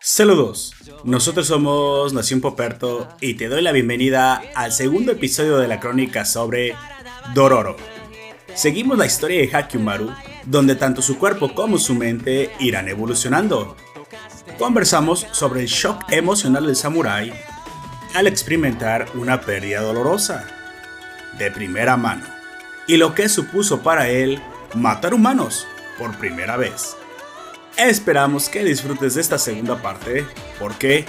[0.00, 0.74] Saludos,
[1.04, 6.24] nosotros somos Nación Poperto y te doy la bienvenida al segundo episodio de la crónica
[6.24, 6.74] sobre
[7.34, 7.76] Dororo.
[8.54, 10.10] Seguimos la historia de Hakyumaru,
[10.46, 13.76] donde tanto su cuerpo como su mente irán evolucionando.
[14.62, 17.32] Conversamos sobre el shock emocional del samurái
[18.14, 20.46] al experimentar una pérdida dolorosa,
[21.36, 22.24] de primera mano,
[22.86, 24.40] y lo que supuso para él
[24.74, 25.66] matar humanos
[25.98, 26.96] por primera vez.
[27.76, 30.24] Esperamos que disfrutes de esta segunda parte,
[30.60, 31.06] porque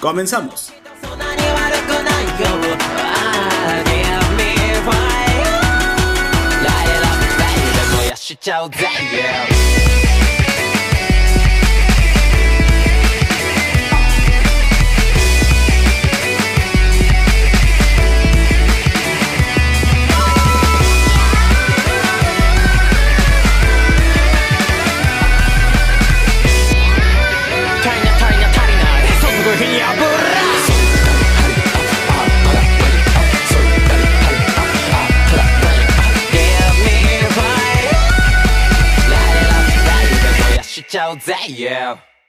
[0.00, 0.72] comenzamos.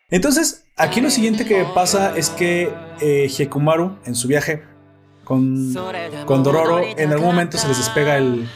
[0.09, 4.63] Entonces, aquí lo siguiente que pasa es que eh, Hekumaru, en su viaje
[5.23, 5.73] con,
[6.25, 8.47] con Dororo, en algún momento se les despega el,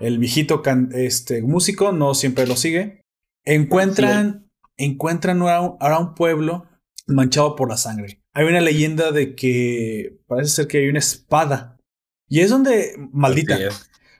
[0.00, 0.62] el viejito
[0.92, 3.02] este, músico, no siempre lo sigue.
[3.44, 6.68] Encuentran, encuentran ahora un pueblo
[7.06, 8.22] manchado por la sangre.
[8.34, 11.78] Hay una leyenda de que parece ser que hay una espada.
[12.28, 13.58] Y es donde, maldita.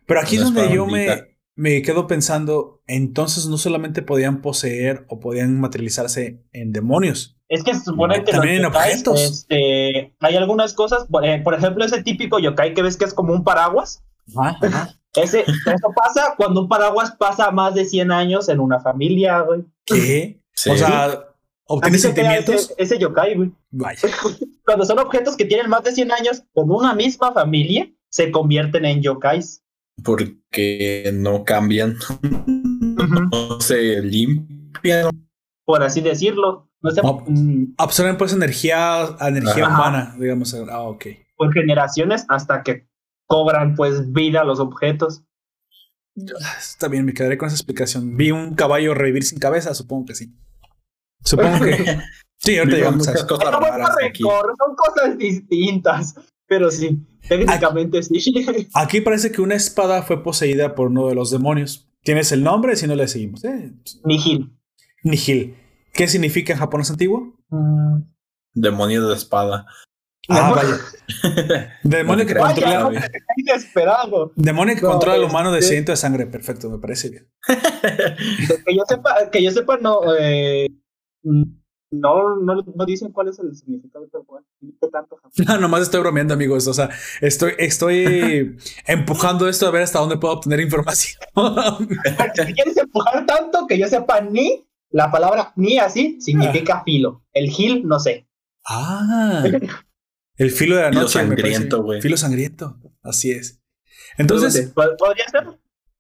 [0.06, 5.20] Pero aquí es donde yo me, me quedo pensando, entonces no solamente podían poseer o
[5.20, 7.36] podían materializarse en demonios.
[7.48, 9.20] Es que se supone que también en objetos.
[9.20, 13.44] Este, hay algunas cosas, por, ejemplo, ese típico yokai que ves que es como un
[13.44, 14.02] paraguas.
[15.14, 19.64] Ese, eso pasa cuando un paraguas pasa más de 100 años en una familia, güey.
[19.84, 20.40] ¿Qué?
[20.70, 21.26] O sea,
[21.66, 22.72] obtiene sentimientos.
[22.78, 23.52] Ese, yokai, güey.
[24.64, 28.86] cuando son objetos que tienen más de 100 años con una misma familia, se convierten
[28.86, 29.62] en yokais
[30.02, 31.96] porque no cambian,
[33.30, 35.10] no se limpian.
[35.64, 36.68] Por así decirlo.
[36.80, 40.54] No se, mm, absorben pues energía, energía humana, digamos.
[40.68, 41.06] Ah, ok.
[41.36, 42.88] Por generaciones hasta que
[43.26, 45.24] cobran pues vida los objetos.
[46.58, 48.16] Está bien, me quedaré con esa explicación.
[48.16, 50.34] Vi un caballo revivir sin cabeza, supongo que sí.
[51.24, 51.98] Supongo que.
[52.38, 56.14] sí, ahorita llegamos a Cosas son cosas distintas.
[56.46, 58.46] Pero sí, técnicamente sí.
[58.74, 61.88] Aquí parece que una espada fue poseída por uno de los demonios.
[62.02, 62.76] ¿Tienes el nombre?
[62.76, 63.44] Si no le seguimos.
[63.44, 63.72] Eh,
[64.04, 64.52] Nihil.
[65.04, 65.56] Nihil.
[65.92, 67.36] ¿Qué significa en japonés antiguo?
[67.48, 68.02] Mm.
[68.54, 69.66] Demonio de espada.
[70.28, 71.70] Ah, vaya.
[71.82, 73.10] Demonio que controla.
[74.36, 76.26] Demonio que controla al humano de sediento de sangre.
[76.26, 77.28] Perfecto, me parece bien.
[77.46, 80.00] que yo sepa, que yo sepa, no.
[80.18, 80.68] Eh,
[81.22, 84.10] no, no, no dicen cuál es el significado de
[84.92, 86.66] tanto No, nomás estoy bromeando, amigos.
[86.68, 91.20] O sea, estoy, estoy empujando esto a ver hasta dónde puedo obtener información.
[92.34, 96.82] si quieres empujar tanto que yo sepa ni, la palabra ni así significa ah.
[96.84, 97.24] filo.
[97.32, 98.28] El gil, no sé.
[98.64, 99.42] Ah,
[100.36, 101.18] el filo de la noche.
[101.18, 102.00] Filo sangriento, güey.
[102.00, 102.78] Filo sangriento.
[103.02, 103.60] Así es.
[104.18, 105.46] Entonces, ¿podría ser?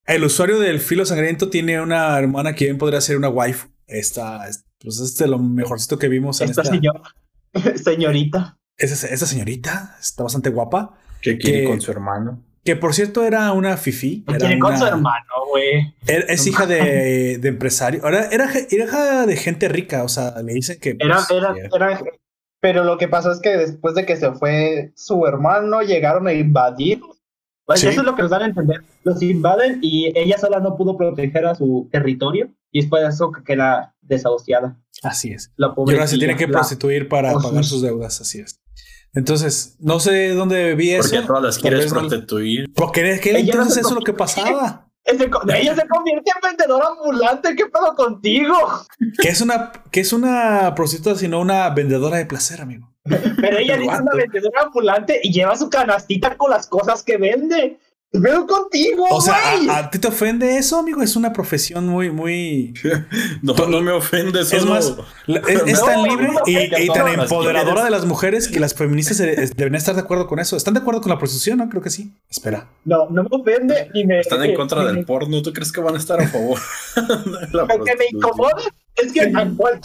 [0.06, 3.68] El usuario del filo sangriento tiene una hermana que bien podría ser una wife.
[3.86, 4.46] Esta,
[4.78, 6.64] pues es de lo mejorcito que vimos en esta,
[7.76, 8.58] señorita.
[8.76, 10.98] Esa, esa, señorita está bastante guapa.
[11.20, 12.42] Que quiere con su hermano.
[12.64, 14.24] Que por cierto era una fifi.
[14.24, 15.94] Quiere con su hermano, güey.
[16.06, 18.00] Es hija de, de, empresario.
[18.04, 20.04] Ahora era, hija de gente rica.
[20.04, 20.96] O sea, le dicen que.
[20.98, 22.02] era, pues, era, era,
[22.60, 26.32] pero lo que pasó es que después de que se fue su hermano, llegaron a
[26.32, 27.00] invadir
[27.64, 28.82] pues eso es lo que nos dan a entender.
[29.04, 33.30] Los invaden y ella sola no pudo proteger a su territorio y es por eso
[33.32, 34.78] que queda desahuciada.
[35.02, 35.52] Así es.
[35.56, 38.60] y ahora se tiene que prostituir para pagar sus deudas, así es.
[39.14, 41.10] Entonces, no sé dónde vi eso.
[41.10, 42.72] Porque todas las quieres prostituir.
[42.74, 43.38] Porque ¿qué?
[43.38, 44.88] entonces eso es lo que pasaba.
[45.04, 47.54] ella se convierte en vendedora ambulante.
[47.54, 48.54] ¿Qué pedo contigo?
[49.20, 52.92] Que es una, que es una prostituta, sino una vendedora de placer, amigo.
[53.04, 57.78] Pero ella es una vendedora ambulante y lleva su canastita con las cosas que vende.
[58.14, 59.06] Veo contigo.
[59.10, 59.36] O sea,
[59.70, 61.02] ¿a, ti te ofende eso, amigo?
[61.02, 62.74] Es una profesión muy, muy.
[63.42, 64.56] no, no me ofende eso.
[64.56, 64.94] Es más,
[65.26, 70.02] es, tan libre y, tan empoderadora de las mujeres que las feministas deben estar de
[70.02, 70.58] acuerdo con eso.
[70.58, 71.56] ¿Están de acuerdo con la prostitución?
[71.56, 72.12] No, creo que sí.
[72.28, 72.68] Espera.
[72.84, 74.20] No, no me ofende ni me.
[74.20, 75.40] Están en contra del porno.
[75.40, 76.58] ¿Tú crees que van a estar a favor?
[77.52, 78.62] Lo que me incomoda
[78.94, 79.32] Es que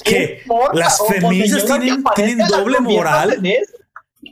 [0.03, 0.41] ¿Qué?
[0.73, 3.41] Las feministas tienen, tienen doble moral.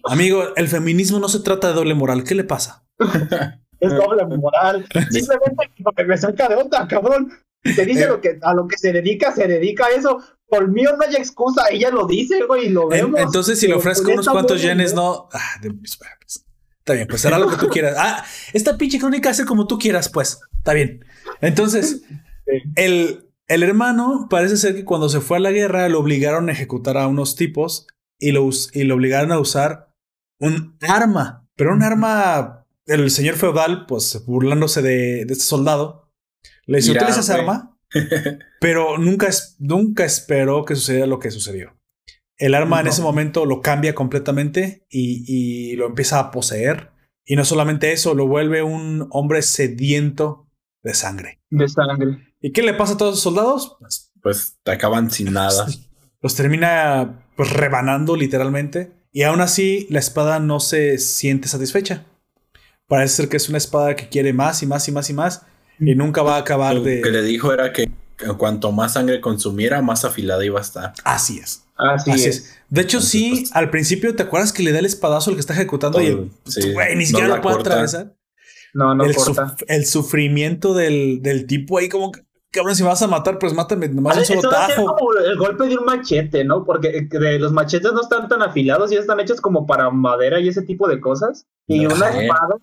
[0.04, 2.26] Amigo, el feminismo no se trata de doble moral.
[2.26, 2.84] ¿Qué le pasa?
[3.80, 4.86] es doble moral.
[5.10, 7.32] Simplemente porque me saca de onda, cabrón.
[7.64, 8.08] Te dice eh.
[8.08, 10.20] lo que, a lo que se dedica, se dedica a eso.
[10.48, 13.20] Por mí no hay excusa, ella lo dice, güey, y lo vemos.
[13.20, 15.28] Entonces, si le ofrezco unos cuantos yenes, no.
[15.34, 16.00] Ah, pues,
[16.80, 17.96] está bien, pues será lo que tú quieras.
[17.98, 18.24] Ah,
[18.54, 20.40] esta pinche crónica hace como tú quieras, pues.
[20.58, 21.04] Está bien.
[21.42, 22.04] Entonces,
[22.76, 26.52] el, el hermano parece ser que cuando se fue a la guerra lo obligaron a
[26.52, 27.88] ejecutar a unos tipos
[28.20, 29.94] y lo, y lo obligaron a usar
[30.40, 32.65] un arma, pero un arma.
[32.86, 36.12] El señor feudal, pues burlándose de, de este soldado,
[36.66, 37.78] le dice: ¿Utilizas arma?
[38.60, 39.30] pero nunca,
[39.60, 41.78] nunca esperó que sucediera lo que sucedió.
[42.38, 46.92] El arma en ese momento lo cambia completamente y, y, lo empieza a poseer.
[47.24, 50.50] Y no solamente eso, lo vuelve un hombre sediento
[50.84, 51.40] de sangre.
[51.50, 52.34] De sangre.
[52.42, 53.78] ¿Y qué le pasa a todos los soldados?
[53.80, 55.66] Pues, pues te acaban sin nada.
[56.22, 58.92] Los termina pues rebanando literalmente.
[59.12, 62.06] Y aún así la espada no se siente satisfecha.
[62.88, 65.42] Parece ser que es una espada que quiere más y más y más y más.
[65.80, 66.98] Y nunca va a acabar de...
[66.98, 67.90] Lo que le dijo era que
[68.38, 70.94] cuanto más sangre consumiera, más afilada iba a estar.
[71.04, 71.64] Así es.
[71.78, 72.56] Así, es.
[72.70, 75.42] De hecho, sí, pues, al principio, ¿te acuerdas que le da el espadazo al que
[75.42, 76.32] está ejecutando y
[76.96, 78.16] ni siquiera lo puede atravesar?
[78.74, 79.16] No, no el,
[79.68, 82.25] el sufrimiento del, del, tipo ahí, como que,
[82.56, 84.86] cabrón, si me vas a matar, pues mátame nomás un solo tajo.
[84.86, 86.64] como el golpe de un machete, ¿no?
[86.64, 90.48] Porque eh, los machetes no están tan afilados y están hechos como para madera y
[90.48, 91.46] ese tipo de cosas.
[91.68, 92.56] Y una espada.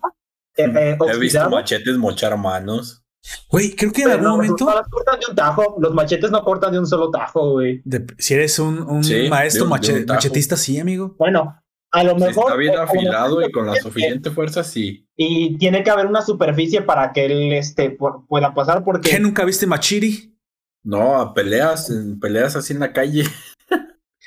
[0.55, 3.03] Eh, eh, He visto machetes mochar manos.
[3.49, 4.65] Güey, creo que en algún momento.
[4.89, 5.77] cortan de un tajo.
[5.79, 7.81] Los machetes no cortan de un solo tajo, güey.
[8.17, 11.15] si eres un, un maestro machetista, sí, amigo.
[11.17, 11.62] Bueno,
[11.93, 12.45] a lo mejor.
[12.45, 15.07] está bien afilado y con la suficiente fuerza, sí.
[15.15, 17.95] Y tiene que haber una superficie para que él este,
[18.27, 18.83] pueda pasar.
[18.83, 19.11] porque...
[19.11, 20.35] ¿Qué nunca viste Machiri?
[20.83, 23.23] No, a peleas, en peleas así en la calle.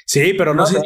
[0.08, 0.80] Sí, pero no, sé.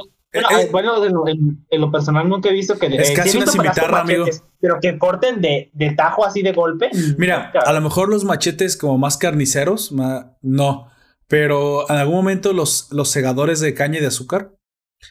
[0.73, 1.37] Bueno, eh,
[1.69, 2.87] en, lo personal nunca he visto que...
[2.87, 4.25] Es casi una cimitarra, amigo.
[4.59, 6.91] Pero que corten de, de, tajo así de golpe.
[7.19, 9.93] Mira, a lo mejor los machetes como más carniceros,
[10.41, 10.91] no.
[11.29, 14.55] Pero en algún momento los, los segadores de caña y de azúcar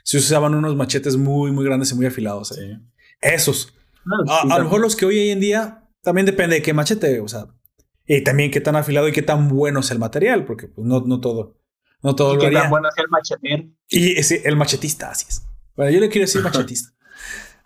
[0.04, 2.58] se usaban unos machetes muy, muy grandes y muy afilados.
[2.58, 2.80] ¿eh?
[3.22, 3.74] Esos.
[4.28, 7.28] Ah, a, lo mejor los que hoy en día también depende de qué machete, o
[7.28, 7.48] sea,
[8.06, 11.02] y también qué tan afilado y qué tan bueno es el material, porque pues, no,
[11.02, 11.58] no todo.
[12.02, 12.70] No todo lo haría.
[12.70, 13.64] bueno es el machetero.
[13.90, 15.44] Y ese, el machetista, así es.
[15.76, 16.94] Bueno, yo le quiero decir machetista.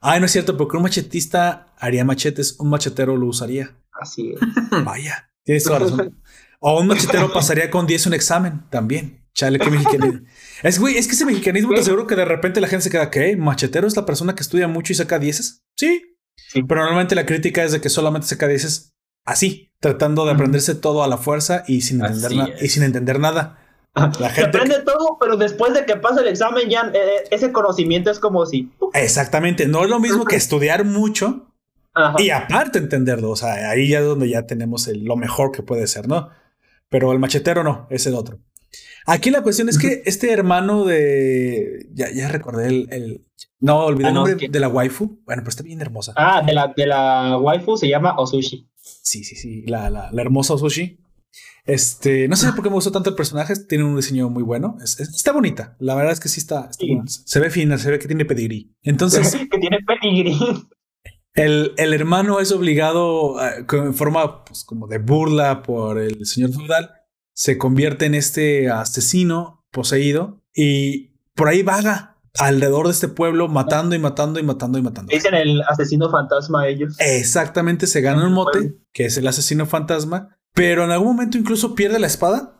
[0.01, 3.75] Ay, no es cierto, porque un machetista haría machetes, un machetero lo usaría.
[3.93, 4.39] Así es.
[4.83, 6.21] Vaya, tienes toda razón.
[6.65, 9.21] O un machetero pasaría con 10 un examen también.
[9.33, 10.21] Chale, qué mexicanismo.
[10.63, 13.11] Es, güey, es que ese mexicanismo te seguro que de repente la gente se queda,
[13.11, 13.35] ¿qué?
[13.35, 15.63] ¿Machetero es la persona que estudia mucho y saca 10?
[15.75, 16.01] Sí.
[16.35, 16.63] sí.
[16.63, 18.93] Pero normalmente la crítica es de que solamente saca 10
[19.25, 23.59] así, tratando de aprenderse todo a la fuerza y sin entender, y sin entender nada.
[23.95, 24.33] La gente...
[24.33, 28.19] Se aprende todo, pero después de que pasa el examen ya eh, ese conocimiento es
[28.19, 28.71] como si...
[28.93, 31.53] Exactamente, no es lo mismo que estudiar mucho
[32.17, 35.85] y aparte entenderlo, o sea, ahí ya es donde ya tenemos lo mejor que puede
[35.85, 36.29] ser, ¿no?
[36.89, 38.39] Pero el machetero no, es el otro.
[39.05, 41.87] Aquí la cuestión es que este hermano de...
[41.93, 43.25] Ya, ya recordé el...
[43.59, 45.21] No, olvidé el ah, nombre de la waifu.
[45.25, 46.13] Bueno, pero está bien hermosa.
[46.15, 48.69] Ah, de la, de la waifu se llama Osushi.
[48.81, 50.99] Sí, sí, sí, la, la, la hermosa Osushi.
[51.65, 54.75] Este, no sé por qué me gustó tanto el personaje, tiene un diseño muy bueno,
[54.83, 58.25] está bonita, la verdad es que sí está, se ve fina, se ve que tiene
[58.25, 58.75] pedigrí.
[58.81, 60.37] Entonces, que tiene pedigrí.
[61.35, 66.51] El, el, hermano es obligado, uh, en forma pues, como de burla por el señor
[66.51, 66.91] feudal,
[67.33, 73.95] se convierte en este asesino poseído y por ahí vaga alrededor de este pueblo matando
[73.95, 75.11] y matando y matando y matando.
[75.13, 76.95] Dicen el asesino fantasma ellos.
[76.99, 81.75] Exactamente, se gana un mote, que es el asesino fantasma, pero en algún momento incluso
[81.75, 82.59] pierde la espada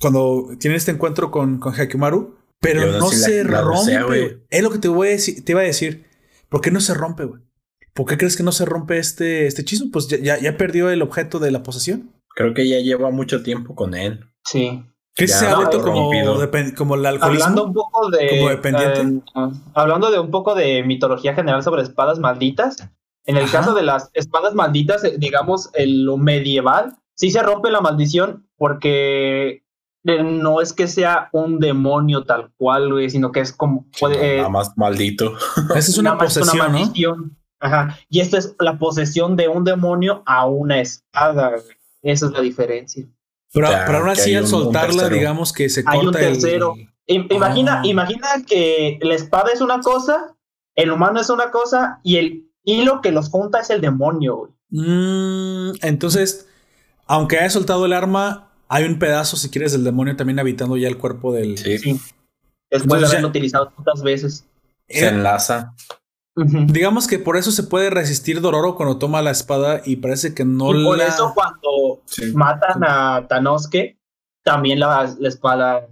[0.00, 4.44] cuando tiene este encuentro con, con Hakimaru, pero no se rompe.
[4.50, 6.06] es lo que te voy a decir, te iba a decir.
[6.48, 7.42] ¿Por qué no se rompe, güey?
[7.92, 9.86] ¿Por qué crees que no se rompe este, este hechizo?
[9.92, 12.14] Pues ya, ya, perdió el objeto de la posesión.
[12.38, 14.20] Creo que ya lleva mucho tiempo con él.
[14.44, 14.84] Sí.
[15.12, 16.08] ¿Qué se ha vuelto como,
[16.76, 17.44] como el alcoholismo?
[17.46, 18.28] Hablando un poco de.
[18.28, 19.00] Como dependiente.
[19.00, 22.88] Eh, hablando de un poco de mitología general sobre espadas malditas.
[23.24, 27.72] En el caso de las espadas malditas, eh, digamos, en lo medieval, sí se rompe
[27.72, 29.64] la maldición porque
[30.04, 33.86] eh, no es que sea un demonio tal cual, güey, sino que es como...
[33.98, 35.32] Puede, nada más maldito.
[35.74, 37.30] Esa es una posesión, ¿no?
[37.58, 37.98] Ajá.
[38.08, 41.56] Y esto es la posesión de un demonio a una espada,
[42.02, 43.06] Esa es la diferencia.
[43.52, 46.74] Pero, aún así, al soltarla, digamos que se corta Hay un tercero.
[47.06, 47.86] Imagina, ah.
[47.86, 50.36] imagina que la espada es una cosa,
[50.74, 54.52] el humano es una cosa y el hilo que los junta es el demonio, güey.
[54.70, 56.46] Mm, entonces,
[57.06, 60.88] aunque haya soltado el arma, hay un pedazo, si quieres, del demonio también habitando ya
[60.88, 61.56] el cuerpo del.
[61.56, 61.78] Sí.
[61.78, 62.00] sí.
[62.70, 64.44] Después de haberlo utilizado tantas veces.
[64.88, 65.10] Se
[66.66, 70.44] Digamos que por eso se puede resistir Dororo cuando toma la espada y parece que
[70.44, 72.02] no y Por eso cuando
[72.34, 73.98] matan a Tanosuke,
[74.42, 75.88] también la, la espada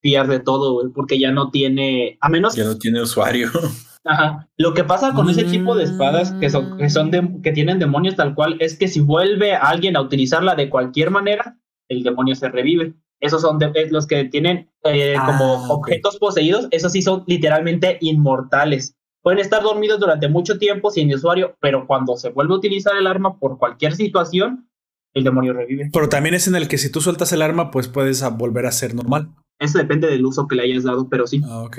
[0.00, 2.54] pierde todo, porque ya no tiene, a menos...
[2.54, 3.50] Ya no tiene usuario.
[4.04, 4.48] Ajá.
[4.56, 7.78] Lo que pasa con ese tipo de espadas que son, que son de, que tienen
[7.78, 11.56] demonios tal cual es que si vuelve alguien a utilizarla de cualquier manera,
[11.88, 12.94] el demonio se revive.
[13.20, 18.96] Esos son los que tienen eh, como ah, objetos poseídos, esos sí son literalmente inmortales.
[19.22, 23.06] Pueden estar dormidos durante mucho tiempo sin usuario, pero cuando se vuelve a utilizar el
[23.06, 24.68] arma por cualquier situación,
[25.14, 25.90] el demonio revive.
[25.92, 28.72] Pero también es en el que si tú sueltas el arma, pues puedes volver a
[28.72, 29.32] ser normal.
[29.60, 31.40] Eso depende del uso que le hayas dado, pero sí.
[31.44, 31.78] Ah, ok.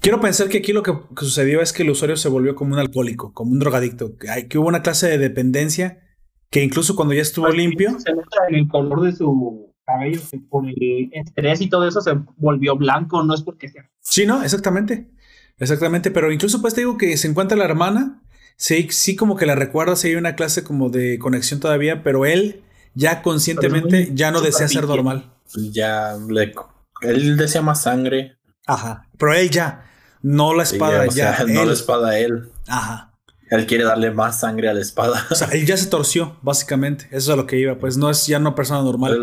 [0.00, 2.78] Quiero pensar que aquí lo que, sucedió es que el usuario se volvió como un
[2.78, 6.02] alcohólico, como un drogadicto, que, que hubo una clase de dependencia
[6.50, 7.98] que incluso cuando ya estuvo limpio...
[7.98, 12.12] Se nota en el color de su cabello, por el estrés y todo eso se
[12.36, 13.88] volvió blanco, no es porque sea...
[14.00, 15.10] Sí, no, exactamente.
[15.58, 18.22] Exactamente, pero incluso pues te digo que se encuentra la hermana,
[18.56, 22.26] sí, sí como que la recuerda, sí hay una clase como de conexión todavía, pero
[22.26, 22.62] él
[22.94, 25.32] ya conscientemente ya no desea ser normal.
[25.54, 26.54] Ya le
[27.02, 28.36] él desea más sangre.
[28.66, 29.08] Ajá.
[29.18, 29.84] Pero él ya.
[30.22, 31.44] No la espada, ya.
[31.46, 32.50] no la espada él.
[32.66, 33.12] Ajá.
[33.48, 35.24] Él quiere darle más sangre a la espada.
[35.30, 37.04] O sea, él ya se torció, básicamente.
[37.10, 37.78] Eso es a lo que iba.
[37.78, 39.22] Pues no es ya no persona normal.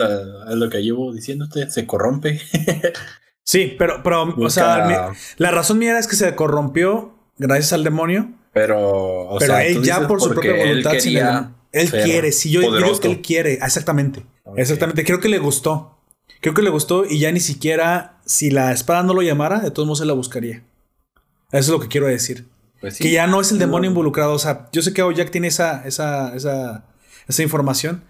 [0.49, 1.69] Es, lo que llevo diciéndote.
[1.69, 2.39] Se corrompe.
[3.43, 8.31] sí, pero, pero o sea, la razón mía es que se corrompió gracias al demonio.
[8.53, 10.93] Pero, o pero él ya por su propia voluntad.
[11.71, 13.53] Él, quiere, sí, yo, creo que él quiere.
[13.53, 14.23] Exactamente.
[14.57, 15.03] Exactamente.
[15.03, 15.97] Creo que le gustó.
[16.39, 19.71] Creo que le gustó y ya ni siquiera, si la espada no lo llamara, de
[19.71, 20.63] todos modos se la buscaría.
[21.51, 22.47] Eso es lo que quiero decir.
[22.79, 24.33] Pues que ya no es el demonio involucrado.
[24.33, 26.85] O sea, yo sé que Jack tiene esa, esa, esa,
[27.27, 28.03] esa información,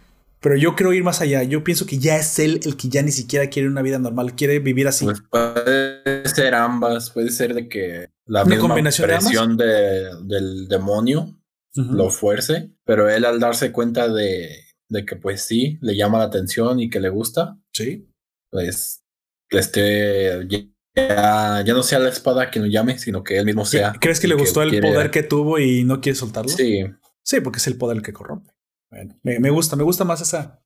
[0.44, 1.42] pero yo quiero ir más allá.
[1.42, 4.36] Yo pienso que ya es él el que ya ni siquiera quiere una vida normal,
[4.36, 5.06] quiere vivir así.
[5.06, 11.40] Pues puede ser ambas, puede ser de que la misma combinación presión de del demonio
[11.76, 14.50] lo fuerce, pero él al darse cuenta de,
[14.90, 17.58] de que pues sí, le llama la atención y que le gusta.
[17.74, 18.08] Sí
[18.54, 19.04] pues
[19.50, 20.48] este
[20.96, 23.94] ya, ya no sea la espada quien lo llame, sino que él mismo sea.
[24.00, 26.50] ¿Crees que le gustó el poder que tuvo y no quiere soltarlo?
[26.50, 26.86] Sí.
[27.26, 28.53] Sí, porque es el poder el que corrompe.
[28.94, 30.62] Bueno, me, gusta, me gusta más esa.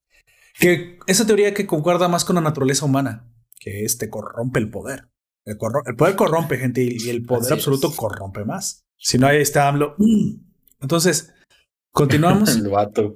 [0.59, 5.07] Que esa teoría que concuerda más con la naturaleza humana, que este corrompe el poder.
[5.45, 8.85] El, poder corrompe, gente, y el poder absoluto corrompe más.
[8.97, 9.95] Si no, ahí está AMLO.
[10.81, 11.33] Entonces,
[11.91, 12.49] continuamos.
[12.55, 13.15] el vato.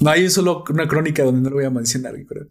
[0.00, 2.48] No hay solo una crónica donde no lo voy a mencionar, creo.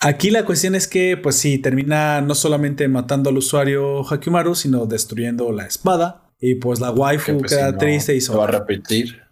[0.00, 4.86] Aquí la cuestión es que, pues sí, termina no solamente matando al usuario Hakimaru, sino
[4.86, 6.32] destruyendo la espada.
[6.40, 9.23] Y pues la waifu pues, queda triste y se va a repetir.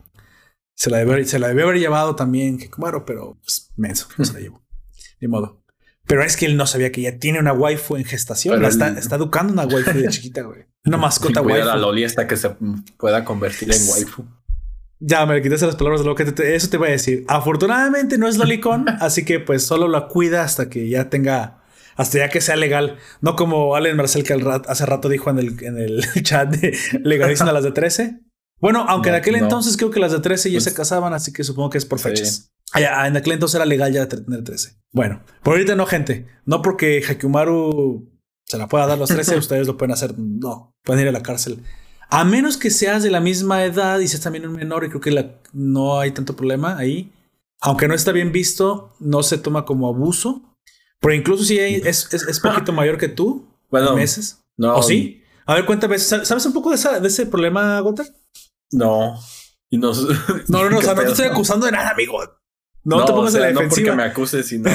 [0.75, 2.59] Se la, debe, se la debe haber llevado también
[3.07, 4.63] pero pues, menso, no se la llevó.
[5.21, 5.63] Ni modo.
[6.07, 8.65] Pero es que él no sabía que ya tiene una waifu en gestación.
[8.65, 10.67] está, está, educando una waifu de chiquita, güey.
[10.85, 11.65] Una mascota waifu.
[11.65, 12.51] la loli hasta que se
[12.97, 14.25] pueda convertir en waifu.
[14.99, 17.25] Ya me quitaste las palabras de lo que te, eso te voy a decir.
[17.29, 21.63] Afortunadamente no es lolicón, así que pues solo la cuida hasta que ya tenga,
[21.97, 22.99] hasta ya que sea legal.
[23.21, 24.35] No como Allen Marcel que
[24.69, 28.21] hace rato dijo en el, en el chat de legalicen a las de 13.
[28.63, 31.33] Bueno, aunque en aquel entonces creo que las de 13 ya se pues casaban, así
[31.33, 32.53] que supongo que es por fechas.
[32.73, 34.79] Ah, en aquel entonces era legal ya tener 13.
[34.93, 36.29] Bueno, por ahorita no, gente.
[36.47, 38.09] No porque Hakumaru
[38.47, 40.17] se la pueda dar los 13, ustedes lo pueden hacer.
[40.17, 41.59] No, pueden ir a la cárcel.
[42.09, 45.01] A menos que seas de la misma edad y seas también un menor, y creo
[45.01, 47.13] que no hay tanto problema ahí.
[47.61, 50.57] Aunque no está bien visto, no se toma como abuso.
[51.01, 54.39] Pero incluso si es, es, poquito mayor que tú, bueno, meses.
[54.57, 54.77] No.
[54.77, 55.25] ¿O sí?
[55.47, 58.05] A ver, cuéntame, ¿sabes un poco de, ese problema, Gota?
[58.73, 59.19] No.
[59.71, 59.93] Y no,
[60.49, 62.19] no, no, no, o sea, no te estoy acusando de nada, amigo.
[62.85, 63.69] No, te pongas en la defensiva.
[63.69, 64.71] No porque me acuses, sino.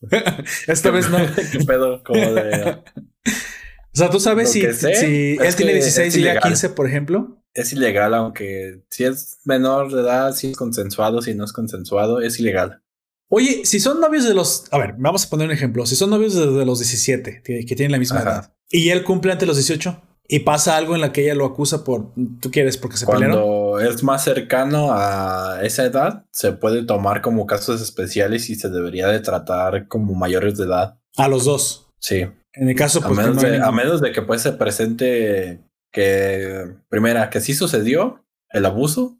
[0.66, 1.18] Esta vez no.
[1.52, 2.02] ¿Qué pedo?
[2.02, 2.82] Como de.
[3.24, 7.42] O sea, tú sabes si, si él tiene 16 y ya 15, por ejemplo.
[7.54, 12.20] Es ilegal, aunque si es menor de edad, si es consensuado, si no es consensuado,
[12.20, 12.82] es ilegal.
[13.28, 14.64] Oye, si son novios de los.
[14.70, 15.84] A ver, vamos a poner un ejemplo.
[15.84, 19.46] Si son novios desde los 17, que, tienen la misma edad, y él cumple ante
[19.46, 22.12] los 18, y pasa algo en la que ella lo acusa por.
[22.40, 22.76] ¿Tú quieres?
[22.76, 28.50] Porque se Cuando es más cercano a esa edad, se puede tomar como casos especiales
[28.50, 30.98] y se debería de tratar como mayores de edad.
[31.16, 31.88] A los dos.
[31.98, 32.26] Sí.
[32.52, 37.54] En el caso, pues, a, menos de, que pues se presente que, primera, que sí
[37.54, 39.18] sucedió el abuso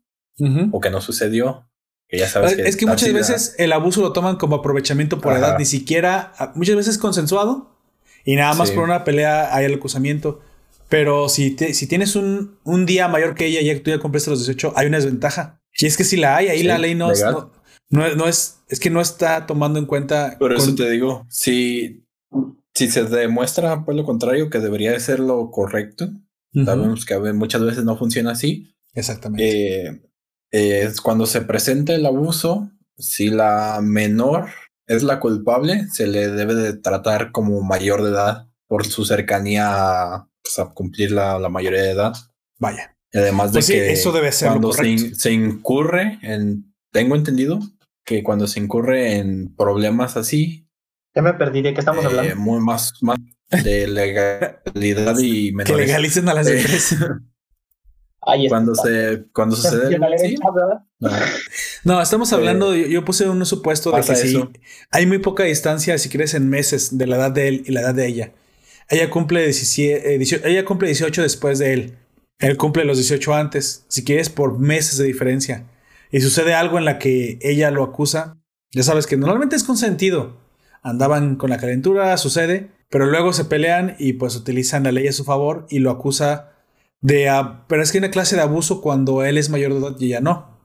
[0.72, 1.70] o que no sucedió.
[2.06, 5.58] Que ya sabes es que, muchas veces el abuso lo toman como aprovechamiento por edad,
[5.58, 7.78] ni siquiera, muchas veces consensuado
[8.24, 10.40] y nada más por una pelea hay el acusamiento.
[10.88, 14.46] Pero si, si tienes un, un, día mayor que ella y tú ya cumpliste los
[14.46, 15.60] 18, hay una desventaja.
[15.78, 17.12] Y es que si la hay, ahí la ley no,
[17.90, 20.36] No, no es, es que no está tomando en cuenta.
[20.38, 22.06] Por eso te digo, si,
[22.74, 26.10] si se demuestra por lo contrario que debería de ser lo correcto,
[26.52, 28.74] sabemos que muchas veces no funciona así.
[28.94, 29.86] Exactamente.
[29.88, 30.00] Eh,
[30.50, 34.48] es cuando se presenta el abuso, si la menor
[34.86, 39.68] es la culpable, se le debe de tratar como mayor de edad por su cercanía
[39.70, 42.14] a, pues, cumplir la, mayoría de edad.
[42.58, 42.96] Vaya.
[43.12, 47.60] además de pues que eso debe ser cuando se, incurre en, tengo entendido
[48.04, 50.66] que cuando se incurre en problemas así.
[51.14, 52.36] Ya me perdí de qué estamos eh, hablando.
[52.36, 53.18] Muy más, más
[53.50, 55.76] de legalidad y menores.
[55.76, 56.64] Que legalicen a las eh,
[58.48, 59.98] cuando se cuando sucede
[61.84, 62.02] no.
[62.02, 64.38] estamos hablando yo, puse un supuesto de que sí,
[64.90, 67.80] hay muy poca distancia si quieres en meses de la edad de él y la
[67.80, 68.32] edad de ella
[68.90, 71.98] ella cumple 17, eh, ella cumple 18 después de él
[72.38, 75.66] él cumple los 18 antes si quieres por meses de diferencia
[76.10, 78.38] y sucede algo en la que ella lo acusa
[78.72, 80.40] ya sabes que normalmente es consentido
[80.82, 85.12] andaban con la calentura sucede pero luego se pelean y pues utilizan la ley a
[85.12, 86.52] su favor y lo acusa
[87.00, 87.30] de,
[87.68, 90.06] pero es que hay una clase de abuso cuando él es mayor de edad y
[90.06, 90.58] ella no.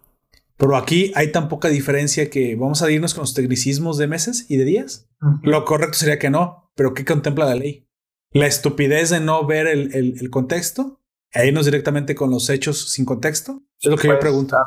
[0.57, 4.45] Pero aquí hay tan poca diferencia que vamos a irnos con los tecnicismos de meses
[4.49, 5.09] y de días.
[5.41, 7.87] Lo correcto sería que no, pero ¿qué contempla la ley?
[8.33, 10.99] La estupidez de no ver el, el, contexto,
[11.31, 13.61] e irnos directamente con los hechos sin contexto.
[13.79, 14.57] Es lo que yo pues, pregunto.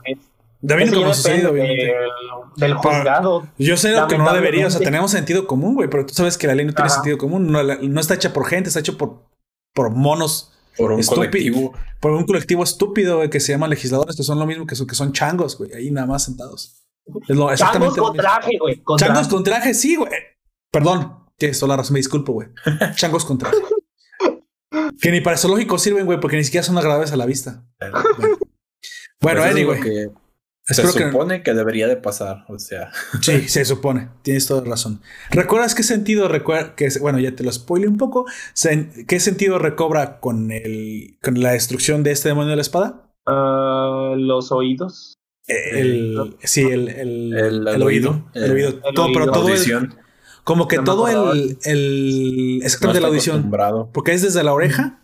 [0.60, 1.92] David, como sucedido, obviamente.
[2.56, 3.46] Del, juzgado.
[3.58, 6.38] yo sé lo que no debería, o sea, tenemos sentido común, güey, pero tú sabes
[6.38, 8.92] que la ley no tiene sentido común, no, no, está hecha por gente, está hecha
[8.92, 9.24] por,
[9.74, 11.72] por monos por un colectivo.
[12.00, 14.94] Por un colectivo estúpido que se llama legisladores, que son lo mismo que son, que
[14.94, 16.84] son changos, güey, ahí nada más sentados.
[17.28, 18.82] Es lo, changos con traje, güey.
[18.98, 20.10] changos con traje, sí, güey.
[20.70, 22.48] Perdón, tienes toda la razón, me disculpo, güey.
[22.96, 23.56] changos con traje.
[25.00, 27.64] que ni para zoológicos sirven, güey, porque ni siquiera son agradables a la vista.
[29.20, 30.10] Bueno, pues anyway.
[30.68, 31.54] Se supone que...
[31.54, 32.90] debería de pasar, o sea.
[33.22, 34.08] Sí, se supone.
[34.22, 35.00] Tienes toda razón.
[35.30, 38.26] ¿Recuerdas qué sentido recuerda que bueno, ya te lo spoilé un poco?
[39.06, 43.12] ¿Qué sentido recobra con el con la destrucción de este demonio de la espada?
[43.26, 45.14] Ah, los oídos.
[45.46, 48.28] El, sí, el, el, oído.
[48.34, 48.80] El, oído.
[48.94, 49.94] todo, pero todo el,
[50.46, 53.50] como que todo el, el exactamente la audición.
[53.92, 55.00] Porque es desde la oreja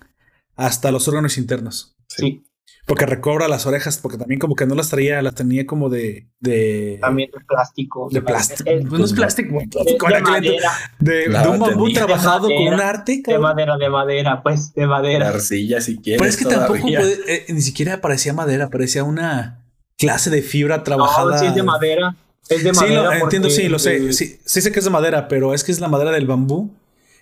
[0.54, 1.96] hasta los órganos internos.
[2.06, 2.44] Sí.
[2.86, 6.28] Porque recobra las orejas, porque también como que no las traía, las tenía como de.
[6.38, 8.08] de también de plástico.
[8.12, 8.70] De plástico.
[8.84, 9.58] no es plástico.
[9.58, 10.70] De, madera.
[11.00, 13.24] De, un bambú trabajado con un arte.
[13.26, 15.28] De madera, de madera, pues, de madera.
[15.28, 16.20] arcilla, si quieres.
[16.20, 19.64] Pero es que tampoco puede, eh, ni siquiera parecía madera, parecía una
[19.98, 21.32] clase de fibra trabajada.
[21.32, 22.14] No, sí es de madera.
[22.48, 23.12] Es de madera.
[23.12, 24.12] Sí, lo, entiendo, sí, lo sé.
[24.12, 26.74] Sí, sí sé que es de madera, pero es que es la madera del bambú.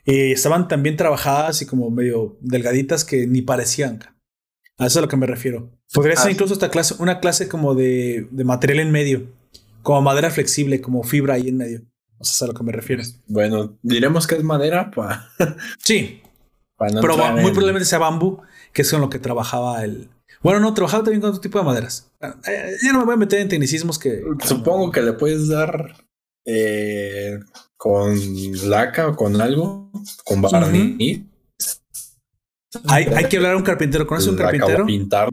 [0.05, 4.01] Y estaban también trabajadas y como medio delgaditas que ni parecían.
[4.79, 5.71] A eso es a lo que me refiero.
[5.93, 9.27] Podría ser ah, incluso esta clase, una clase como de, de, material en medio,
[9.83, 11.83] como madera flexible, como fibra ahí en medio.
[12.19, 13.03] O sea, es a lo que me refiero.
[13.27, 15.29] Bueno, diremos que es madera para.
[15.79, 16.23] sí.
[16.79, 18.41] pero muy probablemente sea bambú,
[18.73, 20.09] que es con lo que trabajaba el.
[20.43, 22.11] Bueno, no, trabajaba también con otro tipo de maderas.
[22.47, 24.23] Eh, ya no me voy a meter en tecnicismos que.
[24.45, 25.97] Supongo que le puedes dar
[26.47, 27.39] eh,
[27.77, 28.19] con
[28.69, 29.91] laca o con algo,
[30.25, 31.23] con barniz.
[32.87, 34.07] Hay, hay, que hablar a un carpintero.
[34.07, 34.87] ¿Conoces un carpintero?
[34.87, 35.29] Pintar.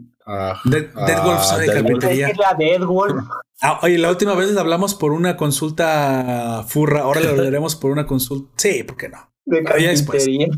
[0.64, 2.32] Dead, Wolf sabe de carpintería.
[2.58, 3.24] Dead Wolf.
[3.62, 7.02] Ah, oye, la última vez les hablamos por una consulta furra.
[7.02, 8.52] Ahora le hablaremos por una consulta.
[8.56, 9.32] Sí, ¿por qué no?
[9.46, 10.48] De carpintería.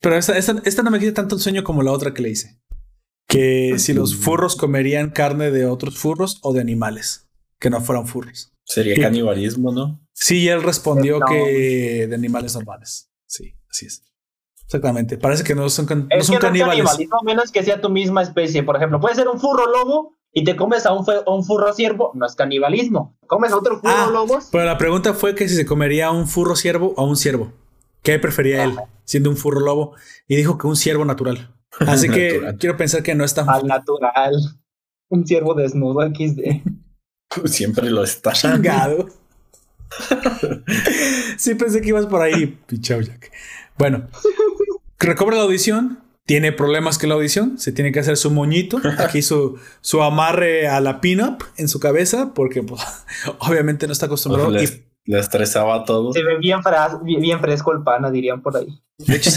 [0.00, 2.30] Pero esta, esta, esta, no me quita tanto el sueño como la otra que le
[2.30, 2.60] hice.
[3.30, 7.28] Que si los furros comerían carne de otros furros o de animales
[7.60, 8.52] que no fueran furros.
[8.64, 10.00] Sería canibalismo, ¿no?
[10.12, 13.08] Sí, él respondió que de animales normales.
[13.26, 14.02] Sí, así es.
[14.64, 15.16] Exactamente.
[15.16, 16.84] Parece que no son, no son caníbales.
[16.84, 18.64] No menos que sea tu misma especie.
[18.64, 22.10] Por ejemplo, puede ser un furro lobo y te comes a un, un furro ciervo.
[22.14, 23.16] No es canibalismo.
[23.28, 24.38] Comes a otro furro ah, lobo.
[24.50, 27.16] Pero la pregunta fue que si se comería a un furro ciervo o a un
[27.16, 27.52] ciervo.
[28.02, 29.94] ¿Qué prefería él, siendo un furro lobo?
[30.26, 31.54] Y dijo que un ciervo natural.
[31.78, 33.48] Así que quiero pensar que no es tan.
[33.48, 34.34] Al natural.
[35.08, 36.62] Un ciervo desnudo XD.
[37.46, 38.32] Siempre lo está.
[38.32, 39.08] Chingado.
[41.36, 43.32] sí pensé que ibas por ahí, pichao Jack.
[43.76, 44.06] Bueno,
[44.98, 49.22] recobra la audición, tiene problemas con la audición, se tiene que hacer su moñito, aquí
[49.22, 52.80] su, su amarre a la pin-up en su cabeza, porque pues,
[53.38, 54.50] obviamente no está acostumbrado.
[54.50, 54.84] le,
[55.18, 56.12] estresaba todo.
[56.12, 56.60] Se ve bien,
[57.04, 58.80] bien, fresco el pana, dirían por ahí.
[58.98, 59.30] De hecho,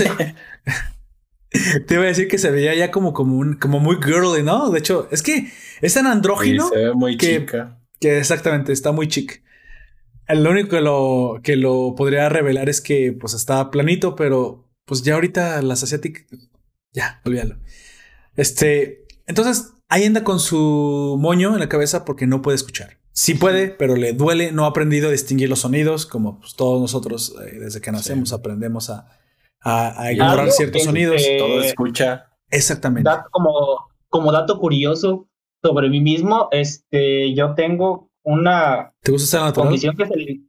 [1.88, 4.70] te iba a decir que se veía ya como, como, un, como muy girly, ¿no?
[4.72, 6.70] De hecho, es que es tan andrógino.
[6.70, 7.80] se ve muy que, chica.
[8.00, 9.44] Que exactamente, está muy chic.
[10.28, 15.04] Lo único que lo, que lo podría revelar es que pues está planito, pero pues
[15.04, 16.26] ya ahorita las asiáticas,
[16.92, 17.58] ya, olvídalo.
[18.36, 22.98] Este, entonces ahí anda con su moño en la cabeza porque no puede escuchar.
[23.12, 26.82] Sí puede, pero le duele, no ha aprendido a distinguir los sonidos, como pues, todos
[26.82, 29.08] nosotros eh, desde que nacemos aprendemos a,
[29.64, 31.22] a, ignorar ciertos sonidos.
[31.38, 32.28] Todo escucha.
[32.50, 33.10] Exactamente.
[33.32, 35.28] como, como dato curioso
[35.64, 40.42] sobre mí mismo, este, yo tengo una ¿Te gusta condición que se, le,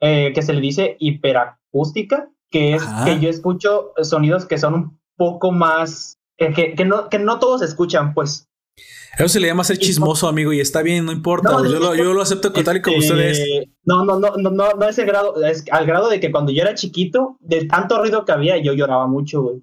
[0.00, 5.00] eh, que se le dice hiperacústica, que es que yo escucho sonidos que son un
[5.16, 8.48] poco más, eh, que, que, no, que no todos escuchan, pues.
[9.18, 11.50] Eso se le llama ser chismoso, amigo, y está bien, no importa.
[11.50, 13.68] yo, lo, yo, lo, acepto tal y como este, ustedes.
[13.84, 16.52] No, no, no, no, no, no es el grado, es al grado de que cuando
[16.52, 19.62] yo era chiquito, de tanto ruido que había, yo lloraba mucho, güey.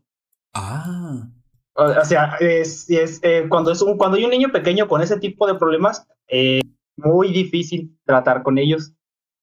[0.53, 1.27] Ah.
[1.73, 5.17] O, sea, es, es eh, cuando es un, cuando hay un niño pequeño con ese
[5.19, 6.61] tipo de problemas, eh,
[6.97, 8.93] muy difícil tratar con ellos.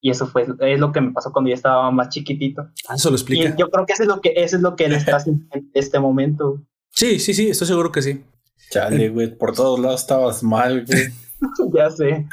[0.00, 2.68] Y eso fue es lo que me pasó cuando yo estaba más chiquitito.
[2.88, 3.48] Ah, eso lo explica.
[3.48, 5.46] Y yo creo que eso es lo que eso es lo que él está haciendo
[5.52, 6.60] en este momento.
[6.90, 8.22] Sí, sí, sí, estoy seguro que sí.
[8.74, 11.12] Chale, güey, por todos lados estabas mal, güey.
[11.72, 12.26] ya sé.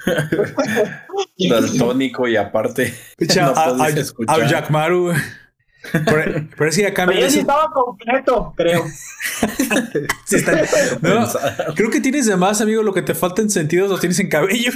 [1.49, 2.95] Daltónico y aparte.
[3.19, 5.13] no a, a, Jack Maru.
[5.91, 8.85] Pero, pero es que acá Pero sí estaba completo, creo.
[10.25, 10.63] sí está,
[11.01, 11.27] no,
[11.75, 12.81] creo que tienes de más, amigo.
[12.81, 14.71] Lo que te falta en sentidos lo tienes en cabello.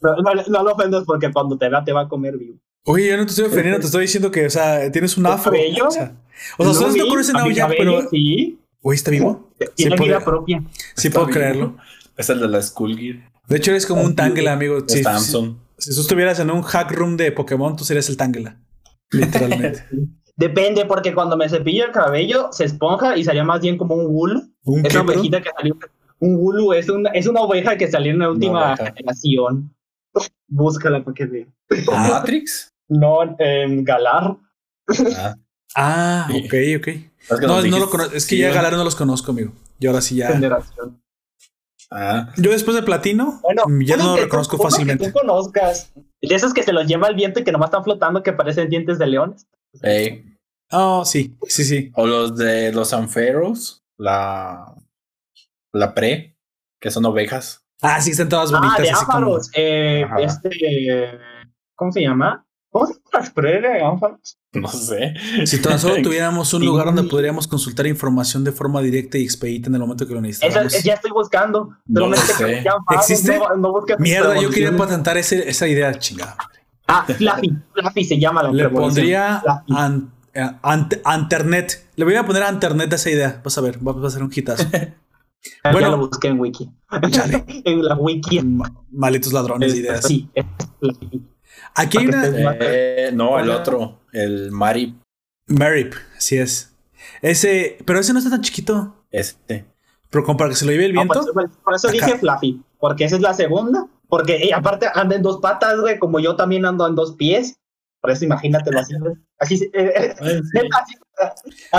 [0.00, 2.58] no, no, lo ofendas porque cuando te vea te va a comer vivo.
[2.84, 5.52] Oye, yo no te estoy ofendiendo, te estoy diciendo que, o sea, tienes un afro.
[5.52, 6.14] O sea,
[6.56, 8.08] o sea, ustedes no conocen a Jack, pero.
[8.10, 8.58] Sí.
[8.82, 9.50] Oye, ¿está vivo?
[9.74, 10.62] Tiene sí, vida propia.
[10.96, 11.76] Sí, puedo creerlo.
[12.16, 13.30] Es el de la Skullgear.
[13.46, 14.78] De hecho, eres como un Tangela, amigo.
[14.86, 15.56] Sí, Samsung.
[15.76, 18.58] Si, tú estuvieras en un hack room de Pokémon, tú serías el Tangela.
[19.10, 19.84] Literalmente.
[20.36, 24.06] Depende, porque cuando me cepillo el cabello, se esponja y salía más bien como un
[24.06, 24.54] wool.
[24.64, 25.76] ¿Un es una ovejita que salió.
[26.18, 29.74] Un wool es una, es una oveja que salió en la última generación.
[30.50, 31.46] Búscala para que vea.
[31.86, 32.68] ¿Matrix?
[32.88, 34.36] No, en Galar.
[35.16, 35.36] Ah.
[35.76, 36.88] ah, ok, ok.
[37.42, 38.16] no, no lo conozco.
[38.16, 39.52] Es que ya Galar no los conozco, amigo.
[39.78, 40.32] Y ahora sí ya.
[40.32, 41.00] Generación.
[41.92, 42.32] Ah.
[42.36, 43.40] Yo después de Platino,
[43.84, 45.06] ya no lo reconozco fácilmente.
[45.06, 45.92] Que tú conozcas.
[45.94, 48.68] De esos que se los lleva el viento y que nomás están flotando, que parecen
[48.68, 49.46] dientes de leones.
[50.72, 51.90] Oh, sí, sí, sí.
[51.94, 54.74] O los de los anferos, la,
[55.72, 56.36] la pre,
[56.80, 57.64] que son ovejas.
[57.82, 58.78] Ah, sí, están todas bonitas.
[58.78, 59.50] Ah, de áfaros.
[59.54, 60.50] Eh, este,
[61.74, 62.44] ¿cómo se llama?
[62.70, 64.18] ¿Cómo se llama
[64.52, 65.14] No sé.
[65.44, 69.68] Si tan solo tuviéramos un lugar donde podríamos consultar información de forma directa y expedita
[69.68, 70.82] en el momento que lo necesitamos.
[70.82, 71.70] ya estoy buscando.
[71.86, 72.64] No sé.
[72.92, 73.40] ¿Existe?
[73.98, 76.36] Mierda, yo quería patentar ese, esa idea, chingada.
[76.86, 77.56] Ah, Fluffy.
[77.72, 80.12] Fluffy se llama la Le pondría an,
[81.04, 81.88] Anternet.
[81.96, 83.40] Le voy a poner Anternet a esa idea.
[83.42, 84.64] Vas a ver, va a ser un hitazo.
[85.64, 86.70] bueno, ya lo busqué en Wiki.
[87.64, 88.40] en la Wiki.
[88.90, 90.04] Malitos ladrones de ideas.
[90.06, 90.44] Sí, es
[91.74, 92.56] Aquí hay una.
[92.60, 95.00] Eh, no, el otro, el Marip.
[95.46, 96.76] Marip, sí es.
[97.22, 99.04] Ese, pero ese no está tan chiquito.
[99.10, 99.66] Este.
[100.10, 101.20] Pero como para que se lo lleve el viento.
[101.32, 103.86] por, eso dije Fluffy, porque esa es la segunda.
[104.08, 107.56] Porque y aparte anda en dos patas, güey, como yo también ando en dos pies.
[108.00, 108.94] Por eso imagínatelo así,
[109.38, 110.94] Así, eh, eh así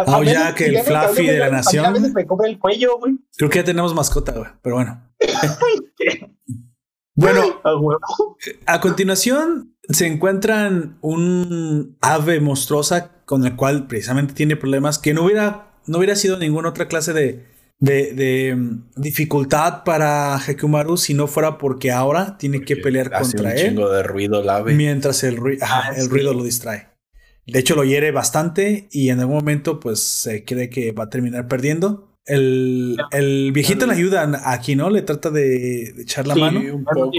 [0.07, 1.85] oh, ya que el Fluffy de la nación.
[1.85, 3.17] A veces me coge el cuello, güey.
[3.37, 5.11] Creo que ya tenemos mascota, güey, pero bueno.
[7.15, 7.61] bueno,
[8.65, 15.25] a continuación se encuentran un ave monstruosa con el cual precisamente tiene problemas que no
[15.25, 17.45] hubiera, no hubiera sido ninguna otra clase de,
[17.79, 23.75] de, mm, dificultad para Hekumaru si no fuera porque ahora tiene que pelear contra él.
[23.75, 24.73] de ruido ave.
[24.73, 26.90] Mientras el, ah, el ruido lo distrae.
[27.47, 31.09] De hecho, lo hiere bastante y en algún momento, pues se cree que va a
[31.09, 32.11] terminar perdiendo.
[32.25, 34.89] El, el viejito le ayuda aquí, ¿no?
[34.89, 36.59] Le trata de, echar la mano.
[36.59, 37.11] un poco,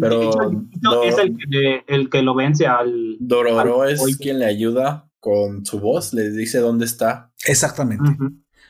[0.00, 3.16] pero es el que, el que, lo vence al.
[3.20, 7.32] Dororo es quien le ayuda con su voz, le dice dónde está.
[7.46, 8.10] Exactamente.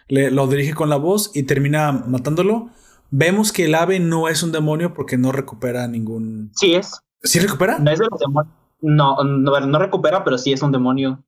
[0.09, 2.71] le, lo dirige con la voz y termina matándolo.
[3.11, 6.53] Vemos que el ave no es un demonio porque no recupera ningún.
[6.55, 7.01] Sí es.
[7.23, 7.79] ¿Sí recupera?
[7.79, 8.58] No es de los demonios.
[8.81, 11.25] No, no, no recupera, pero sí es un demonio.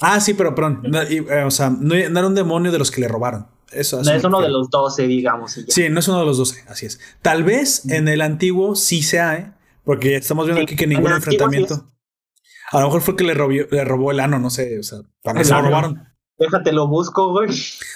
[0.00, 0.82] Ah, sí, pero perdón.
[1.08, 3.46] Eh, o sea, no, era un demonio de los que le robaron.
[3.70, 5.52] Eso, no es uno de los 12, digamos.
[5.68, 7.00] Sí, no es uno de los 12, así es.
[7.22, 9.52] Tal vez en el antiguo sí sea, ¿eh?
[9.84, 11.90] Porque estamos viendo aquí que ningún enfrentamiento.
[12.70, 15.00] a lo mejor fue que le, robó, le robó el ano, no sé, o sea,
[15.22, 16.04] también se lo robaron.
[16.38, 17.48] Déjate, lo busco, güey.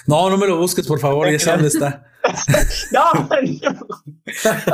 [0.05, 2.08] No, no me lo busques, por favor, ya sé dónde está.
[2.91, 3.29] no,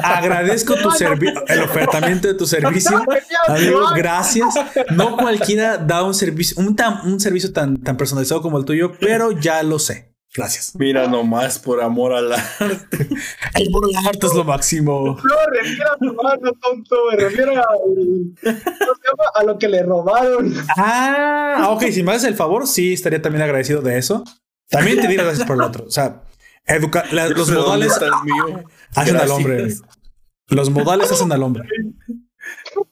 [0.03, 3.03] Agradezco tu servicio, el ofertamiento de tu servicio.
[3.47, 4.53] Amigo, gracias.
[4.91, 9.31] No cualquiera da un servicio, un, un servicio tan, tan personalizado como el tuyo, pero
[9.31, 10.15] ya lo sé.
[10.35, 10.73] Gracias.
[10.75, 13.07] Mira nomás por amor al arte.
[13.55, 15.17] El amor al arte es lo máximo.
[15.23, 16.95] No, refiero a tu mano, tonto.
[17.11, 20.53] Me refiero a, a lo que le robaron.
[20.75, 21.83] Ah, ok.
[21.85, 24.25] Si me haces el favor, sí, estaría también agradecido de eso.
[24.69, 25.85] También te diría gracias por el otro.
[25.85, 26.23] O sea,
[26.65, 27.99] educa los modales
[28.95, 29.73] hacen al hombre.
[30.47, 31.63] Los modales hacen al hombre.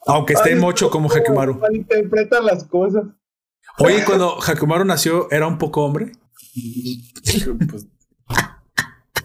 [0.08, 1.62] Aunque esté mocho como Hakumaru.
[1.72, 3.04] Interpretan las cosas.
[3.80, 6.12] Oye, cuando Hakumaru nació, ¿era un poco hombre?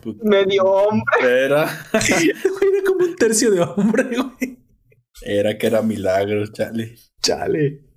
[0.02, 1.44] Pues, Medio hombre.
[1.44, 1.64] Era.
[1.92, 4.58] era como un tercio de hombre, güey.
[5.22, 6.96] Era que era milagro, chale.
[7.20, 7.87] Chale.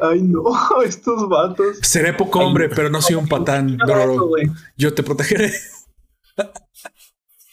[0.00, 0.42] Ay, no,
[0.84, 1.78] estos vatos.
[1.82, 3.78] Seré poco hombre, pero no soy un patán.
[4.76, 5.52] Yo te protegeré.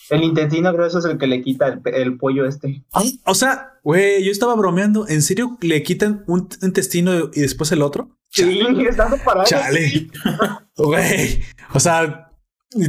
[0.10, 2.84] El intestino grueso es el que le quita el, pollo este.
[3.26, 5.08] O sea, güey, yo estaba bromeando.
[5.08, 8.18] ¿En serio le quitan un intestino y después el otro?
[8.30, 9.46] Sí, estás parado.
[9.46, 10.10] Chale.
[10.76, 11.44] Güey.
[11.74, 12.32] O sea,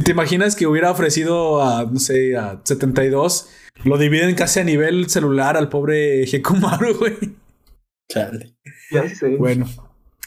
[0.03, 3.47] ¿te imaginas que hubiera ofrecido a, no sé, a 72?
[3.83, 7.35] Lo dividen casi a nivel celular al pobre Hekumaru, güey.
[8.09, 8.54] Chale.
[8.91, 9.35] Ya sé.
[9.37, 9.65] Bueno.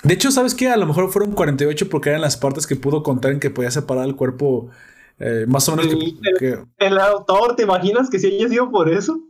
[0.02, 0.68] De hecho, ¿sabes qué?
[0.68, 3.70] A lo mejor fueron 48 porque eran las partes que pudo contar en que podía
[3.70, 4.70] separar el cuerpo
[5.18, 5.94] eh, más o menos.
[6.38, 9.20] que, el, autor, ¿te imaginas que si haya sido por eso?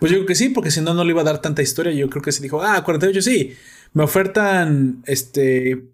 [0.00, 1.92] Pues yo creo que sí, porque si no, no le iba a dar tanta historia.
[1.92, 3.54] Yo creo que sí dijo, ah, 48 sí.
[3.92, 5.88] Me ofertan este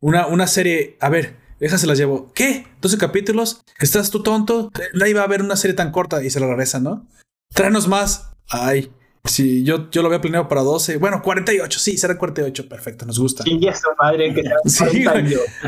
[0.00, 0.96] una, una serie.
[1.00, 2.32] A ver, se las llevo.
[2.34, 2.66] ¿Qué?
[2.80, 3.62] ¿12 capítulos?
[3.78, 4.72] ¿Estás tú tonto?
[4.92, 7.06] La iba a ver una serie tan corta y se la regresa, ¿no?
[7.54, 8.30] Tráenos más.
[8.48, 8.90] Ay.
[9.24, 10.96] Sí, yo, yo lo había planeado para 12.
[10.96, 12.68] Bueno, 48, sí, será 48.
[12.68, 13.44] Perfecto, nos gusta.
[13.44, 15.04] Sí, eso, madre, que sí,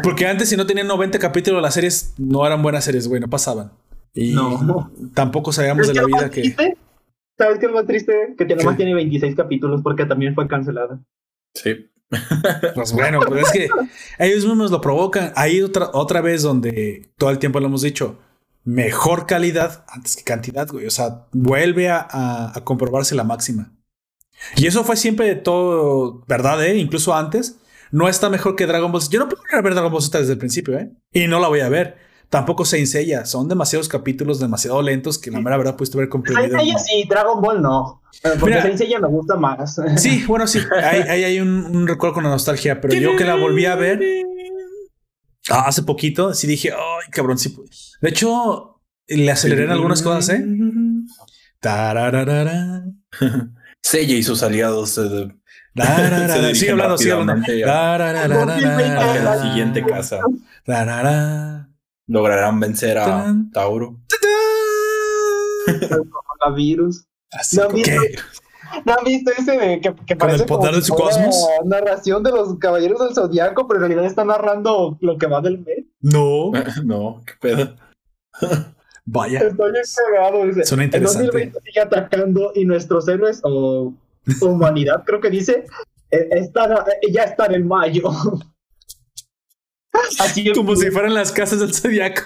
[0.03, 3.29] Porque antes, si no tenían 90 capítulos, las series no eran buenas series, güey, no
[3.29, 3.73] pasaban.
[4.15, 4.91] Y no.
[5.15, 6.55] tampoco sabíamos de la vida que.
[7.39, 8.35] ¿Sabes qué es más triste?
[8.37, 11.01] Que nomás tiene 26 capítulos porque también fue cancelada.
[11.55, 11.89] Sí.
[12.75, 13.69] Pues bueno, pues es que
[14.19, 15.33] ellos mismos lo provocan.
[15.35, 18.19] Ahí otra, otra vez donde todo el tiempo lo hemos dicho
[18.65, 20.87] mejor calidad antes que cantidad, güey.
[20.87, 23.73] O sea, vuelve a, comprobarse la máxima.
[24.57, 26.77] Y eso fue siempre todo verdad, ¿eh?
[26.77, 27.59] Incluso antes.
[27.91, 29.13] No está mejor que Dragon Ball Z.
[29.13, 30.91] Yo no puedo ver Dragon Ball Z desde el principio, ¿eh?
[31.13, 31.97] Y no la voy a ver.
[32.31, 33.27] Tampoco se ensella.
[33.27, 36.59] Son demasiados capítulos demasiado lentos que la mera verdad pudiste haber comprimido.
[36.59, 38.01] Seiya sí, Dragon Ball no.
[38.41, 39.79] Porque Mira, me gusta más.
[39.97, 40.61] Sí, bueno, sí.
[40.83, 42.81] Ahí hay, un, recuerdo con la nostalgia.
[42.81, 44.01] Pero yo que la volví a ver
[45.61, 47.55] hace poquito, sí dije, ay, cabrón, sí.
[48.01, 50.45] De hecho, le aceleré en algunas cosas, ¿eh?
[53.83, 54.99] Sella y sus aliados.
[54.99, 55.29] Eh,
[56.55, 57.47] sigue hablando, sigue hablando.
[59.23, 60.21] la siguiente casa.
[62.07, 64.01] Lograrán vencer a Tauro.
[66.41, 67.07] Coronavirus.
[67.53, 67.69] ¿No,
[68.85, 71.37] ¿No han visto ese de que, que parece el poder de su cosmos?
[71.65, 75.59] narración de los caballeros del zodiaco, pero en realidad está narrando lo que va del
[75.59, 75.85] mes?
[76.01, 76.51] No.
[76.85, 77.77] no, qué pedo.
[79.05, 79.41] Vaya.
[79.41, 79.73] Estoy
[80.13, 80.47] cagado.
[80.47, 80.65] Dice.
[80.65, 81.25] Suena interesante.
[81.25, 83.93] El 2020 sigue atacando y nuestros héroes o
[84.41, 85.67] humanidad, creo que dice,
[86.11, 88.11] eh, está, eh, ya están en mayo.
[90.21, 92.23] así Como si fueran las casas del zodiaco.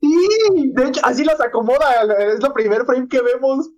[0.00, 1.86] Sí, de hecho, así las acomoda.
[2.32, 3.70] Es la primer frame que vemos.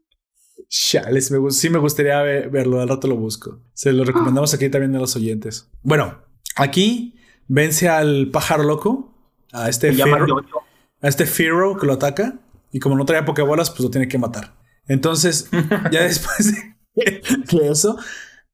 [0.69, 3.61] Chales, me, sí me gustaría verlo, al rato lo busco.
[3.75, 5.71] Se lo recomendamos aquí también a los oyentes.
[5.83, 6.23] Bueno,
[6.57, 7.15] aquí
[7.49, 9.15] vence al pájaro loco,
[9.53, 12.41] a este a este Firo que lo ataca.
[12.73, 14.55] Y como no trae pokebolas, pues lo tiene que matar.
[14.89, 15.49] Entonces,
[15.91, 16.53] ya después
[16.95, 17.97] de, eso.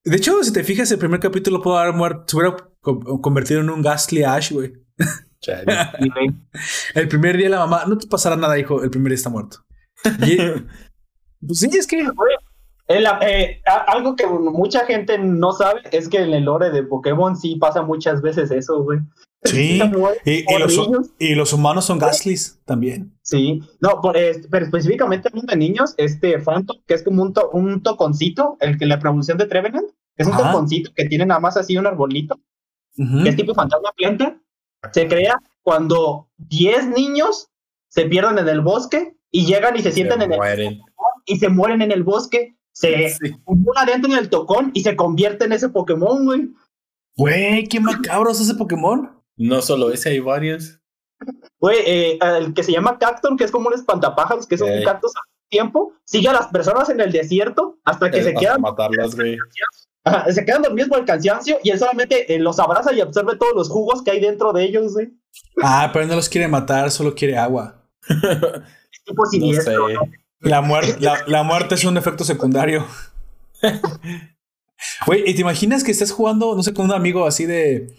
[0.05, 2.25] De hecho, si te fijas, el primer capítulo pudo haber muerto.
[2.27, 2.57] Se hubiera
[3.21, 4.73] convertido en un Ghastly Ash, güey.
[6.95, 8.83] el primer día la mamá, no te pasará nada, hijo.
[8.83, 9.65] El primer día está muerto.
[10.27, 10.37] Y,
[11.47, 12.07] pues sí, es que.
[12.89, 17.57] Eh, algo que mucha gente no sabe es que en el lore de Pokémon sí
[17.57, 18.99] pasa muchas veces eso, güey.
[19.45, 19.81] Sí,
[20.25, 23.17] y, los, humanos son Gastlys también.
[23.23, 28.57] Sí, no, pero específicamente hablando de niños, este Phantom, que es como un, un toconcito,
[28.61, 31.87] el que la promoción de Trevenant, es un toconcito que tiene nada más así un
[31.87, 32.39] arbolito,
[32.97, 34.39] que es tipo fantasma planta,
[34.93, 37.49] se crea cuando 10 niños
[37.89, 40.81] se pierden en el bosque y llegan y se, sienten en el
[41.27, 43.35] y se mueren en el bosque, se sí.
[43.77, 46.51] adentro en el tocón y se convierte en ese Pokémon, güey.
[47.17, 49.11] Güey, qué macabros ese Pokémon.
[49.37, 50.81] No solo ese, hay varios.
[51.61, 54.83] Güey, eh, el que se llama Cacton, que es como un espantapájaros, que es un
[54.85, 58.61] cactus a tiempo, sigue a las personas en el desierto hasta que eh, se quedan.
[58.61, 59.37] matarlas, güey.
[60.31, 63.55] se quedan dormidos por el cansancio y él solamente eh, los abraza y absorbe todos
[63.55, 65.13] los jugos que hay dentro de ellos, güey.
[65.63, 67.87] Ah, pero no los quiere matar, solo quiere agua.
[68.09, 69.87] es tipo siniestro.
[70.43, 72.87] La, muerte, la, muerte es un efecto secundario.
[75.07, 77.95] Güey, ¿y te imaginas que estás jugando, no sé, con un amigo así de.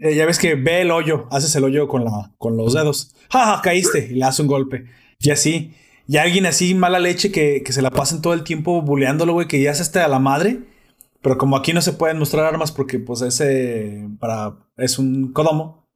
[0.00, 3.14] Eh, ya ves que ve el hoyo, haces el hoyo con, la, con los dedos.
[3.30, 4.86] ¡Ja, Caíste y le hace un golpe.
[5.20, 5.74] Y así.
[6.06, 9.46] Y alguien así, mala leche, que, que se la pasen todo el tiempo buleándolo, güey,
[9.46, 10.60] que ya se esté a la madre.
[11.22, 14.08] Pero como aquí no se pueden mostrar armas porque, pues, ese.
[14.18, 15.88] Para, es un codomo.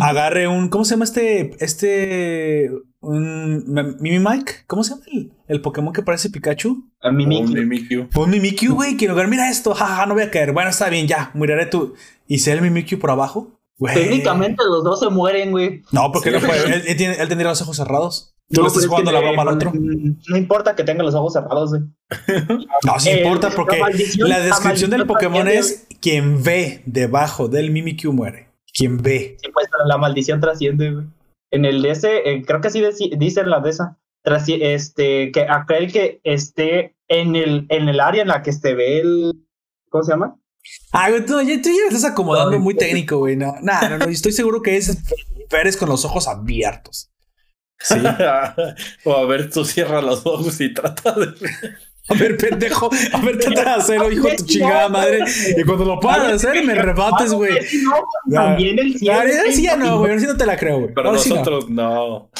[0.00, 0.68] Agarre un.
[0.68, 1.52] ¿Cómo se llama este?
[1.64, 2.70] Este.
[3.00, 5.04] Un Mimi Mike, ¿cómo se llama
[5.46, 6.90] el, Pokémon que parece Pikachu?
[7.00, 8.08] A Mimikyu.
[8.14, 10.52] Un Mimikyu, güey, que lugar, mira esto, jaja, no voy a caer.
[10.52, 11.94] Bueno, está bien, ya, moriré tú.
[12.26, 13.58] ¿Y si el Mimikyu por abajo?
[13.94, 15.82] Técnicamente los dos se mueren, güey.
[15.92, 16.64] No, porque no puede.
[16.64, 18.34] Él, él, tendría los ojos cerrados.
[18.50, 19.72] Tú le estás jugando la broma al otro.
[19.74, 21.82] No importa que tenga los ojos cerrados, güey.
[22.84, 23.78] no, sí importa porque
[24.16, 28.48] la, descripción del Pokémon es quien ve debajo del Mimikyu muere.
[28.72, 29.36] Quien ve.
[29.40, 31.06] Sí, pues la maldición trasciende, güey.
[31.50, 32.82] En el DS, eh, creo que sí
[33.16, 33.80] dice en la DS,
[34.60, 39.00] este, que aquel que esté en el, en el área en la que se ve
[39.00, 39.32] el.
[39.88, 40.36] ¿Cómo se llama?
[40.92, 43.36] Ah, güey, tú, ya, tú ya me estás acomodando muy técnico, güey.
[43.36, 44.98] No, no, no, estoy seguro que es
[45.48, 47.10] Pérez con los ojos abiertos.
[47.80, 47.96] Sí.
[49.04, 51.32] o a ver, tú cierras los ojos y trata de.
[52.08, 55.20] A ver, pendejo, a ver, trata de hacerlo, hijo de tu chingada madre.
[55.56, 57.58] Y cuando lo puedas hacer, me rebates, güey.
[58.32, 59.20] También el cielo.
[59.50, 60.10] Sí, ya no, güey.
[60.10, 60.94] Ahora sí no te la creo, güey.
[60.94, 62.30] Pero nosotros no.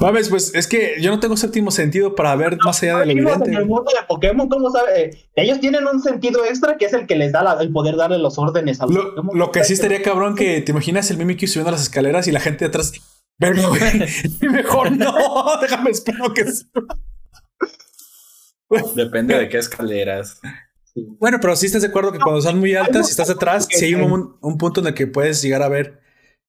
[0.00, 3.12] Mames, pues es que yo no tengo séptimo sentido para ver más allá de lo
[3.12, 3.50] evidente.
[3.50, 5.28] En el mundo de Pokémon, ¿cómo sabe?
[5.34, 8.38] Ellos tienen un sentido extra que es el que les da el poder darle los
[8.38, 11.72] órdenes a los Lo, lo que sí estaría cabrón que te imaginas el Mimikyu subiendo
[11.72, 12.92] las escaleras y la gente de atrás.
[13.38, 13.72] Pero,
[14.52, 15.12] mejor no,
[15.60, 16.44] déjame espero que
[18.94, 20.40] Depende de qué escaleras.
[20.94, 23.84] Bueno, pero sí estás de acuerdo que cuando son muy altas y estás atrás, sí
[23.84, 26.00] hay un, un punto en el que puedes llegar a ver,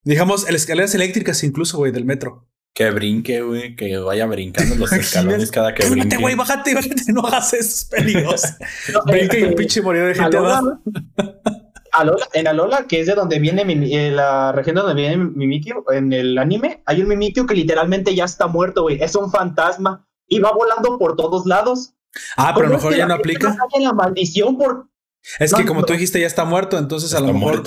[0.04, 2.50] digamos, escaleras eléctricas incluso, güey, del metro.
[2.74, 6.18] Que brinque, güey, que vaya brincando los escalones cada que brinque.
[6.18, 8.44] güey, bájate, bájate, no hagas esos peligros.
[9.06, 10.80] Brinque y un pinche morir de gente abajo.
[12.34, 16.14] en Alola, que es de donde viene eh, la región de donde viene Mimikyu, en
[16.14, 19.02] el anime, hay un Mimikyu que literalmente ya está muerto, güey.
[19.02, 21.96] Es un fantasma y va volando por todos lados.
[22.38, 23.56] Ah, pero a lo mejor ya no aplica.
[23.80, 24.90] la maldición por
[25.40, 27.64] es que como tú dijiste, ya está muerto, entonces a lo mejor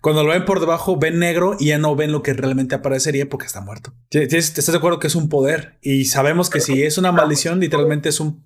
[0.00, 3.28] cuando lo ven por debajo ven negro y ya no ven lo que realmente aparecería
[3.28, 3.94] porque está muerto.
[4.10, 5.78] ¿Estás de acuerdo que es un poder?
[5.82, 8.44] Y sabemos que si es una maldición, literalmente es un...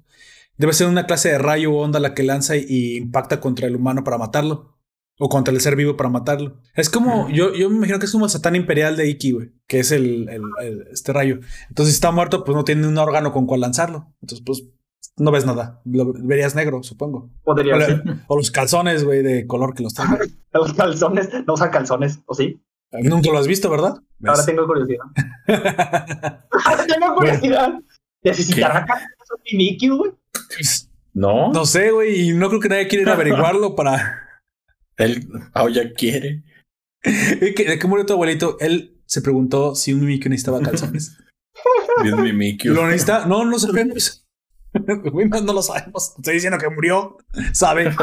[0.57, 3.77] Debe ser una clase de rayo o onda la que lanza y, impacta contra el
[3.77, 4.77] humano para matarlo.
[5.23, 6.61] O contra el ser vivo para matarlo.
[6.75, 9.53] Es como, yo, yo me imagino que es como el satán imperial de Iki, güey,
[9.67, 10.31] que es el,
[10.93, 11.41] este rayo.
[11.69, 14.15] Entonces, si está muerto, pues no tiene un órgano con cual lanzarlo.
[14.23, 14.65] Entonces, pues
[15.17, 15.81] no ves nada.
[15.85, 17.31] Lo verías negro, supongo.
[17.45, 18.03] Podría o, ser.
[18.27, 20.17] O los calzones, güey, de color que los tengo.
[20.53, 22.61] los calzones, no usan calzones, ¿o sí?
[22.93, 23.95] Nunca lo has visto, ¿verdad?
[24.25, 25.05] Ahora tengo curiosidad.
[26.67, 27.75] Ahora tengo curiosidad.
[28.23, 30.13] ¿Necesitará calzones Mimikyu, güey?
[31.13, 31.53] No.
[31.53, 34.43] No sé, güey, y no creo que nadie quiera averiguarlo para.
[34.97, 36.45] Él ah, ya quiere.
[37.03, 38.59] ¿De qué murió tu abuelito?
[38.61, 41.17] Él se preguntó si un Mimikyu necesitaba calzones.
[42.05, 42.75] Mimikyu.
[42.75, 43.27] ¿Lo necesita?
[43.27, 43.69] No, no se
[45.43, 46.15] no, lo sabemos.
[46.17, 47.17] Estoy diciendo que murió.
[47.53, 47.95] ¿Sabe?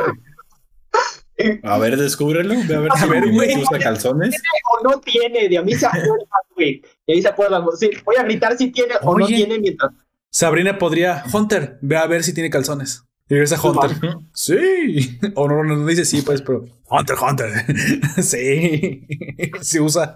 [1.64, 2.54] A ver, descúbrelo.
[2.54, 4.32] a ver si güey, usa calzones.
[4.32, 5.50] ¿Tiene o no tiene?
[5.50, 6.26] De a mí se acuerda,
[6.56, 6.82] güey.
[7.06, 7.64] De ahí se acuerda.
[7.80, 9.92] Sí, voy a gritar si tiene o no tiene mientras.
[10.30, 11.24] Sabrina podría.
[11.32, 13.04] Hunter, ve a ver si tiene calzones.
[13.30, 13.92] Y ves a Hunter.
[14.34, 15.20] Sí.
[15.36, 16.66] O no, no, dice sí, pues, pero.
[16.90, 17.52] Hunter, Hunter.
[18.24, 19.06] sí.
[19.62, 20.16] Si usa.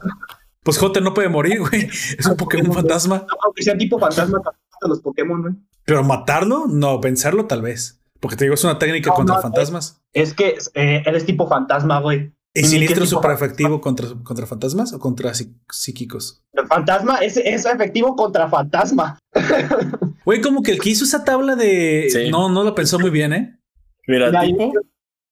[0.64, 1.90] Pues Hunter no puede morir, güey.
[2.18, 3.26] Es un Pokémon fantasma.
[3.44, 4.40] Aunque sea tipo fantasma,
[4.88, 5.54] los Pokémon, güey.
[5.92, 8.02] Pero matarlo, no, vencerlo tal vez.
[8.22, 10.02] Porque te digo, es una técnica contra fantasmas.
[10.14, 12.32] Es, que eh, eres tipo fantasma, güey.
[12.54, 15.34] ¿Y Sinistro es súper efectivo contra, contra fantasmas o contra
[15.70, 16.46] psíquicos?
[16.54, 19.20] El fantasma es, es efectivo contra fantasma.
[20.24, 22.30] Güey, como que el que hizo esa tabla de.
[22.32, 23.60] No, no lo pensó muy bien, ¿eh?
[24.08, 24.72] Mira, tipo,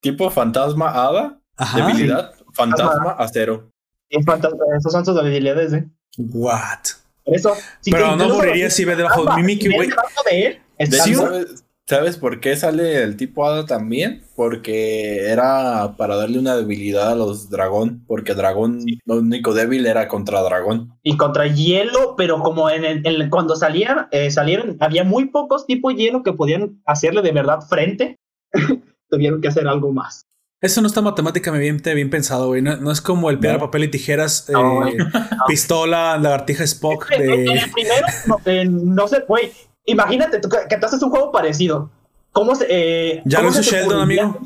[0.01, 1.39] tipo fantasma hada,
[1.75, 3.69] debilidad, fantasma acero.
[4.09, 5.87] Esos son sus debilidades, ¿eh?
[6.17, 6.79] What?
[7.33, 7.53] Eso.
[7.83, 9.89] Pero no moriría si ve debajo de Mimikyu, güey.
[11.89, 14.21] ¿Sabes por qué sale el tipo hada también?
[14.35, 20.07] Porque era para darle una debilidad a los dragón, porque dragón, lo único débil era
[20.07, 20.93] contra dragón.
[21.01, 25.95] Y contra hielo, pero como en el, cuando salían, eh, salieron, había muy pocos tipos
[25.95, 28.17] de hielo que podían hacerle de verdad frente,
[29.09, 30.28] tuvieron que hacer algo más.
[30.61, 32.61] Eso no está matemáticamente bien pensado, güey.
[32.61, 34.53] No, es como el piedra, papel y tijeras, eh,
[35.47, 37.07] pistola, lagartija Spock.
[37.09, 37.45] De...
[37.45, 38.07] En, el primero,
[38.69, 39.53] no, sé, güey.
[39.85, 41.89] Imagínate que, tú haces un juego parecido.
[42.33, 44.37] ¿Cómo se, eh, ya lo hizo Sheldon, amigo.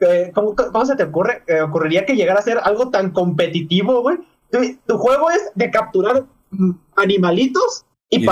[0.00, 1.42] Eh, ¿cómo, se te ocurre?
[1.62, 4.18] ocurriría que llegara a ser algo tan competitivo, güey.
[4.86, 8.26] tu juego es de capturar mm, animalitos y,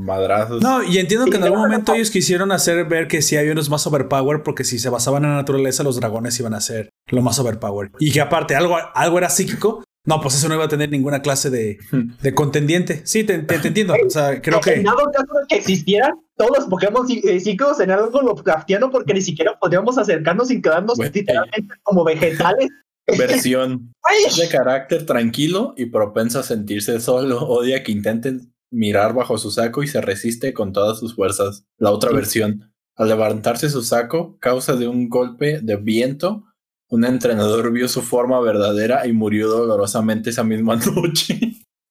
[0.00, 0.60] madrazos.
[0.60, 3.70] No, y entiendo que en algún momento ellos quisieron hacer ver que sí hay unos
[3.70, 7.22] más overpower, porque si se basaban en la naturaleza, los dragones iban a ser lo
[7.22, 7.92] más overpower.
[8.00, 9.84] Y que aparte algo, algo era psíquico.
[10.04, 11.78] No, pues eso no iba a tener ninguna clase de,
[12.22, 13.02] de contendiente.
[13.04, 13.94] Sí, te, entiendo.
[14.04, 14.74] O sea, creo que.
[14.74, 18.90] En dado caso de que existieran todos los Pokémon eh, psíquicos en algo lo craftiano,
[18.90, 22.68] porque ni siquiera podríamos acercarnos sin quedarnos literalmente como vegetales.
[23.18, 23.94] Versión
[24.38, 27.40] de carácter tranquilo y propenso a sentirse solo.
[27.46, 31.66] Odia que intenten mirar bajo su saco y se resiste con todas sus fuerzas.
[31.78, 36.44] La otra versión, al levantarse su saco, causa de un golpe de viento,
[36.90, 41.38] un entrenador vio su forma verdadera y murió dolorosamente esa misma noche.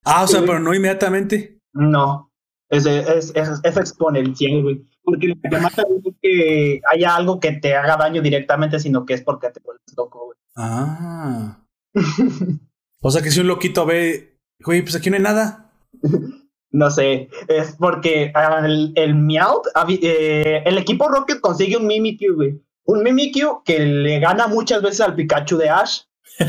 [0.03, 1.59] Ah, o sea, pero no inmediatamente.
[1.73, 2.31] No,
[2.69, 4.85] es, es, es, exponencial, güey.
[5.03, 9.13] Porque lo que mata es que haya algo que te haga daño directamente, sino que
[9.13, 10.37] es porque te vuelves loco, güey.
[10.55, 11.63] Ah.
[13.01, 15.71] o sea que si un loquito ve, güey, pues aquí no hay nada.
[16.71, 18.31] No sé, es porque
[18.63, 22.61] el, el Meowth, eh, el equipo Rocket consigue un Mimikyu, güey.
[22.85, 26.01] Un Mimikyu que le gana muchas veces al Pikachu de Ash.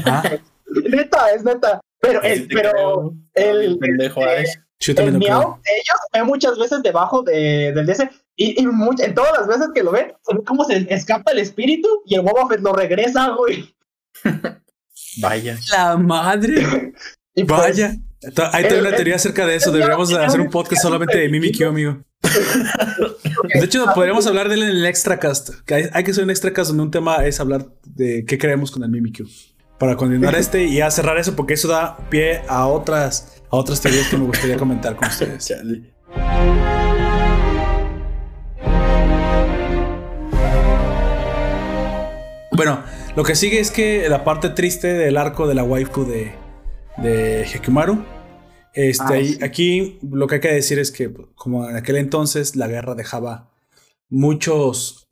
[0.05, 0.23] Ah.
[0.91, 1.81] neta, es neta.
[2.01, 4.55] Pero, el, pero el, pendejo Ash.
[4.87, 8.09] el Meowth, ellos ven muchas veces debajo de, del DS
[8.41, 11.41] y, y en todas las veces que lo ven, se ve cómo se escapa el
[11.41, 13.75] espíritu y el Boba Fett lo regresa, güey.
[15.21, 15.59] Vaya.
[15.73, 16.93] La madre.
[17.35, 17.95] y pues, Vaya.
[18.53, 19.71] Hay toda una teoría acerca de eso.
[19.71, 21.99] Deberíamos hacer un podcast solamente de Mimikyu, amigo.
[23.55, 25.51] De hecho, podríamos hablar de él en el extracast.
[25.65, 28.71] Que hay, hay, que hacer un extracast donde un tema es hablar de qué creemos
[28.73, 29.27] con el Mimikyu.
[29.79, 33.81] Para continuar este y a cerrar eso, porque eso da pie a otras, a otras
[33.81, 35.55] teorías que me gustaría comentar con ustedes.
[42.51, 42.83] Bueno,
[43.15, 46.33] lo que sigue es que la parte triste del arco de la waifu de,
[47.03, 48.05] de Hekimaru.
[48.75, 52.69] Este, ah, Aquí lo que hay que decir es que, como en aquel entonces, la
[52.69, 53.51] guerra dejaba
[54.09, 55.09] muchos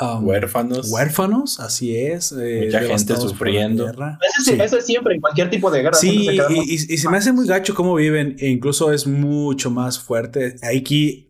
[0.00, 0.90] um, huérfanos.
[0.90, 2.32] Huérfanos, así es.
[2.32, 3.88] Eh, Mucha gente sufriendo.
[3.88, 5.94] Eso, es siempre, en cualquier tipo de guerra.
[5.94, 9.98] Sí, y, y, se me hace muy gacho cómo viven, e incluso es mucho más
[9.98, 10.56] fuerte.
[10.62, 11.27] Aquí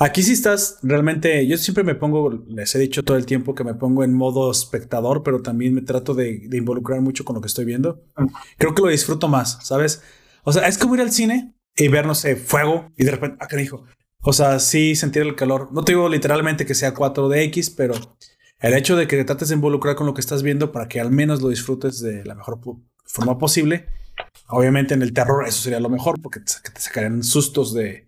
[0.00, 3.64] Aquí sí estás realmente, yo siempre me pongo, les he dicho todo el tiempo que
[3.64, 7.48] me pongo en modo espectador, pero también me trato de, involucrar mucho con lo que
[7.48, 8.04] estoy viendo.
[8.58, 10.00] Creo que lo disfruto más, ¿sabes?
[10.44, 13.38] O sea, es como ir al cine y ver, no sé, fuego y de repente,
[13.40, 13.86] ah, ¿qué dijo?
[14.22, 15.70] O sea, sí sentir el calor.
[15.72, 17.94] No te digo literalmente que sea 4DX, pero
[18.60, 21.00] el hecho de que te trates de involucrar con lo que estás viendo para que
[21.00, 22.60] al menos lo disfrutes de la mejor
[23.04, 23.86] forma posible.
[24.46, 28.07] Obviamente en el terror eso sería lo mejor porque te, te sacarían sustos de,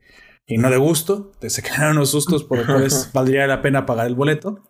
[0.51, 3.86] y no de gusto, te se quedaron unos sustos por los cuales valdría la pena
[3.86, 4.62] pagar el boleto.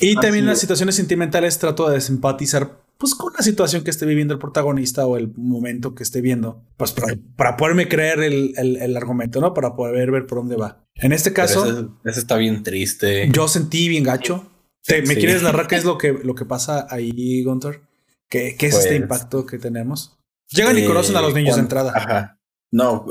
[0.00, 4.06] Y también en las situaciones sentimentales trato de simpatizar pues con la situación que esté
[4.06, 6.94] viviendo el protagonista o el momento que esté viendo, pues
[7.36, 9.54] para, poderme creer el, el, argumento, ¿no?
[9.54, 10.84] Para poder ver por dónde va.
[10.96, 11.94] En este caso...
[12.04, 13.28] Ese, está bien triste.
[13.30, 14.50] Yo sentí bien gacho.
[14.88, 17.82] ¿Me quieres narrar qué es lo que, lo que pasa ahí, Gunter?
[18.28, 20.18] ¿Qué, qué es este pues, impacto que tenemos?
[20.50, 21.92] Llegan y conocen a los niños de entrada.
[21.94, 22.40] Ajá.
[22.72, 23.06] No,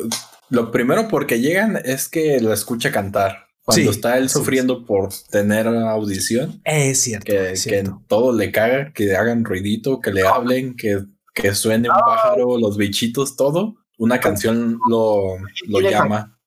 [0.50, 3.48] lo primero porque llegan es que lo escucha cantar.
[3.64, 6.62] Cuando está él sufriendo por tener audición.
[6.64, 7.26] Es cierto.
[7.26, 11.96] Que, que todo le caga, que hagan ruidito, que le hablen, que, que suene un
[12.00, 13.76] pájaro, los bichitos, todo.
[13.98, 15.38] Una canción lo,
[15.68, 16.38] lo llama.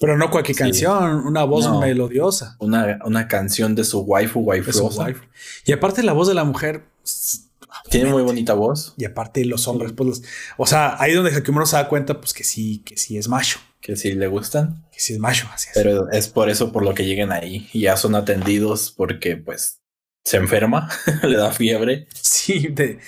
[0.00, 2.56] Pero no cualquier canción, una voz melodiosa.
[2.58, 4.90] Una, una canción de su waifu, waifu.
[5.66, 6.84] Y aparte la voz de la mujer
[7.90, 8.94] tiene muy bonita voz.
[8.96, 10.22] Y aparte los hombres, pues,
[10.56, 13.58] o sea, ahí donde Hakimura se da cuenta, pues que sí, que sí es macho.
[13.80, 14.86] Que sí le gustan.
[14.92, 15.74] Que sí es macho, así es.
[15.74, 17.68] Pero es por eso por lo que llegan ahí.
[17.72, 19.80] Y ya son atendidos porque, pues,
[20.24, 20.88] se enferma,
[21.22, 22.06] le da fiebre.
[22.14, 22.98] Sí, de,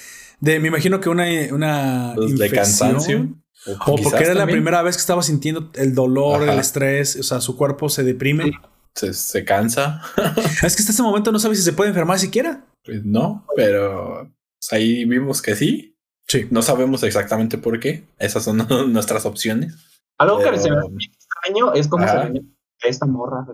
[0.41, 3.35] de me imagino que una, una pues, de cansancio.
[3.67, 7.41] O, porque era la primera vez que estaba sintiendo el dolor, el estrés, o sea,
[7.41, 8.53] su cuerpo se deprime.
[8.95, 10.03] Se, se cansa.
[10.63, 12.67] es que hasta ese momento no sabe si se puede enfermar siquiera.
[12.85, 14.31] Pues no, pero
[14.73, 15.97] ahí vimos que sí.
[16.27, 16.47] Sí.
[16.51, 18.05] No sabemos exactamente por qué.
[18.19, 18.57] Esas son
[18.93, 19.75] nuestras opciones.
[20.19, 22.43] Algo que se ve extraño es como se ve
[22.83, 23.47] esta morra.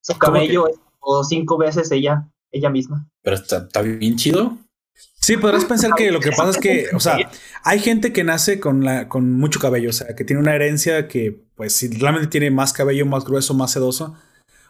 [0.00, 3.08] Su cabello es como cinco veces ella, ella misma.
[3.22, 4.56] Pero está, bien chido.
[5.20, 7.18] Sí, podrás pensar que lo que pasa es que, o sea,
[7.62, 11.06] hay gente que nace con, la, con mucho cabello, o sea, que tiene una herencia
[11.06, 14.14] que, pues, si realmente tiene más cabello, más grueso, más sedoso.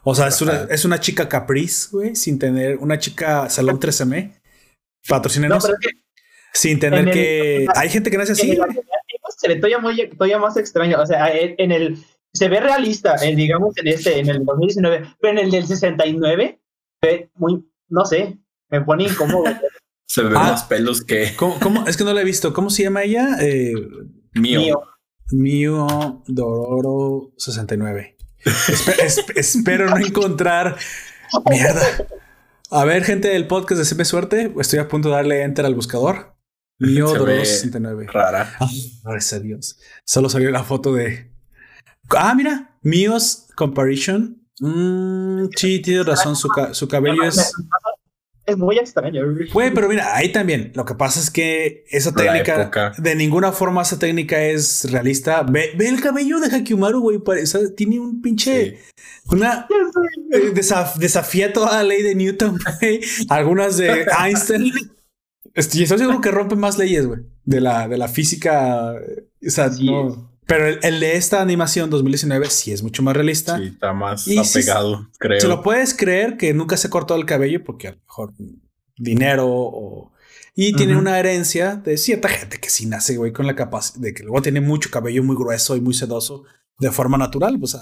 [0.02, 4.37] O sea, es una, es una chica capriz, güey, sin tener una chica salón 13M
[5.08, 5.70] Patrocínenos.
[6.52, 7.66] sin tener que.
[7.74, 8.58] Hay gente que nace así.
[9.36, 11.00] Se ve todavía, muy, todavía más extraño.
[11.00, 11.98] O sea, en el.
[12.32, 16.60] Se ve realista, en, digamos, en este, en el 2019, pero en el del 69,
[17.02, 17.64] ve muy.
[17.88, 18.38] No sé,
[18.68, 19.44] me pone incómodo.
[20.06, 21.34] se ven ah, más pelos que.
[21.36, 22.52] ¿cómo, Es que no la he visto.
[22.52, 23.36] ¿Cómo se llama ella?
[23.40, 23.72] Eh,
[24.34, 24.82] Mío.
[25.30, 28.16] Mío Dororo 69.
[29.36, 30.76] espero no encontrar.
[31.50, 31.82] Mierda.
[32.70, 35.74] A ver, gente del podcast de CP Suerte, estoy a punto de darle enter al
[35.74, 36.36] buscador.
[36.78, 38.06] Mío 269.
[38.12, 38.54] Rara.
[38.60, 38.68] Ah,
[39.04, 39.78] gracias a Dios.
[40.04, 41.32] Solo salió la foto de.
[42.10, 42.78] Ah, mira.
[42.82, 44.46] Míos Comparison.
[44.60, 46.36] Mm, sí, tiene razón.
[46.36, 47.52] Su, cabello es.
[48.48, 49.22] Es muy extraño.
[49.52, 50.72] Güey, pero mira, ahí también.
[50.74, 55.42] Lo que pasa es que esa técnica, de ninguna forma esa técnica es realista.
[55.42, 57.20] Ve, el cabello de Hakiumaru, güey.
[57.76, 58.78] Tiene un pinche.
[59.30, 59.66] Una.
[60.30, 63.00] Eh, desafía toda la ley de Newton, güey.
[63.30, 64.72] Algunas de Einstein.
[65.54, 67.20] Estoy, estoy seguro que rompe más leyes, güey.
[67.44, 68.92] De la, de la física.
[68.92, 70.27] O sea, no.
[70.48, 73.58] Pero el, de esta animación 2019 sí es mucho más realista.
[73.58, 75.38] Sí, está más apegado, creo.
[75.38, 78.32] Se lo puedes creer que nunca se cortó el cabello porque a lo mejor
[78.96, 80.10] dinero o...
[80.54, 84.14] Y tiene una herencia de cierta gente que sí nace, güey, con la capacidad de
[84.14, 86.44] que luego tiene mucho cabello muy grueso y muy sedoso
[86.78, 87.58] de forma natural.
[87.60, 87.76] Pues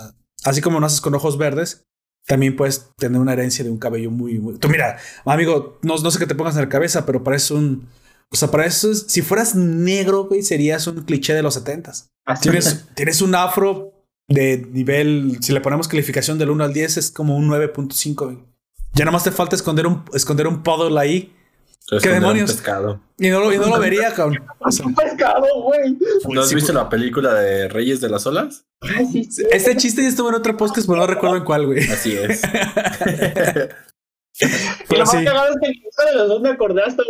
[0.44, 1.86] así como naces con ojos verdes,
[2.26, 4.58] también puedes tener una herencia de un cabello muy, muy...
[4.58, 7.86] Tú mira, amigo, no, no sé qué te pongas en la cabeza, pero parece un
[8.30, 12.10] o sea, para eso, si fueras negro, güey, serías un cliché de los setentas.
[12.40, 13.92] Tienes, tienes un afro
[14.28, 18.44] de nivel, si le ponemos calificación del 1 al 10, es como un 9.5.
[18.94, 21.32] Ya nada más te falta esconder un, esconder un puddle ahí.
[22.02, 22.50] ¿Qué demonios?
[22.52, 23.00] pescado.
[23.16, 24.44] Y no, y no lo vería, cabrón.
[24.84, 25.96] un pescado, güey.
[26.28, 28.66] ¿No has visto la película de Reyes de las Olas?
[29.52, 31.88] Este chiste ya estuvo en otra podcast, pero no recuerdo en cuál, güey.
[31.88, 32.42] Así es.
[34.38, 35.68] Pero lo más cagado es que
[36.06, 37.02] de los dos me acordé hasta,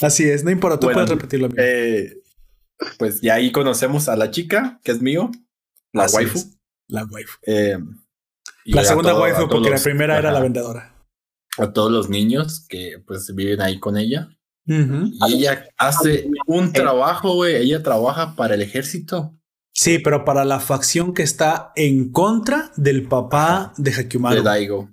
[0.00, 1.48] Así es, no importa, tú puedes repetirlo.
[1.56, 2.20] Eh,
[2.98, 5.30] pues ya ahí conocemos a la chica, que es mío,
[5.92, 6.40] la waifu.
[6.88, 7.38] La waifu.
[7.46, 7.78] Eh,
[8.66, 10.94] la segunda waifu, porque la primera era la vendedora.
[11.56, 14.28] A todos los niños que pues viven ahí con ella.
[14.66, 17.56] Y ella hace un trabajo, güey.
[17.56, 19.38] Ella trabaja para el ejército.
[19.74, 24.36] Sí, pero para la facción que está en contra del papá de Hakimaru.
[24.36, 24.88] De Daigo.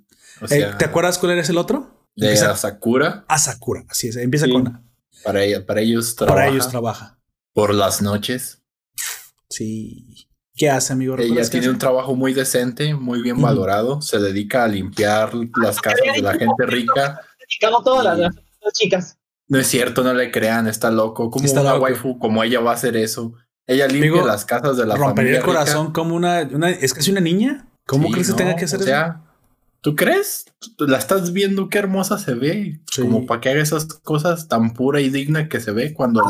[0.50, 2.08] Eh, ¿Te acuerdas cuál era el otro?
[2.16, 3.24] De Asakura.
[3.28, 4.16] Asakura, así es.
[4.16, 4.84] Empieza con
[5.22, 6.34] Para, ella, para ellos trabaja.
[6.34, 7.18] Para ellos trabaja.
[7.54, 8.60] Por las noches.
[9.48, 10.28] Sí.
[10.54, 11.16] ¿Qué hace, amigo?
[11.16, 14.02] Ella tiene un trabajo muy decente, muy bien valorado.
[14.02, 17.20] Se dedica a limpiar las casas de la gente rica.
[17.84, 18.34] todas las,
[18.72, 19.16] chicas.
[19.46, 21.30] No es cierto, no le crean, está loco.
[21.30, 23.34] Como una waifu, como ella va a hacer eso.
[23.66, 27.68] Ella limpia las casas de la rompería el corazón como una, ¿Es casi una niña?
[27.86, 29.22] ¿Cómo crees que tenga que hacer o sea,
[29.82, 30.46] ¿Tú crees?
[30.78, 32.80] La estás viendo qué hermosa se ve.
[32.96, 36.28] Como para que haga esas cosas tan pura y digna que se ve cuando lo.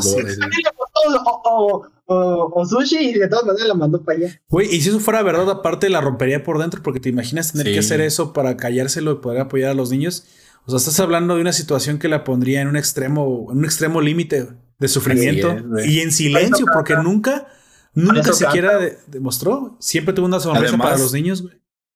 [2.14, 4.41] O, sushi y de todas maneras la mandó para allá.
[4.49, 7.72] Güey, y si eso fuera verdad, aparte la rompería por dentro, porque te imaginas tener
[7.72, 10.24] que hacer eso para callárselo y poder apoyar a los niños.
[10.66, 13.64] O sea, estás hablando de una situación que la pondría en un extremo, en un
[13.64, 14.49] extremo límite
[14.83, 17.47] de sufrimiento y en silencio, porque nunca,
[17.95, 19.76] nunca siquiera demostró.
[19.78, 21.55] Siempre tuvo una sonrisa para los niños, güey.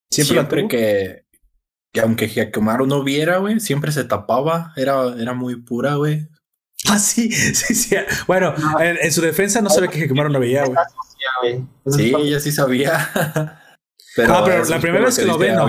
[0.08, 1.24] Siempre, que,
[1.92, 4.72] que aunque Hyakumaru no viera, güey, siempre se tapaba.
[4.76, 6.28] Era, era muy pura, güey.
[6.88, 7.96] Ah, sí, sí, sí.
[8.28, 11.64] Bueno, en, su defensa no sabe que Hyakumaru no veía, güey.
[11.86, 13.10] Sí, ella sí sabía.
[14.14, 15.66] pero ah, pero la primera vez que, lo ve, no.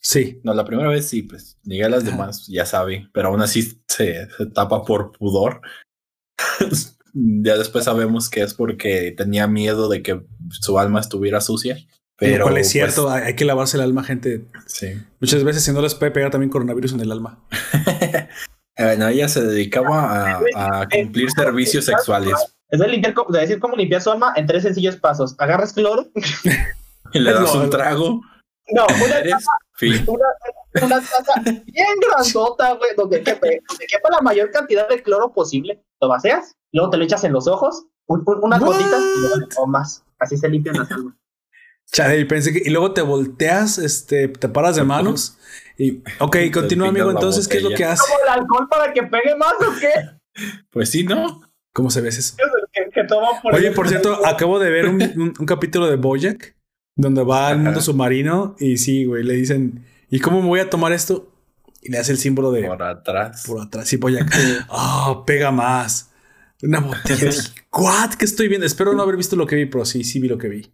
[0.00, 0.40] Sí.
[0.42, 1.58] No, la primera vez sí, pues.
[1.62, 3.08] Ni las demás, ya sabe.
[3.12, 5.60] Pero aún así se, se tapa por pudor.
[7.14, 11.78] Ya después sabemos que es porque tenía miedo de que su alma estuviera sucia.
[12.16, 14.44] Pero Lo cual es cierto, pues hay que lavarse el alma, gente.
[14.66, 15.00] Sí.
[15.20, 17.44] Muchas veces si no les puede pegar también coronavirus en el alma.
[18.76, 22.34] bueno, ella se dedicaba a, cumplir servicios sexuales.
[22.70, 25.36] Es de, limpiar, de decir cómo limpiar su alma en tres sencillos pasos.
[25.38, 26.08] Agarras cloro.
[27.12, 28.20] y le das un trago.
[28.70, 28.84] No,
[30.06, 35.82] una, una taza bien grandota, güey, donde quepa, la mayor cantidad de cloro posible.
[36.00, 40.04] Lo vacias, luego te lo echas en los ojos, unas gotitas y más.
[40.18, 41.14] Así se limpian las almas.
[41.90, 45.38] Chale, pensé que, y luego te volteas, este, te paras de manos
[45.78, 47.10] y, ok, continúa, amigo.
[47.10, 48.02] Entonces, ¿qué es lo que hace?
[48.02, 49.92] ¿Como el alcohol para que pegue más o qué?
[50.70, 51.40] Pues sí, ¿no?
[51.72, 52.36] ¿Cómo se ve eso?
[53.52, 56.54] Oye, por cierto, acabo de ver un, capítulo de Bojack
[56.94, 60.70] donde va al mundo submarino y sí, güey, le dicen, ¿Y cómo me voy a
[60.70, 61.30] tomar esto?
[61.80, 62.66] Y le hace el símbolo de.
[62.66, 63.44] Por atrás.
[63.46, 63.92] Por atrás.
[63.92, 64.26] Y voy a.
[64.68, 66.10] oh, pega más.
[66.62, 67.30] Una botella.
[67.72, 68.14] ¿What?
[68.14, 68.66] ¿Qué estoy viendo?
[68.66, 70.72] Espero no haber visto lo que vi, pero sí, sí vi lo que vi.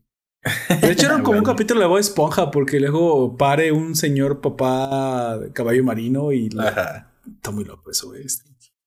[0.80, 5.38] De hecho, era como un capítulo de Bob Esponja, porque luego pare un señor papá
[5.38, 6.48] de caballo marino y.
[6.50, 7.10] La...
[7.36, 8.24] Está muy loco eso, güey.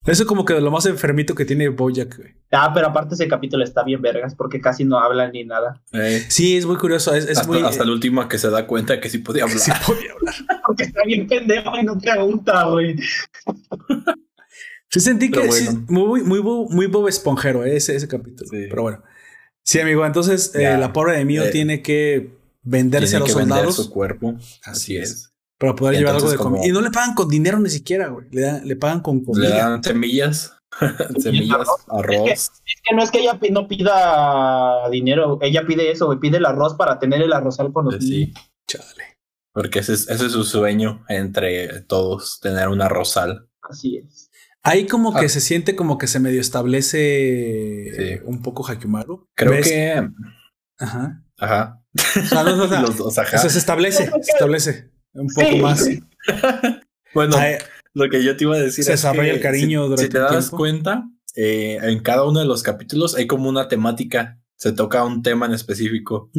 [0.07, 2.35] Eso como que de lo más enfermito que tiene Bojack, güey.
[2.51, 5.81] Ah, pero aparte ese capítulo está bien vergas porque casi no habla ni nada.
[5.91, 6.25] Eh.
[6.29, 7.13] Sí, es muy curioso.
[7.13, 9.59] Es, hasta, muy, hasta el último que se da cuenta que sí podía hablar.
[9.59, 10.33] Sí podía hablar.
[10.65, 12.95] porque está bien pendejo y no pregunta, güey.
[14.89, 15.49] Sí sentí que
[15.87, 18.49] muy, muy, muy Bob Esponjero eh, ese, ese capítulo.
[18.49, 19.03] Pero bueno.
[19.63, 20.05] Sí, amigo.
[20.05, 23.75] Entonces, eh, la pobre de mío eh, tiene que venderse a los soldados.
[23.75, 24.35] su cuerpo.
[24.63, 25.33] Así, es.
[25.57, 26.67] Para poder llevar algo de comida.
[26.67, 28.27] Y no le pagan con dinero ni siquiera, güey.
[28.31, 29.49] Le, le pagan con comida.
[29.49, 30.53] Le dan semillas.
[31.19, 32.29] semillas, arroz.
[32.29, 32.51] Es
[32.83, 36.75] que, no es que ella no pida dinero, ella pide eso, güey, pide el arroz
[36.75, 38.33] para tener el arroz con los Sí,
[38.67, 39.17] chale.
[39.53, 43.49] Porque ese es, ese es su sueño entre todos, tener una rosal.
[43.63, 44.29] Así es.
[44.61, 45.29] Ahí como que ah.
[45.29, 49.27] se siente como que se medio establece un poco Hakumaru.
[49.33, 50.09] Creo que.
[50.77, 51.23] Ajá.
[51.39, 51.81] Ajá.
[52.99, 55.87] O sea, se establece, se establece un poco más.
[57.13, 57.37] bueno,
[57.93, 60.49] lo que yo te iba a decir se desarrolla el cariño si, si te das
[60.49, 64.39] cuenta, eh, en cada uno de los capítulos hay como una temática.
[64.55, 66.31] Se toca un tema en específico.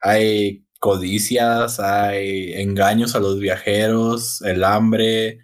[0.00, 5.38] Hay codicias, hay engaños a los viajeros, el hambre,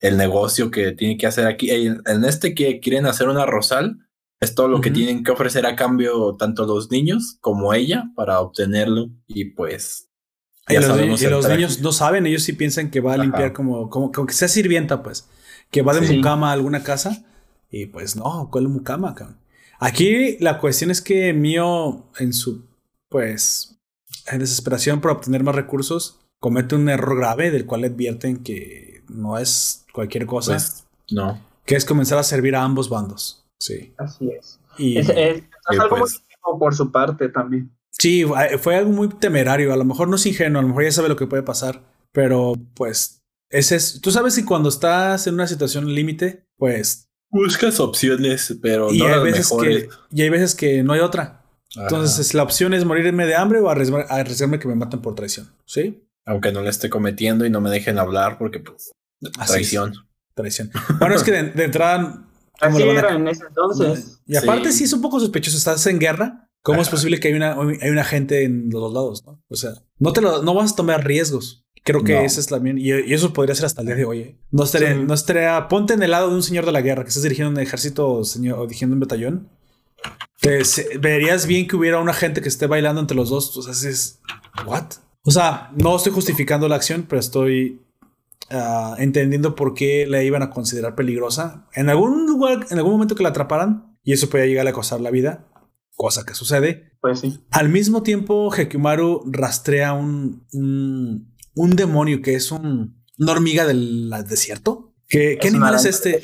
[0.00, 1.70] el negocio que tiene que hacer aquí.
[1.70, 3.98] En este que quieren hacer una rosal,
[4.40, 8.40] es todo lo que tienen que ofrecer a cambio tanto los niños como ella para
[8.40, 9.10] obtenerlo.
[9.28, 10.07] Y pues.
[10.68, 10.74] Y
[11.28, 14.48] los, niños no saben, ellos sí piensan que va a limpiar como, como, que sea
[14.48, 15.28] sirvienta, pues.
[15.70, 17.24] Que va de mucama a alguna casa.
[17.70, 19.14] Y pues no, ¿cuál mucama?
[19.78, 22.66] Aquí la cuestión es que Mío, en su,
[23.08, 23.78] pues,
[24.26, 29.38] en desesperación por obtener más recursos, comete un error grave del cual advierten que no
[29.38, 30.52] es cualquier cosa.
[30.52, 31.40] Pues, no.
[31.64, 33.44] Que es comenzar a servir a ambos bandos.
[33.58, 33.92] Sí.
[33.98, 34.58] Así es.
[34.78, 36.22] Y, es, algo muy pues
[36.58, 37.70] por su parte también.
[37.90, 38.24] Sí,
[38.60, 39.72] fue algo muy temerario.
[39.72, 41.82] A lo mejor no es ingenuo, a lo mejor ya sabe lo que puede pasar.
[42.12, 44.00] Pero pues, ese es.
[44.00, 47.08] Tú sabes si cuando estás en una situación límite, pues.
[47.30, 51.44] Buscas opciones, pero y no hay veces que Y hay veces que no hay otra.
[51.76, 55.52] Entonces, la opción es morirme de hambre o arriesgarme que me maten por traición.
[55.66, 56.02] ¿Sí?
[56.24, 58.92] Aunque no le esté cometiendo y no me dejen hablar porque, pues,
[59.46, 59.94] traición.
[60.34, 60.70] Traición.
[60.98, 62.24] Bueno, es que de, entrada.
[62.60, 64.20] Así era en ese entonces.
[64.26, 64.84] Y aparte, sí.
[64.84, 65.56] es un poco sospechoso.
[65.56, 66.47] Estás en guerra.
[66.62, 69.24] ¿Cómo es posible que hay una, hay una gente en los dos lados?
[69.26, 69.42] ¿no?
[69.48, 71.64] O sea, no te lo, no vas a tomar riesgos.
[71.84, 74.18] Creo que esa es la y, y, eso podría ser hasta el día de hoy.
[74.20, 74.38] ¿eh?
[74.50, 77.08] No estaría, no estaría, ponte en el lado de un señor de la guerra que
[77.08, 79.48] estás dirigiendo un ejército señor, o dirigiendo un batallón.
[80.40, 80.62] Te,
[80.98, 83.56] verías bien que hubiera una gente que esté bailando entre los dos.
[83.56, 84.20] O sea, es,
[84.66, 84.86] what?
[85.22, 87.80] O sea, no estoy justificando la acción, pero estoy
[88.50, 91.66] Ah, entendiendo por qué la iban a considerar peligrosa.
[91.74, 95.00] En algún lugar, en algún momento que la atraparan, y eso podía llegar a costar
[95.00, 95.44] la vida,
[95.98, 96.92] cosa que sucede.
[97.02, 97.44] Pues sí.
[97.50, 104.94] Al mismo tiempo, Hekimaru rastrea un, un, demonio que es un, una hormiga del desierto.
[105.08, 106.22] ¿Qué, ¿qué animal es este?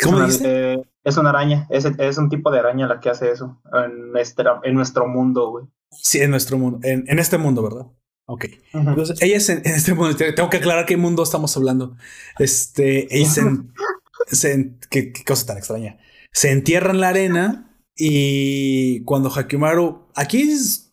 [0.00, 0.82] ¿Cómo es dice?
[1.04, 4.60] es una araña, es, es, un tipo de araña la que hace eso en, nuestra,
[4.62, 5.64] en nuestro mundo, güey.
[5.90, 7.86] Sí, en nuestro mundo, en, en este mundo, ¿verdad?
[8.26, 8.44] Ok.
[8.74, 10.14] Entonces, ella es en, este mundo.
[10.14, 11.96] Tengo que aclarar qué mundo estamos hablando.
[12.38, 13.30] Este, ella
[14.30, 15.96] se, qué, cosa tan extraña.
[16.30, 17.67] Se entierra en la arena
[17.98, 20.90] y cuando Hakimaru, aquí es,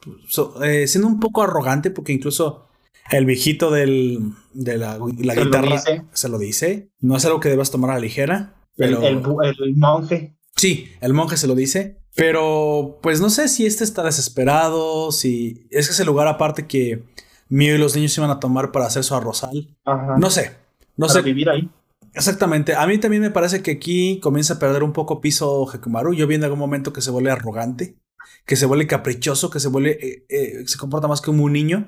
[0.64, 2.68] eh, siendo un poco arrogante, porque incluso
[3.12, 6.90] el viejito del, de la, guitarra se lo dice.
[7.00, 8.56] No es algo que debas tomar a la ligera.
[8.76, 9.04] Pero...
[9.04, 9.24] El,
[9.60, 10.36] el, monje.
[10.56, 12.02] Sí, el monje se lo dice.
[12.16, 17.04] Pero pues no sé si este está desesperado, si es que ese lugar aparte que
[17.50, 19.76] mío y los niños iban a tomar para hacer su arrozal.
[20.18, 20.56] No sé.
[20.98, 21.22] No para sé.
[21.22, 21.70] vivir ahí.
[22.16, 22.76] Exactamente.
[22.76, 26.14] A mí también me parece que aquí comienza a perder un poco piso Hekumaru.
[26.14, 27.98] Yo vi en algún momento que se vuelve arrogante,
[28.46, 31.88] que se vuelve caprichoso, que se vuelve, eh, eh, se comporta más como un niño.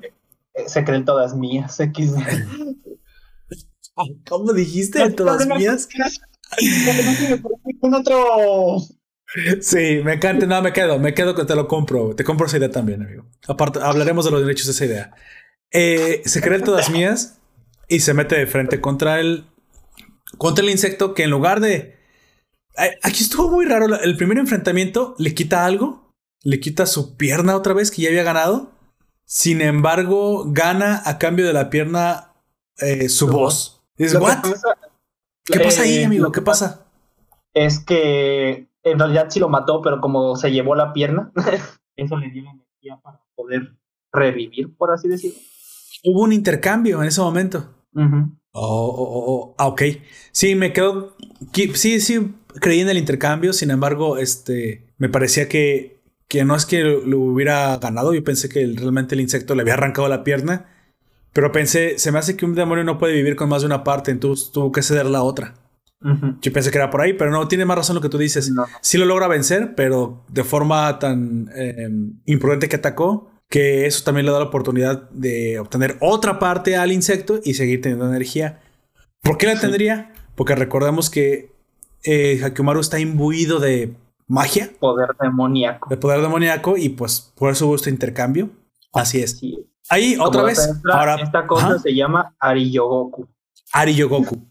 [0.54, 2.14] Eh, se creen todas mías, X.
[4.30, 5.10] ¿Cómo dijiste?
[5.12, 5.90] ¿Todas mías?
[7.82, 8.78] Un otro.
[9.62, 10.46] Sí, me encanta.
[10.46, 12.16] No, me quedo, me quedo que te lo compro.
[12.16, 13.26] Te compro esa idea también, amigo.
[13.48, 15.16] Aparte, hablaremos de los derechos de esa idea.
[15.72, 17.40] Eh, se cree todas mías
[17.88, 19.46] y se mete de frente contra el,
[20.38, 21.98] contra el insecto que en lugar de...
[23.04, 24.00] Aquí estuvo muy raro.
[24.00, 26.14] El primer enfrentamiento le quita algo,
[26.44, 28.72] le quita su pierna otra vez que ya había ganado.
[29.26, 32.34] Sin embargo, gana a cambio de la pierna
[32.78, 33.84] eh, su voz.
[34.20, 34.44] ¿what?
[35.44, 36.32] ¿Qué pasa ahí, eh, amigo?
[36.32, 36.86] ¿Qué pasa?
[37.54, 41.32] Es que en realidad sí lo mató, pero como se llevó la pierna,
[41.96, 43.76] eso le dio la energía para poder
[44.12, 45.40] revivir, por así decirlo.
[46.04, 47.74] Hubo un intercambio en ese momento.
[48.54, 49.82] Oh, oh, oh, ah, ok.
[50.32, 51.16] Sí, me quedo.
[51.74, 53.54] Sí, sí, creí en el intercambio.
[53.54, 58.14] Sin embargo, este me parecía que, que no es que lo hubiera ganado.
[58.14, 60.74] Yo pensé que realmente el insecto le había arrancado la pierna.
[61.34, 63.84] Pero pensé, se me hace que un demonio no puede vivir con más de una
[63.84, 65.54] parte, entonces tuvo que ceder la otra.
[66.42, 68.52] Yo pensé que era por ahí, pero no, tiene más razón lo que tú dices.
[68.82, 74.26] Sí lo logra vencer, pero de forma tan em, imprudente que atacó, que eso también
[74.26, 78.60] le da la oportunidad de obtener otra parte al insecto y seguir teniendo energía.
[79.22, 80.14] ¿Por qué la tendría?
[80.36, 81.52] Porque recordemos que
[82.04, 83.96] eh, Hakumaru está imbuido de
[84.28, 84.72] magia.
[84.80, 85.90] Poder demoníaco.
[85.90, 88.50] De poder demoníaco y pues por eso hubo este intercambio.
[88.94, 89.42] Así es.
[89.90, 90.70] Ahí, otra vez.
[90.92, 93.28] ahora, esta cosa se llama Ariyogoku.
[93.74, 94.42] Ariyogoku.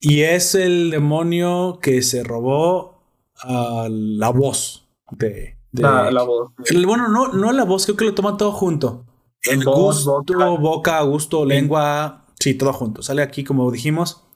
[0.00, 3.02] y es el demonio que se robó
[3.36, 6.52] a la voz de, la, voz.
[6.86, 9.06] bueno, no, no la voz, creo que lo toma todo junto.
[9.42, 10.22] El gusto,
[10.58, 13.02] boca, gusto, lengua, sí, todo junto.
[13.02, 14.26] Sale aquí, como dijimos,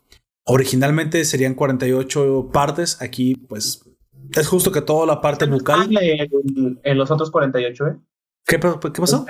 [0.44, 3.00] originalmente serían 48 partes.
[3.00, 3.88] Aquí, pues,
[4.36, 5.88] es justo que toda la parte bucal.
[5.98, 7.96] En, los otros 48, ¿eh?
[8.46, 9.24] ¿Qué, qué pasó?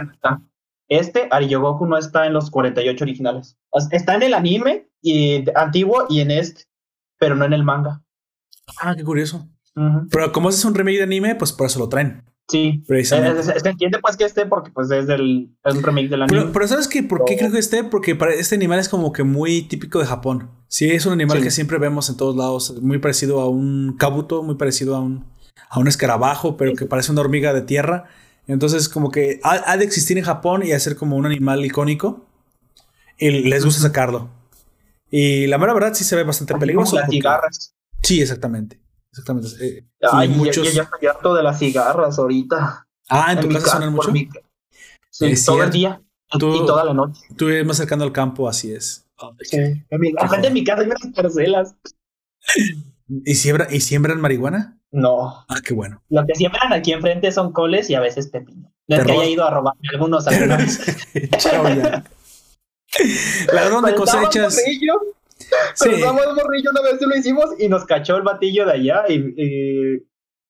[0.89, 3.59] Este, Ariyogoku, no está en los 48 originales.
[3.93, 6.65] Está en el anime y, antiguo y en este,
[7.19, 8.03] pero no en el manga.
[8.81, 9.49] Ah, qué curioso.
[10.11, 12.24] Pero como es un remake de anime, pues por eso lo traen.
[12.51, 16.47] Sí, se entiende pues que esté porque pues es, del, un remake del anime.
[16.51, 17.03] Pero, ¿sabes qué?
[17.03, 17.85] ¿Por qué creo que esté?
[17.85, 20.51] Porque para este animal es como que muy típico de Japón.
[20.66, 24.43] Sí, es un animal que siempre vemos en todos lados, muy parecido a un kabuto,
[24.43, 25.26] muy parecido a un,
[25.68, 28.07] a un escarabajo, pero que parece una hormiga de tierra.
[28.47, 32.26] Entonces como que ha, de existir en Japón y hacer como un animal icónico.
[33.18, 34.31] Y les gusta sacarlo.
[35.11, 36.97] Y la mera verdad sí se ve bastante peligroso.
[36.97, 37.74] Las cigarras.
[38.03, 38.81] Sí, exactamente.
[39.19, 39.49] Exactamente.
[39.61, 40.73] Eh, Ay, muchos...
[40.73, 42.87] ya, estoy harto de las cigarras ahorita.
[43.09, 44.12] Ah, ¿en, tu casa suenan mucho?
[45.11, 46.01] Sí, todo el día
[46.35, 47.23] y toda la noche.
[47.37, 49.07] Tú vives más cercano al campo, así es.
[49.41, 49.57] Sí.
[49.57, 50.12] En mi,
[50.43, 51.75] en mi casa hay unas parcelas.
[53.25, 54.79] ¿Y, siembra, ¿Y siembran marihuana?
[54.91, 55.45] No.
[55.49, 56.03] Ah, qué bueno.
[56.09, 58.73] Lo que siembran aquí enfrente son coles y a veces pepino.
[58.87, 60.79] Es que haya ido a robarme algunos algunos.
[61.39, 62.05] Chao ya.
[63.53, 64.62] Ladrón de cosechas.
[65.74, 65.90] Sí.
[65.92, 70.05] Pero morrillo una vez lo hicimos y nos cachó el batillo de allá y,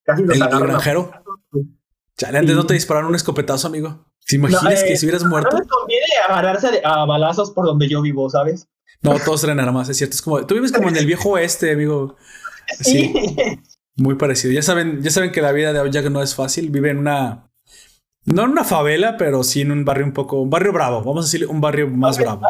[0.04, 1.10] casi nos ¿El, el granjero?
[2.16, 4.04] Chale, antes no te dispararon un escopetazo, amigo.
[4.26, 5.56] ¿Te imaginas que eh, si hubieras muerto?
[5.56, 8.68] No me conviene agarrarse a balazos por donde yo vivo, ¿sabes?
[9.00, 10.14] No, todos eran armas, es cierto.
[10.14, 12.16] Es como, tú vives como en el viejo oeste, amigo.
[12.80, 13.14] Sí.
[13.96, 14.52] Muy parecido.
[14.52, 16.68] Ya saben, ya saben que la vida de Jack no es fácil.
[16.68, 17.50] Vive en una.
[18.26, 20.42] No en una favela, pero sí en un barrio un poco.
[20.42, 20.98] Un barrio bravo.
[20.98, 22.42] Vamos a decirle un barrio más bravo.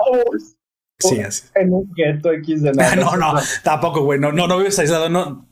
[0.99, 1.45] Sí, así.
[1.55, 2.97] En un gueto X de nada.
[2.97, 4.19] no, no, tampoco, güey.
[4.19, 5.09] No, no, no vives aislado.
[5.09, 5.47] No,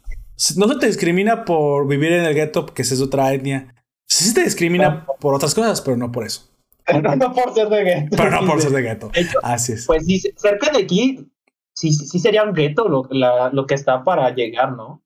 [0.56, 3.74] no se te discrimina por vivir en el gueto, porque es otra etnia.
[4.08, 6.48] Sí se te discrimina por otras cosas, pero no por eso.
[6.86, 8.16] Pero no por ser de gueto.
[8.16, 9.10] Pero no por ser de gueto.
[9.42, 9.86] Así es.
[9.86, 11.28] Pues sí, cerca de aquí,
[11.74, 13.08] sí, sí sería un gueto lo,
[13.50, 15.02] lo que está para llegar, ¿no?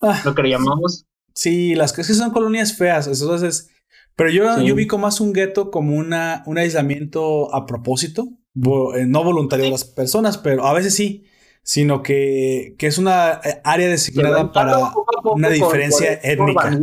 [0.00, 0.22] Ah.
[0.24, 1.04] lo que le llamamos.
[1.34, 3.08] Sí, las que son colonias feas.
[3.08, 3.70] Entonces,
[4.14, 9.24] pero yo, yo vi como más un gueto como una, un aislamiento a propósito no
[9.24, 11.26] voluntario de las personas, pero a veces sí,
[11.62, 14.92] sino que, que es una eh, área designada para
[15.24, 16.78] una diferencia étnica.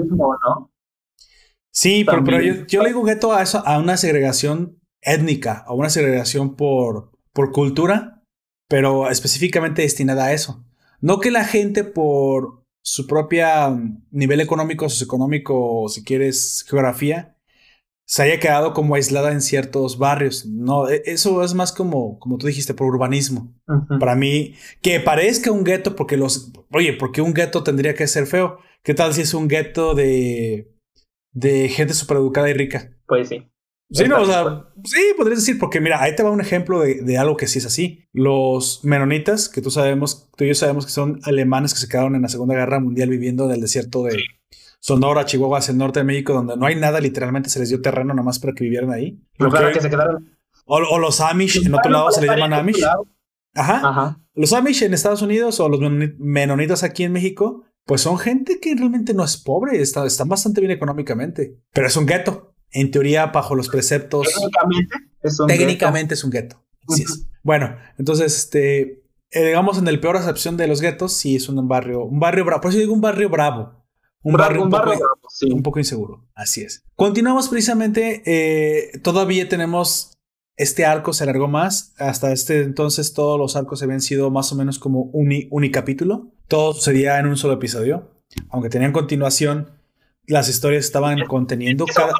[1.71, 6.55] Sí, pero, yo, le digo gueto a eso, a una segregación étnica, a una segregación
[6.55, 8.23] por, por cultura,
[8.67, 10.63] pero específicamente destinada a eso.
[11.01, 17.32] No que la gente por su propia mm, nivel económico, socioeconómico, si quieres, geografía,
[18.05, 20.45] se haya quedado como aislada en ciertos barrios.
[20.45, 23.53] No, e, eso es más como, como tú dijiste, por urbanismo.
[23.99, 28.27] Para mí, que parezca un gueto, porque los, oye, porque un gueto tendría que ser
[28.27, 28.59] feo.
[28.83, 30.71] ¿Qué tal si es un gueto de,
[31.31, 32.91] de gente supereducada y rica?
[33.07, 33.49] Pues sí.
[33.89, 37.03] Sí, no, o sea, sí, podrías decir, porque mira, ahí te va un ejemplo de,
[37.03, 38.07] de, algo que sí es así.
[38.11, 42.15] Los menonitas, que tú sabemos, tú y yo sabemos que son alemanes que se quedaron
[42.15, 44.17] en la Segunda Guerra Mundial viviendo en el desierto de,
[44.83, 47.81] Sonora, Chihuahua, hacia el norte de México, donde no hay nada, literalmente se les dio
[47.81, 49.17] terreno nada más para que vivieran ahí.
[49.39, 50.37] que, se quedaron.
[50.65, 52.83] O, los Amish, en otro lado se les llaman Amish.
[53.55, 54.19] Ajá.
[54.33, 55.79] Los Amish en Estados Unidos o los
[56.19, 60.59] menonitas aquí en México, pues son gente que realmente no es pobre, está, están bastante
[60.59, 62.53] bien económicamente, pero es un gueto.
[62.69, 64.27] En teoría, bajo los preceptos.
[64.27, 66.61] Técnicamente es un técnicamente es un gueto.
[67.41, 71.65] Bueno, entonces, este, eh, digamos, en el peor acepción de los guetos, sí es un
[71.69, 72.59] barrio, un barrio bravo.
[72.59, 73.82] Por eso digo un barrio bravo.
[74.23, 74.93] Un, barrio, un, poco,
[75.51, 76.25] un poco inseguro.
[76.33, 76.83] Así es.
[76.95, 78.23] Continuamos precisamente.
[78.25, 80.13] Eh, todavía tenemos
[80.55, 81.93] este arco, se alargó más.
[81.97, 86.31] Hasta este entonces, todos los arcos habían sido más o menos como un unicapítulo.
[86.47, 88.11] Todo sucedía en un solo episodio.
[88.49, 89.71] Aunque tenían continuación,
[90.25, 92.13] las historias estaban conteniendo cada.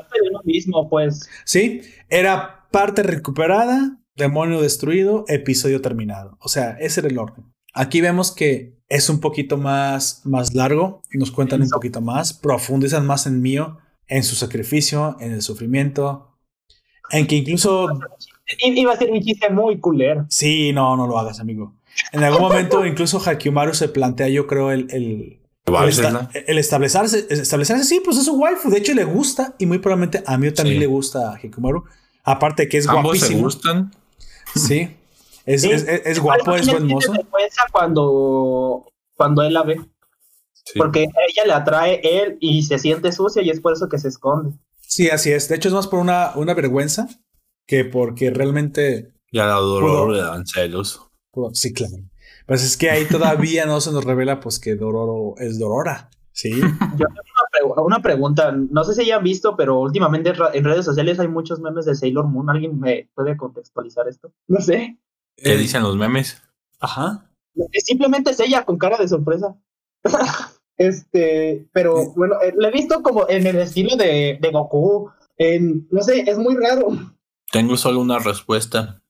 [0.43, 1.29] mismo, pues.
[1.45, 6.37] Sí, era parte recuperada, demonio destruido, episodio terminado.
[6.39, 7.53] O sea, ese era el orden.
[7.73, 13.07] Aquí vemos que es un poquito más, más largo, nos cuentan un poquito más, profundizan
[13.07, 16.37] más en mío, en su sacrificio, en el sufrimiento,
[17.09, 17.87] en que incluso...
[18.59, 20.27] Iba a ser un chiste muy culero.
[20.29, 21.73] Sí, no, no lo hagas, amigo.
[22.11, 27.99] En algún momento incluso Hakimaru se plantea, yo creo, el, el, el, establecerse, establecerse, sí,
[28.05, 28.69] pues es un waifu.
[28.69, 31.83] De hecho, le gusta y muy probablemente a mí también le gusta a Hakimaru.
[32.23, 33.91] Aparte que es Ambos se gustan.
[34.55, 34.97] Sí.
[35.45, 37.13] Es, es, es, guapo, es buen mozo.
[37.71, 38.85] cuando,
[39.15, 39.79] cuando él la ve.
[40.77, 44.07] Porque ella le atrae él y se siente sucia y es por eso que se
[44.07, 44.57] esconde.
[44.81, 45.49] Sí, así es.
[45.49, 47.07] De hecho, es más por una, una vergüenza
[47.65, 49.13] que porque realmente.
[49.31, 51.01] Ya la dolor le dan celos.
[51.53, 51.95] Sí, claro.
[52.45, 56.09] Pues es que ahí todavía no se nos revela pues que Dororo es Dorora.
[56.31, 56.51] Sí.
[56.97, 61.19] Yo tengo una una pregunta, no sé si hayan visto, pero últimamente en redes sociales
[61.19, 62.49] hay muchos memes de Sailor Moon.
[62.49, 64.31] ¿Alguien me puede contextualizar esto?
[64.47, 64.97] No sé.
[65.35, 66.41] ¿Qué dicen los memes?
[66.79, 67.29] Ajá.
[67.73, 69.55] Simplemente es ella con cara de sorpresa.
[70.77, 75.09] este, pero bueno, eh, lo he visto como en el estilo de, de Goku.
[75.37, 76.87] En, no sé, es muy raro.
[77.51, 79.01] Tengo solo una respuesta.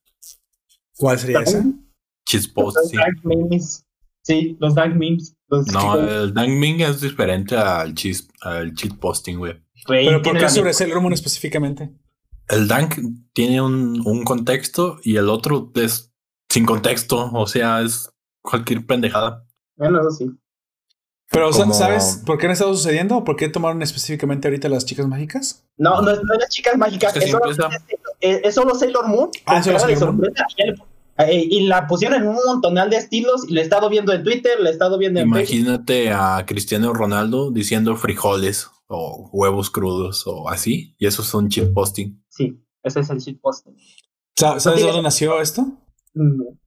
[0.96, 1.64] ¿Cuál sería esa?
[2.26, 3.00] Chisposting.
[4.22, 5.36] Sí, los dank memes.
[5.50, 9.62] no, el dank meme es diferente al, chis, al cheat posting, güey.
[9.86, 11.90] ¿Pero por qué sobre Sailor Moon específicamente?
[12.48, 12.96] El dank
[13.34, 16.13] tiene un, un contexto y el otro es
[16.48, 18.10] sin contexto, o sea, es
[18.42, 19.46] cualquier pendejada.
[19.76, 20.30] Bueno, eso sí.
[21.30, 23.24] Pero, ¿sabes por qué han estado sucediendo?
[23.24, 25.66] ¿Por qué tomaron específicamente ahorita las chicas mágicas?
[25.76, 27.30] No, no, es las chicas mágicas, es,
[28.54, 29.30] solo, Sailor Moon.
[29.46, 30.32] Ah, solo Sailor Moon.
[31.18, 34.24] Eh, y la pusieron en un montonal de estilos y le he estado viendo en
[34.24, 40.24] Twitter, le he estado viendo en Imagínate a Cristiano Ronaldo diciendo frijoles o huevos crudos
[40.26, 42.20] o así, y eso es un cheat posting.
[42.28, 43.76] Sí, ese es el cheat posting.
[44.36, 45.66] ¿Sabes dónde nació esto?
[46.14, 46.58] No.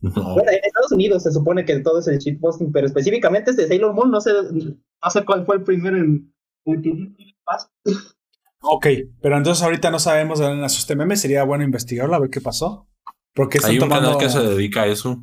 [0.00, 3.66] Bueno, en Estados Unidos se supone que todo es el cheat posting, pero específicamente este
[3.66, 6.32] Sailor Moon no sé, no sé cuál fue el primero en
[6.66, 7.34] el
[8.60, 8.86] Ok,
[9.22, 12.30] pero entonces ahorita no sabemos de dónde nació este meme, sería bueno investigarlo, a ver
[12.30, 12.88] qué pasó.
[13.34, 15.22] Porque Hay un canal que se dedica a eso.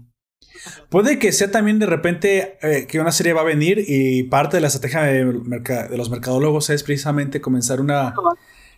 [0.89, 4.57] Puede que sea también de repente eh, que una serie va a venir y parte
[4.57, 8.13] de la estrategia de, los mercadólogos es precisamente comenzar una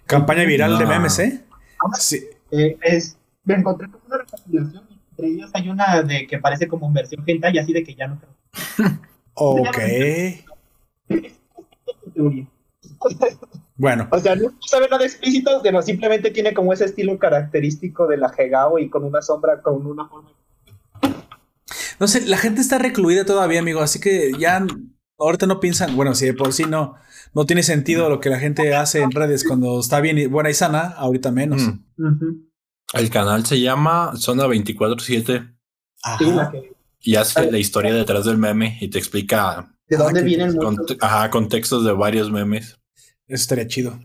[0.06, 1.44] campaña viral de memes, ¿eh?
[2.00, 2.26] Sí.
[2.52, 6.92] Eh, es, me encontré con una recopilación entre ellos hay una de que parece como
[6.92, 8.36] versión y así de que ya no creo.
[9.34, 9.78] ok.
[13.78, 14.08] Bueno.
[14.12, 18.34] O sea, no sabe nada explícito, sino simplemente tiene como ese estilo característico de la
[18.36, 20.32] Hegao y con una sombra, con una forma.
[22.00, 24.66] No sé, la gente está recluida todavía, amigo, así que ya
[25.18, 26.96] ahorita no piensan, bueno, si de por sí no,
[27.34, 30.54] no tiene sentido lo que la gente hace en redes cuando está bien buena y
[30.54, 31.62] sana, ahorita menos.
[31.96, 32.48] Mm.
[32.96, 35.56] El canal se llama Zona 24-7.
[37.02, 39.72] Y hace la historia detrás del meme y te explica.
[39.88, 40.58] ¿De dónde vienen?
[41.02, 42.80] ajá, contextos de varios memes.
[43.28, 44.00] Eso estaría chido.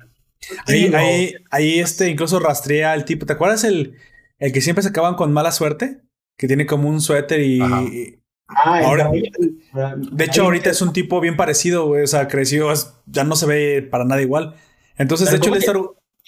[0.67, 3.27] Ahí, ahí, ahí, este incluso rastrea al tipo.
[3.27, 3.97] ¿Te acuerdas el,
[4.39, 6.03] el que siempre se acaban con mala suerte?
[6.37, 7.61] Que tiene como un suéter y.
[7.61, 12.73] Ah, ahora, de hecho, ahorita es un tipo bien parecido, O sea, creció,
[13.07, 14.57] ya no se ve para nada igual.
[14.97, 15.73] Entonces, de hecho, él está,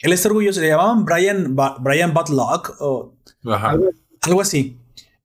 [0.03, 0.61] él está, orgulloso.
[0.61, 3.15] Le llamaban Brian, Brian Butlock o
[4.21, 4.79] algo así.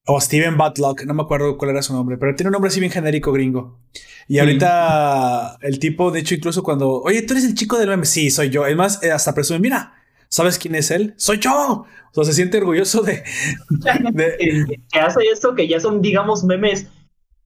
[0.05, 2.79] O Steven Butlock, no me acuerdo cuál era su nombre, pero tiene un nombre así
[2.79, 3.79] bien genérico gringo.
[4.27, 8.05] Y ahorita el tipo, de hecho, incluso cuando, oye, tú eres el chico del meme,
[8.05, 8.65] sí, soy yo.
[8.65, 9.93] Es más, eh, hasta presume, mira,
[10.29, 11.13] ¿sabes quién es él?
[11.17, 11.85] Soy yo.
[12.11, 13.23] O sea, se siente orgulloso de...
[14.91, 16.87] que hace esto, que ya son, digamos, memes,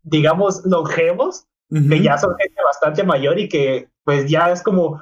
[0.03, 5.01] digamos, longevos, que ya son gente bastante mayor y que pues ya es como,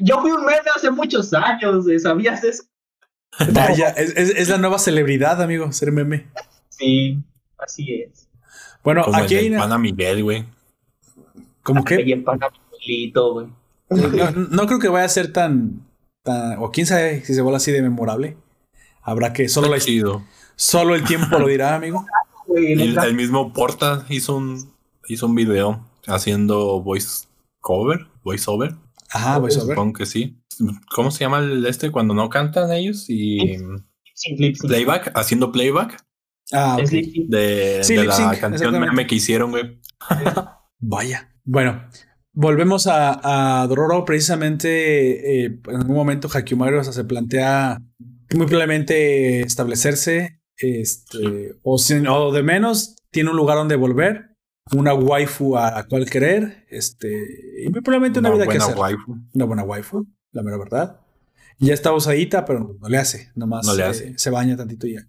[0.00, 2.64] yo fui un meme hace muchos años, ¿sabías eso?
[3.52, 6.26] Vaya, es, es la nueva celebridad, amigo, ser meme.
[6.68, 7.22] Sí,
[7.58, 8.28] así es.
[8.82, 9.50] Bueno, aquí hay.
[9.50, 10.46] Pana Miguel, güey.
[11.62, 12.00] ¿Cómo que?
[12.02, 13.46] Y el pana Miguelito, güey.
[14.50, 15.86] No, creo que vaya a ser tan,
[16.22, 16.58] tan.
[16.58, 18.36] O quién sabe si se vuelve así de memorable.
[19.02, 19.48] Habrá que.
[19.48, 19.78] Solo, la,
[20.56, 22.06] solo el tiempo lo dirá, amigo.
[22.56, 24.72] el, mismo Porta hizo un,
[25.06, 27.26] hizo un video haciendo voice
[27.60, 28.06] cover.
[28.22, 28.74] Voice over.
[29.10, 29.74] Ajá, voice over.
[29.74, 30.42] Supongo que sí.
[30.94, 33.06] ¿Cómo se llama el este cuando no cantan ellos?
[33.08, 33.56] Y.
[34.60, 36.04] Playback, haciendo playback.
[36.52, 39.80] Ah, de, la canción meme que hicieron, güey.
[40.78, 41.32] Vaya.
[41.44, 41.88] Bueno,
[42.32, 44.04] volvemos a, a Dororo.
[44.04, 47.80] Precisamente eh, en un momento Hakiumaru se plantea
[48.34, 54.29] muy probablemente establecerse este, o, o, de menos tiene un lugar donde volver,
[54.72, 57.08] una waifu a, cual querer, este,
[57.64, 58.76] y probablemente una, vida que hacer.
[58.76, 59.16] Waifu.
[59.32, 61.00] Una buena waifu, la mera verdad.
[61.58, 64.08] Ya está usadita, pero no le hace, nomás no le hace.
[64.08, 65.06] Eh, se baña tantito y ya.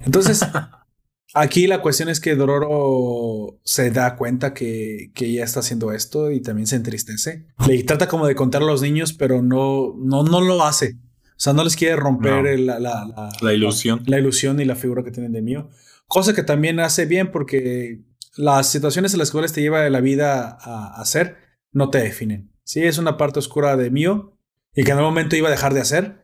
[0.00, 0.40] Entonces,
[1.34, 6.30] aquí la cuestión es que Dororo se da cuenta que, que, ella está haciendo esto
[6.30, 7.46] y también se entristece.
[7.66, 10.98] Le trata como de contar a los niños, pero no, no, no lo hace.
[11.42, 14.02] O sea, no les quiere romper la, la, ilusión.
[14.06, 15.70] La, ilusión y la figura que tienen de mío.
[16.06, 18.00] Cosa que también hace bien porque
[18.36, 21.36] las situaciones en las cuales te lleva la vida a hacer
[21.72, 22.52] no te definen.
[22.64, 24.38] Sí, es una parte oscura de mío
[24.74, 26.22] y que en algún momento iba a dejar de hacer,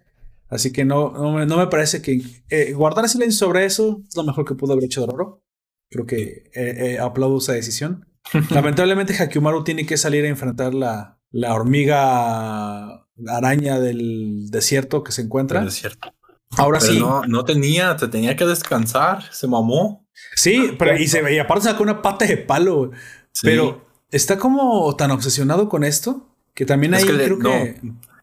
[0.49, 4.47] Así que no, no, me, parece que eh, guardar silencio sobre eso es lo mejor
[4.47, 5.43] que pudo haber hecho Dororo.
[5.91, 8.09] Creo que eh, eh, aplaudo esa decisión.
[8.51, 15.23] Lamentablemente, Hakiumaru tiene que salir a enfrentar la, la hormiga araña del desierto que se
[15.23, 15.65] encuentra.
[15.65, 16.15] desierto.
[16.57, 16.99] Ahora sí.
[16.99, 20.08] No, no tenía, te tenía que descansar, se mamó.
[20.35, 22.91] Sí, pero y, se, y aparte sacó una pata de palo.
[23.43, 27.81] Pero está como tan obsesionado con esto Que también hay, creo que...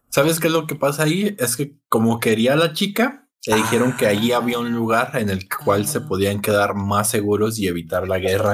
[0.08, 1.36] ¿Sabes qué es lo que pasa ahí?
[1.38, 5.30] Es que como quería a la chica, le dijeron que allí había un lugar en
[5.30, 8.52] el cual se podían quedar más seguros y evitar la guerra.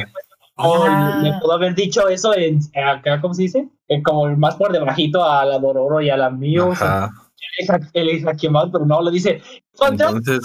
[0.57, 0.87] O
[1.23, 3.69] le pudo haber dicho eso en acá, ¿cómo se dice?
[4.05, 6.73] como más por debajito a la Dororo y a la Mio.
[7.93, 9.43] Él es Hakimaru, pero no, le dice.
[9.87, 10.41] Entonces,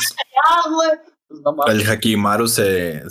[1.28, 3.04] pues el Hakimaru se,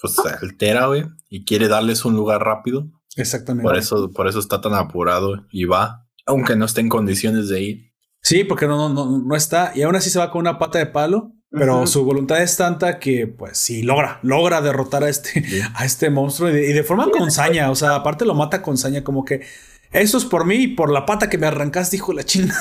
[0.00, 2.90] pues, se altera, güey, y quiere darles un lugar rápido.
[3.16, 3.68] Exactamente.
[3.68, 7.60] Por eso, por eso está tan apurado y va, aunque no esté en condiciones de
[7.60, 7.92] ir.
[8.22, 9.72] Sí, porque no, no, no está.
[9.74, 11.32] Y aún así se va con una pata de palo.
[11.54, 15.44] Pero su voluntad es tanta que, pues sí, logra, logra derrotar a este,
[15.74, 17.70] a este monstruo y de, forma con saña.
[17.70, 19.42] O sea, aparte lo mata con saña, como que
[19.90, 22.54] eso es por mí y por la pata que me arrancaste, hijo de la china.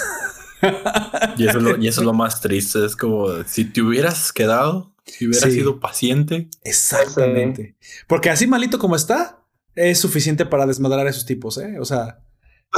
[1.38, 2.86] Y eso, es lo, y eso es lo más triste.
[2.86, 6.50] Es como si te hubieras quedado, si hubieras sido paciente.
[6.64, 7.76] Exactamente.
[8.08, 9.46] Porque así malito como está,
[9.76, 11.80] es suficiente para desmadrar a esos tipos, ¿eh?
[11.80, 12.24] O sea.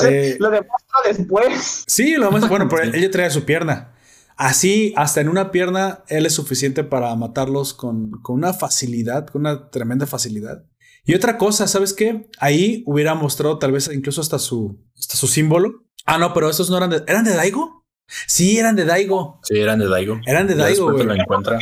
[0.03, 1.83] Eh, lo demuestra después.
[1.87, 2.49] Sí, lo demuestra.
[2.49, 3.93] Bueno, pero ella trae su pierna.
[4.35, 9.41] Así, hasta en una pierna, él es suficiente para matarlos con, con una facilidad, con
[9.41, 10.65] una tremenda facilidad.
[11.05, 12.29] Y otra cosa, ¿sabes qué?
[12.39, 15.83] Ahí hubiera mostrado tal vez incluso hasta su, hasta su símbolo.
[16.05, 17.03] Ah, no, pero esos no eran de...
[17.07, 17.85] ¿Eran de Daigo?
[18.27, 19.39] Sí, eran de Daigo.
[19.43, 20.19] Sí, eran de Daigo.
[20.25, 21.05] Eran de Daigo, güey.
[21.05, 21.57] Lo encuentra.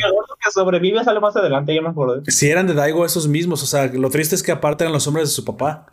[0.52, 2.22] Sobrevive sale más adelante, ya me acuerdo.
[2.26, 3.62] Sí, eran de Daigo esos mismos.
[3.62, 5.86] O sea, lo triste es que aparte eran los hombres de su papá.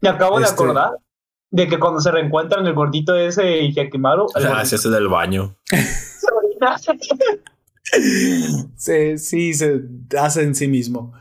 [0.00, 0.92] Me acabo de este acordar
[1.50, 4.26] de que cuando se reencuentran el gordito ese y Yakimaru.
[4.34, 5.56] Ah, ese del baño.
[8.76, 9.82] sí, sí, se
[10.18, 11.12] hace en sí mismo.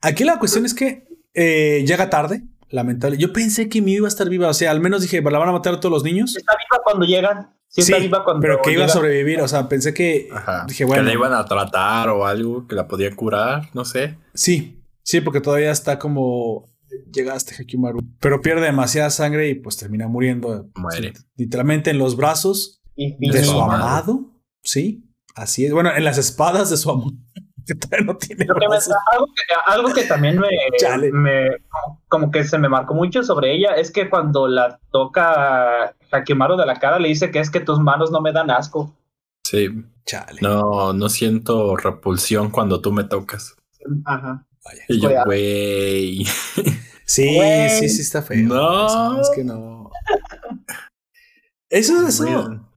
[0.00, 3.18] Aquí la cuestión es que eh, llega tarde, lamentable.
[3.18, 5.48] Yo pensé que mi iba a estar viva, o sea, al menos dije, ¿la van
[5.48, 6.36] a matar a todos los niños?
[6.36, 7.50] Está viva cuando llegan.
[7.72, 10.28] Sí, está viva cuando pero que iba a sobrevivir, o sea, pensé que
[10.66, 14.18] dije, bueno, que la iban a tratar o algo, que la podía curar, no sé.
[14.34, 16.68] Sí, sí, porque todavía está como
[17.12, 20.68] llegaste Hakimaru, pero pierde demasiada sangre y pues termina muriendo.
[20.74, 21.12] Muere.
[21.36, 24.32] Literalmente en los brazos de su amado.
[24.62, 25.72] Sí, así es.
[25.72, 27.12] Bueno, en las espadas de su amado.
[27.66, 28.46] Que todavía no tiene
[29.66, 31.48] algo, que, también me,
[32.08, 36.66] como que se me marcó mucho sobre ella es que cuando la toca Hakimaru de
[36.66, 38.94] la cara le dice que es que tus manos no me dan asco.
[39.44, 39.68] Sí.
[40.06, 40.40] Chale.
[40.40, 43.56] No, no siento repulsión cuando tú me tocas.
[44.04, 44.46] Ajá.
[44.88, 46.26] Y yo, güey.
[47.04, 47.40] Sí,
[47.70, 48.46] sí, sí está feo.
[48.46, 49.20] No.
[49.20, 49.90] es que no.
[51.68, 52.24] Eso, eso.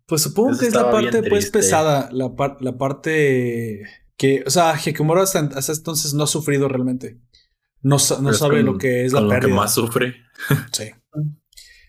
[0.08, 3.84] Pues supongo que es la parte pues pesada, la, la parte
[4.18, 7.20] que, o sea, Hikimura hasta, entonces no ha sufrido realmente.
[7.82, 9.42] No, no sabe lo que es la pérdida.
[9.42, 10.16] Lo que más sufre.
[10.72, 10.92] Sí.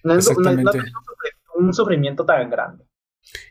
[0.03, 0.81] No es, Exactamente.
[1.57, 2.85] un sufrimiento tan grande.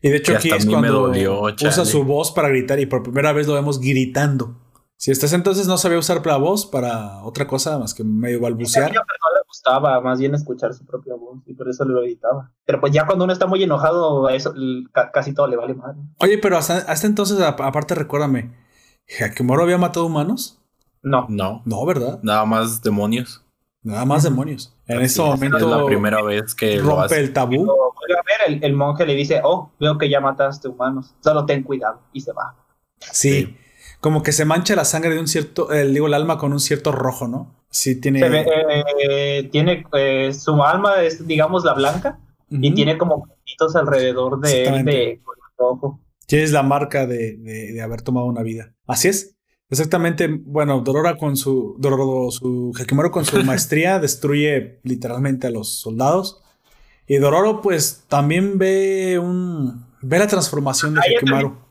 [0.01, 3.47] Y de hecho aquí es cuando usa su voz para gritar y por primera vez
[3.47, 4.59] lo vemos gritando.
[4.95, 8.93] Si estás entonces no sabía usar la voz para otra cosa más que medio balbucear.
[8.93, 12.53] no le gustaba más bien escuchar su propia voz y por eso lo editaba.
[12.65, 14.53] Pero pues ya cuando uno está muy enojado, eso
[15.11, 15.95] casi todo le vale mal.
[16.19, 18.53] Oye, pero hasta, entonces, aparte, recuérdame,
[19.21, 20.59] ¿Hakimoro había matado humanos?
[21.01, 21.25] No.
[21.29, 21.61] No.
[21.65, 22.19] No, ¿verdad?
[22.23, 23.43] Nada más demonios.
[23.81, 24.73] Nada más demonios.
[24.87, 25.57] En ese momento.
[25.57, 27.69] Es la primera vez que rompe el tabú.
[27.69, 31.13] A ver, el, monje le dice: Oh, veo que ya mataste humanos.
[31.19, 31.99] Solo ten cuidado.
[32.13, 32.55] Y se va.
[32.99, 33.57] sí
[34.03, 36.59] como que se mancha la sangre de un cierto, eh, digo, el alma con un
[36.59, 37.55] cierto rojo, ¿no?
[37.69, 38.19] Sí, tiene.
[38.99, 44.83] Eh, tiene eh, su alma es, digamos, la blanca y tiene como puntitos alrededor de,
[44.83, 45.21] de
[45.57, 46.01] rojo.
[46.33, 48.73] Que es la marca de, de, haber tomado una vida.
[48.87, 49.35] Así es.
[49.69, 50.27] Exactamente.
[50.27, 51.75] Bueno, Dorora con su.
[51.77, 56.41] Dororo, su Hakimaru con su maestría destruye literalmente a los soldados.
[57.07, 59.85] Y Dororo, pues, también ve un.
[60.01, 61.63] ve la transformación de Hakimaru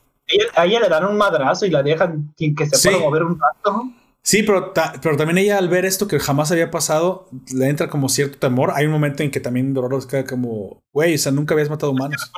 [0.55, 3.39] a ella le dan un madrazo y la dejan sin que se pueda mover un
[3.39, 3.85] rato.
[4.23, 8.09] Sí, pero, pero también ella al ver esto que jamás había pasado, le entra como
[8.09, 8.71] cierto temor.
[8.75, 11.91] Hay un momento en que también Dolores queda como, güey, o sea, nunca habías matado
[11.91, 12.31] humanos.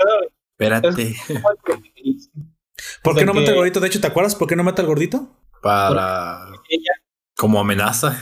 [0.58, 1.14] Espérate.
[3.02, 3.80] ¿Por qué no mata al gordito?
[3.80, 5.28] De hecho, ¿te acuerdas por qué no mata al gordito?
[5.62, 6.46] Para...
[7.36, 8.18] Como amenaza.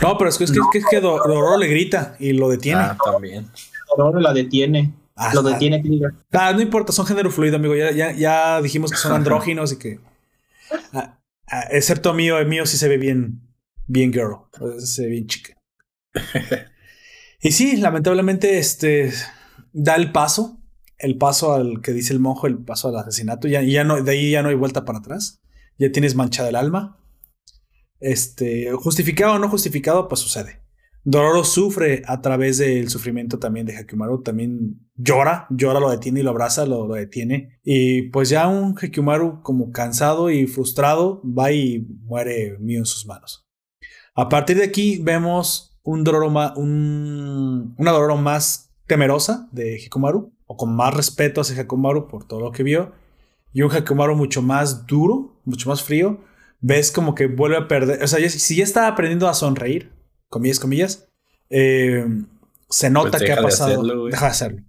[0.00, 2.80] no, pero es que, es que, es que Dororo le grita y lo detiene.
[2.80, 3.50] Ah, también.
[3.96, 4.94] Dororo la detiene.
[5.34, 5.82] Lo detiene
[6.32, 7.74] ah, no importa, son género fluido, amigo.
[7.76, 10.00] Ya, ya, dijimos que son andróginos y que.
[10.92, 13.40] Ah, ah, excepto mío, el mío sí se ve bien.
[13.86, 14.36] Bien girl.
[14.78, 15.54] Se ve bien chica.
[17.40, 19.12] y sí, lamentablemente, este.
[19.72, 20.61] Da el paso.
[21.02, 23.48] El paso al que dice el monjo, el paso al asesinato.
[23.48, 25.42] Ya, ya no, de ahí ya no hay vuelta para atrás.
[25.78, 26.98] Ya tienes manchada el alma.
[28.00, 28.72] Este.
[28.72, 30.62] Justificado o no justificado, pues sucede.
[31.04, 36.22] Dororo sufre a través del sufrimiento también de Hakimaru, también llora, llora, lo detiene y
[36.22, 37.58] lo abraza, lo, detiene.
[37.64, 43.04] Y pues ya un Hakimaru como cansado y frustrado va y muere mío en sus
[43.06, 43.48] manos.
[44.14, 50.32] A partir de aquí vemos un Dororo más, un, una Dororo más temerosa de Hikomaru,
[50.52, 52.92] o con más respeto hacia Hikomaru por todo lo que vio,
[53.54, 56.20] y un Hikomaru mucho más duro, mucho más frío,
[56.60, 59.92] ves como que vuelve a perder, o sea, si ya estaba aprendiendo a sonreír,
[60.28, 61.08] comillas, comillas,
[61.48, 62.06] eh,
[62.68, 64.62] se nota pues que ha pasado, deja de hacerlo,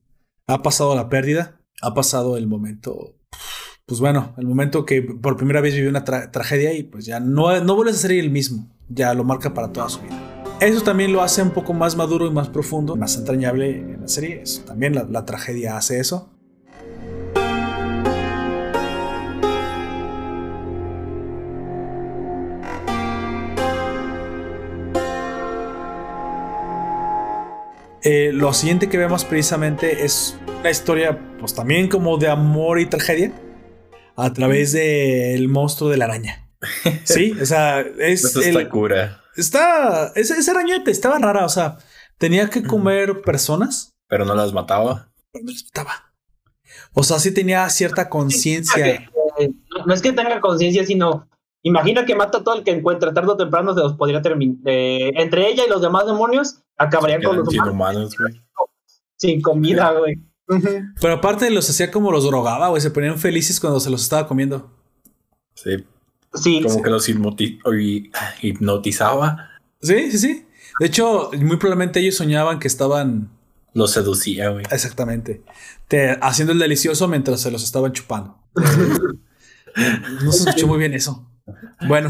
[0.48, 3.16] ha pasado la pérdida, ha pasado el momento
[3.86, 7.60] pues bueno, el momento que por primera vez vivió una tragedia y pues ya no,
[7.62, 10.33] no vuelves a ser el mismo, ya lo marca para toda su vida.
[10.64, 14.08] Eso también lo hace un poco más maduro y más profundo, más entrañable en la
[14.08, 14.42] serie.
[14.66, 16.30] también la, tragedia hace eso.
[28.02, 32.86] Eh, lo siguiente que vemos precisamente es una historia, pues también como de amor y
[32.86, 33.34] tragedia,
[34.16, 36.48] a través del monstruo de la araña.
[37.04, 38.34] Sí, o sea, es.
[38.38, 39.23] el, cura.
[39.36, 40.12] Está.
[40.16, 41.78] Esa, esa arañeta estaba rara, o sea,
[42.18, 43.94] tenía que comer personas.
[44.08, 45.12] Pero no las mataba.
[45.32, 46.14] Pero no las mataba.
[46.94, 49.10] O sea, sí tenía cierta conciencia.
[49.86, 51.28] no, es que tenga conciencia, sino.
[51.66, 54.58] Imagina que mata a todo el que encuentra, tarde o temprano se los podría terminar.
[54.66, 58.16] entre ella y los demás demonios acabarían con los humanos.
[59.16, 60.20] Sin comida, güey.
[61.00, 62.82] Pero aparte los hacía como los drogaba, güey.
[62.82, 64.72] Se ponían felices cuando se los estaba comiendo.
[65.56, 65.86] Sí.
[66.34, 66.62] Sí.
[66.64, 67.08] Como que los
[68.42, 69.50] hipnotizaba.
[69.82, 70.46] Sí, sí, sí.
[70.80, 73.30] De hecho, muy probablemente ellos soñaban que estaban.
[73.74, 74.66] Los seducía, güey.
[74.72, 75.42] Exactamente.
[75.88, 78.38] Te, haciendo el delicioso mientras se los estaban chupando.
[78.56, 81.28] no se escuchó muy bien eso.
[81.88, 82.10] Bueno,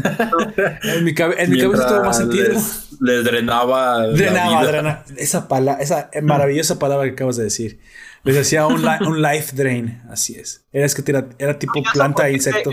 [0.82, 2.52] en mi, en mi cabeza tuvo más sentido.
[3.00, 4.06] Les, drenaba.
[4.08, 5.04] Drenaba, drenaba.
[5.16, 7.80] Esa, palabra, esa maravillosa palabra que acabas de decir.
[8.22, 10.64] Les hacía un, un life drain, así es.
[10.72, 12.70] Era, es que era, era tipo planta e insecto.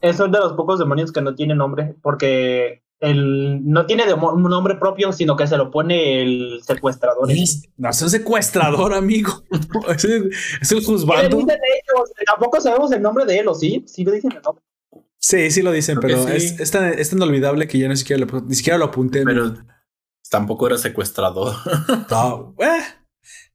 [0.00, 4.42] Es uno de los pocos demonios que no tiene nombre, porque el, no tiene un
[4.42, 7.28] nombre propio, sino que se lo pone el secuestrador.
[7.76, 9.42] No, es un secuestrador, amigo.
[9.94, 10.30] es, el,
[10.60, 11.46] es el juzgando.
[12.26, 13.84] Tampoco sabemos el nombre de él, ¿o sí?
[13.86, 14.64] Sí lo dicen el nombre.
[15.18, 18.24] Sí, sí lo dicen, pero es, es, tan, es, tan, inolvidable que yo ni siquiera
[18.24, 19.22] lo, ni siquiera lo apunté.
[19.22, 19.54] Pero
[20.30, 21.54] tampoco era secuestrador.
[22.10, 22.80] No, eh,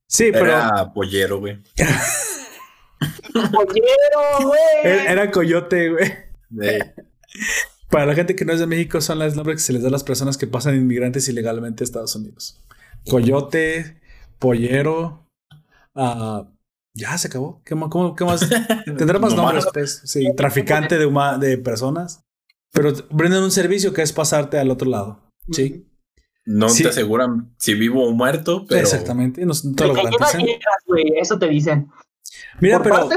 [0.08, 0.46] Sí, pero.
[0.46, 1.62] Era pollero, güey.
[3.34, 4.60] pollero, güey.
[4.84, 6.25] Era, coyote, güey.
[7.89, 9.89] Para la gente que no es de México, son los nombres que se les da
[9.89, 12.62] a las personas que pasan inmigrantes ilegalmente a Estados Unidos.
[13.08, 14.02] Coyote,
[14.39, 15.30] pollero.
[15.93, 16.46] Uh,
[16.93, 17.62] ya se acabó.
[17.64, 18.50] ¿Qué, cómo, qué más?
[18.86, 20.02] Tendrá más nombres, pues.
[20.06, 21.08] Sí, traficante de,
[21.39, 22.24] de personas.
[22.72, 25.32] Pero brindan un servicio que es pasarte al otro lado.
[25.52, 25.88] Sí.
[26.46, 28.82] No te aseguran si vivo o muerto, pero.
[28.82, 29.96] Exactamente, no, te lo
[31.16, 31.89] Eso te dicen.
[32.60, 33.10] Mira, pero.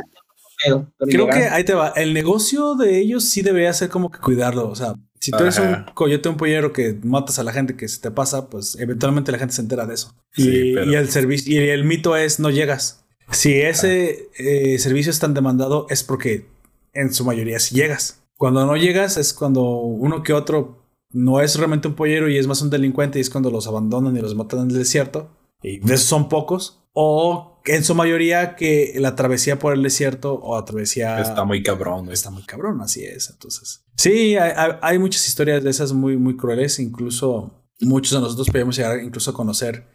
[0.99, 1.89] Creo que ahí te va.
[1.97, 4.69] El negocio de ellos sí debería ser como que cuidarlo.
[4.69, 7.89] O sea, si tú eres un coyote, un pollero que matas a la gente que
[7.89, 10.15] se te pasa, pues eventualmente la gente se entera de eso.
[10.37, 13.05] y, el servicio, y el mito es no llegas.
[13.31, 16.47] Si ese eh, servicio es tan demandado, es porque
[16.93, 18.23] en su mayoría sí llegas.
[18.37, 22.47] Cuando no llegas es cuando uno que otro no es realmente un pollero y es
[22.47, 25.31] más un delincuente y es cuando los abandonan y los matan en el desierto.
[25.63, 26.85] Y de esos son pocos.
[26.93, 31.21] O en su mayoría que la travesía por el desierto o la travesía...
[31.21, 32.11] Está muy cabrón.
[32.11, 33.31] Está muy cabrón, así es.
[33.31, 33.85] Entonces...
[33.97, 36.79] Sí, hay, muchas historias de esas muy, muy crueles.
[36.79, 39.87] Incluso muchos de nosotros podemos llegar incluso a conocer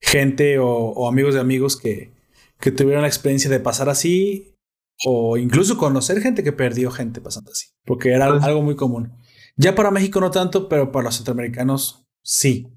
[0.00, 2.12] gente o, amigos de amigos que,
[2.58, 4.56] que tuvieron la experiencia de pasar así
[5.04, 9.12] o incluso conocer gente que perdió gente pasando así, porque era pues algo muy común.
[9.56, 12.68] Ya para México no tanto, pero para los centroamericanos sí,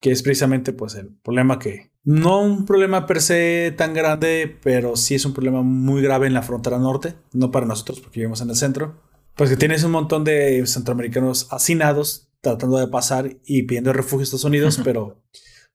[0.00, 4.96] que es precisamente pues el problema que no un problema per se tan grande, pero
[4.96, 8.40] sí es un problema muy grave en la frontera norte, no para nosotros porque vivimos
[8.40, 9.00] en el centro,
[9.36, 14.24] pues que tienes un montón de centroamericanos hacinados tratando de pasar y pidiendo refugio a
[14.24, 15.22] Estados Unidos, pero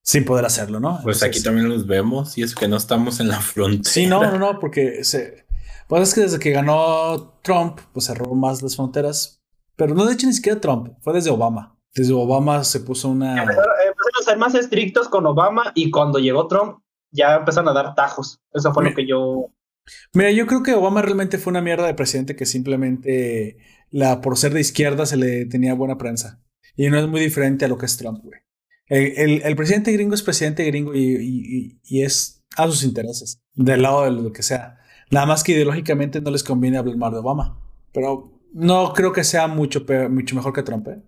[0.01, 0.99] sin poder hacerlo, ¿no?
[1.01, 3.89] Pues aquí también los vemos y es que no estamos en la frontera.
[3.89, 5.45] Sí, no, no, no, porque se,
[5.87, 9.41] pues es que desde que ganó Trump, pues cerró más las fronteras,
[9.77, 11.76] pero no de hecho ni siquiera Trump, fue desde Obama.
[11.93, 13.41] Desde Obama se puso una...
[13.41, 13.73] Empezaron,
[14.19, 16.79] a ser más estrictos con Obama y cuando llegó Trump
[17.11, 18.39] ya empezaron a dar tajos.
[18.53, 19.51] Eso fue lo que yo...
[20.13, 23.57] Mira, yo creo que Obama realmente fue una mierda de presidente que simplemente
[23.89, 26.41] la, por ser de izquierda se le tenía buena prensa.
[26.75, 28.39] Y no es muy diferente a lo que es Trump, güey.
[28.89, 34.11] El, presidente gringo es presidente gringo y, y, es a sus intereses, del lado de
[34.11, 34.77] lo que sea.
[35.11, 37.59] Nada más que ideológicamente no les conviene hablar mal de Obama.
[37.93, 40.87] Pero no creo que sea mucho, mucho mejor que Trump.
[40.87, 41.01] ¿eh?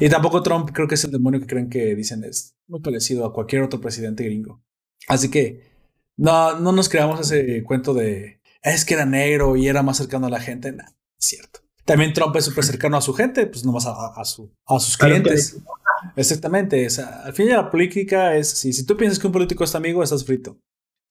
[0.00, 3.24] Y tampoco Trump creo que es el demonio que creen que dicen es muy parecido
[3.24, 4.62] a cualquier otro presidente gringo.
[5.08, 5.72] Así que
[6.16, 10.26] no, no nos creamos ese cuento de es que era negro y era más cercano
[10.26, 10.72] a la gente.
[10.72, 10.84] No,
[11.18, 11.60] cierto.
[11.84, 14.96] También Trump es súper cercano a su gente, pues nomás a, a, su, a sus
[14.96, 15.58] clientes.
[16.16, 16.86] Exactamente.
[17.24, 19.76] al fin de la política es si, si tú piensas que un político es tu
[19.76, 20.58] amigo, estás frito.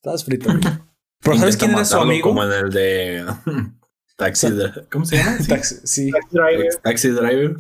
[0.04, 0.50] Estás frito.
[1.22, 2.30] Pero ¿sabes quién era su amigo?
[2.30, 3.26] Como en el de
[4.18, 4.48] Taxi.
[4.92, 5.38] ¿Cómo se llama?
[5.48, 6.12] Taxi, sí.
[6.12, 6.76] Taxi Driver.
[6.82, 7.58] Taxi Driver.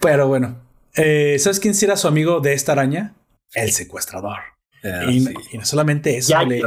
[0.00, 0.56] Pero bueno.
[0.94, 3.14] Eh, ¿Sabes quién sí era su amigo de esta araña?
[3.54, 4.38] El secuestrador.
[4.84, 5.20] Ah, y,
[5.56, 6.62] no solamente eso, le,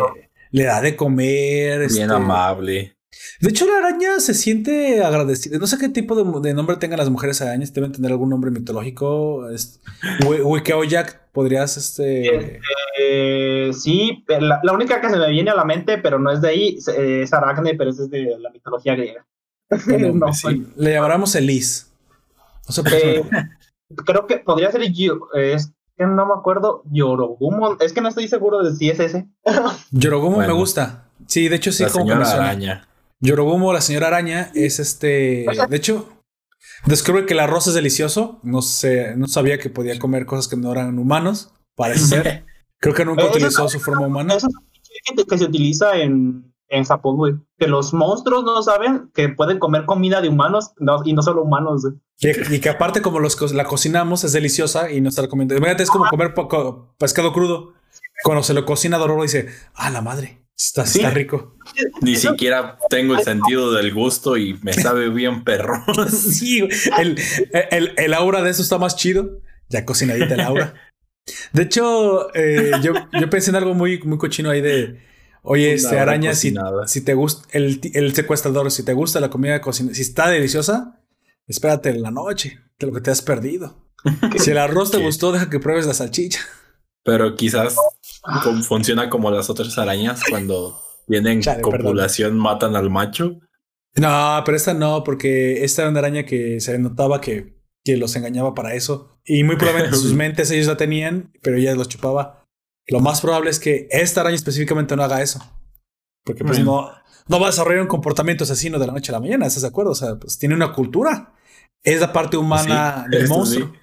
[0.52, 1.80] le, da de comer.
[1.80, 2.96] Bien este, amable.
[3.40, 5.58] De hecho, la araña se siente agradecida.
[5.58, 7.74] No sé qué tipo de, nombre tengan las mujeres arañas.
[7.74, 9.46] Deben tener algún nombre mitológico.
[10.88, 12.60] Jack, podrías este.
[12.98, 16.50] este sí, la, única que se me viene a la mente, pero no es de
[16.50, 19.26] ahí, es Aracne, pero es de la mitología griega.
[20.14, 20.32] no,
[20.78, 21.92] Le llamaremos Elis.
[22.92, 23.24] Eh,
[24.06, 27.78] creo que podría ser es que no me acuerdo, Yorogumo.
[27.80, 29.28] Es que no estoy seguro de si es ese.
[29.92, 31.10] Yorogumo me gusta.
[31.28, 32.88] Sí, de hecho sí, la como señora araña.
[33.22, 35.46] Yorogumo, la señora araña, es este.
[35.70, 36.10] De hecho,
[36.86, 38.40] descubre que el arroz es delicioso.
[38.44, 41.52] No sé, no sabía que podía comer cosas que no eran humanos.
[41.76, 42.46] Parece ser.
[42.80, 44.36] Creo que nunca utilizó su forma humana.
[44.36, 44.48] Eso
[45.18, 47.34] es que se utiliza en, en Japón, güey.
[47.58, 50.74] Que los monstruos no saben que pueden comer comida de humanos
[51.06, 51.88] y no solo humanos,
[52.20, 55.56] Y, que aparte, como los, la cocinamos, es deliciosa y no estar comiendo.
[55.56, 56.34] Imagínate, es como comer
[56.98, 57.74] pescado crudo.
[58.24, 60.46] Cuando se lo cocina Dororo, dice, ah, la madre.
[60.58, 61.58] Está, está rico.
[62.02, 65.84] Ni siquiera tengo el sentido del gusto y me sabe bien perro.
[66.10, 66.66] sí,
[66.98, 67.20] el,
[67.72, 69.42] el, el, aura de eso está más chido.
[69.68, 70.74] Ya cocinadita el aura.
[71.52, 75.02] De hecho, eh, yo, yo pensé en algo muy, muy cochino ahí de
[75.48, 76.56] Oye, este araña, si,
[76.88, 81.00] si, te gusta el, el, secuestrador, si te gusta la comida cocinada, si está deliciosa,
[81.48, 83.86] espérate en la noche, de lo que te has perdido.
[84.40, 86.40] si el arroz te gustó, deja que pruebes la salchicha.
[87.04, 87.76] Pero quizás
[88.68, 93.40] funciona como las otras arañas cuando vienen copulación, matan al macho.
[93.96, 98.16] No, pero esta no, porque esta era una araña que se notaba que, que los
[98.16, 99.20] engañaba para eso.
[99.24, 102.45] Y muy probablemente en sus mentes ellos la tenían, pero ella los chupaba
[102.88, 105.40] lo más probable es que esta araña específicamente no haga eso.
[106.24, 106.90] Porque pues no,
[107.28, 109.70] no va a desarrollar un comportamiento asesino de la noche a la mañana, ¿estás de
[109.70, 109.92] acuerdo?
[109.92, 111.34] O sea, pues tiene una cultura.
[111.84, 113.74] Es la parte humana del monstruo.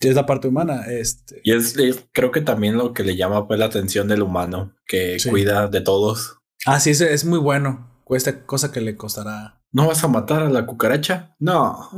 [0.00, 0.84] Es la parte humana.
[0.88, 1.40] Este.
[1.44, 1.76] Y es,
[2.12, 5.80] creo que también lo que le llama pues la atención del humano, que cuida de
[5.80, 6.38] todos.
[6.66, 7.88] Ah, sí, es, es muy bueno.
[8.04, 9.60] Cuesta cosa que le costará.
[9.70, 11.34] ¿No vas a matar a la cucaracha?
[11.38, 11.88] No.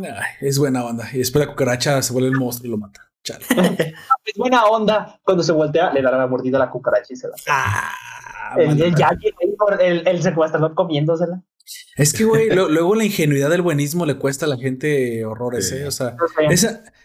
[0.40, 1.08] es buena onda.
[1.12, 3.10] Y después la cucaracha se vuelve el monstruo y lo mata.
[4.24, 5.20] es buena onda.
[5.22, 7.34] Cuando se voltea, le da la mordida a la cucaracha y se la.
[7.48, 8.80] Ah, el,
[9.80, 11.42] el, el, secuestrador comiéndosela.
[11.96, 15.86] Es que, güey, luego la ingenuidad del buenismo le cuesta a la gente horrores, ¿eh?
[15.86, 16.16] O sea,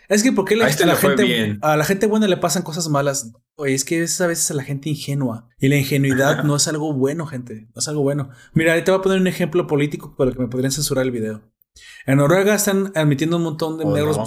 [0.10, 3.32] es que porque la, a, la gente, a la gente buena le pasan cosas malas.
[3.56, 5.48] Oye, es que es a veces a la gente ingenua.
[5.60, 7.68] Y la ingenuidad no es algo bueno, gente.
[7.74, 8.30] No es algo bueno.
[8.54, 11.42] Mira, te voy a poner un ejemplo político para que me podrían censurar el video.
[12.06, 14.18] En Noruega están admitiendo un montón de oh, negros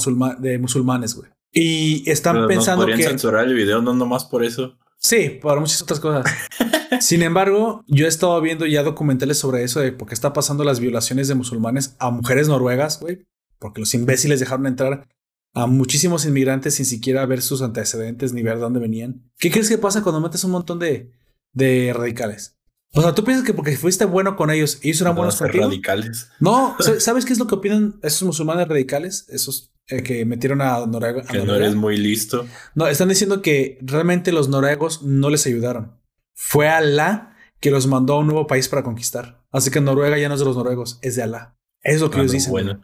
[0.40, 1.30] de musulmanes, güey.
[1.52, 3.02] Y están pensando que.
[3.02, 4.78] censurar el video, no nomás por eso.
[4.98, 6.32] Sí, por muchas otras cosas.
[7.00, 10.62] Sin embargo, yo he estado viendo ya documentales sobre eso, de por qué está pasando
[10.64, 13.26] las violaciones de musulmanes a mujeres noruegas, güey.
[13.58, 15.08] Porque los imbéciles dejaron entrar
[15.54, 19.30] a muchísimos inmigrantes sin siquiera ver sus antecedentes ni ver dónde venían.
[19.38, 21.12] ¿Qué crees que pasa cuando metes un montón de,
[21.52, 22.56] de radicales?
[22.94, 25.64] O sea, tú piensas que porque fuiste bueno con ellos, ellos eran buenos contigo.
[25.64, 26.28] radicales.
[26.40, 29.26] No, ¿sabes qué es lo que opinan esos musulmanes radicales?
[29.28, 31.22] Esos eh, que metieron a Noruega.
[31.22, 32.46] que no eres muy listo.
[32.74, 36.00] No, están diciendo que realmente los noruegos no les ayudaron.
[36.34, 39.44] Fue Alá que los mandó a un nuevo país para conquistar.
[39.50, 41.56] Así que Noruega ya no es de los noruegos, es de Alá.
[41.82, 42.52] Es lo que ellos dicen.
[42.52, 42.80] Bueno.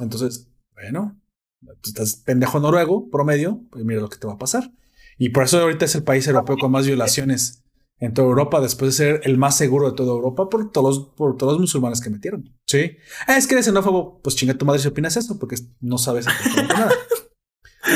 [0.00, 1.20] Entonces, bueno,
[1.60, 4.72] tú estás pendejo noruego, promedio, pues mira lo que te va a pasar.
[5.18, 7.63] Y por eso ahorita es el país europeo con más violaciones
[8.00, 11.36] en toda Europa, después de ser el más seguro de toda Europa por todos, por
[11.36, 12.52] todos los musulmanes que metieron.
[12.66, 12.96] Sí.
[13.26, 16.26] Ah, es que eres xenófobo, pues chinga tu madre si opinas eso, porque no sabes
[16.68, 16.92] nada.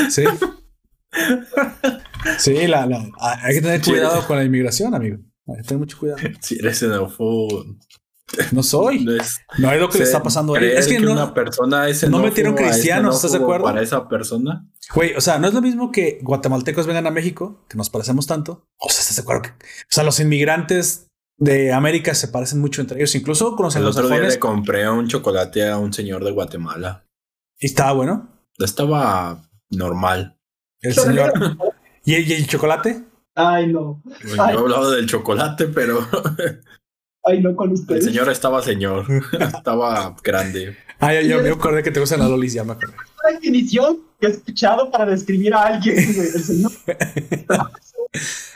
[0.09, 0.23] Sí.
[2.37, 5.17] Sí, la, la, hay que tener cuidado con la inmigración, amigo.
[5.47, 6.19] Hay que tener mucho cuidado.
[6.41, 7.65] Si eres xenófobo.
[8.51, 9.05] No soy.
[9.57, 10.65] No, es lo que le está pasando a él.
[10.65, 13.65] Es que, no, una persona es no metieron cristianos, ¿estás de acuerdo?
[13.65, 14.65] Para esa persona.
[14.93, 18.27] Güey, o sea, no es lo mismo que guatemaltecos vengan a México, que nos parecemos
[18.27, 18.67] tanto.
[18.77, 19.49] O sea, ¿estás de acuerdo?
[19.49, 21.07] o sea, los inmigrantes
[21.37, 23.15] de América se parecen mucho entre ellos.
[23.15, 27.05] Incluso conocen los otro día le compré un chocolate a un señor de Guatemala.
[27.57, 28.29] ¿Y estaba bueno?
[28.57, 30.37] Estaba normal.
[30.81, 31.33] El señor.
[32.05, 33.03] ¿Y el, chocolate?
[33.35, 34.01] Ay, no.
[34.03, 35.99] Pues yo he hablado del chocolate, pero.
[37.25, 38.05] Ay, no con ustedes.
[38.05, 39.05] El señor estaba señor.
[39.39, 40.77] estaba grande.
[40.99, 42.93] Ay, yo me acordé que te gustan las lolis, ya me acordé.
[43.23, 46.71] La definición que he escuchado para describir a alguien, el señor.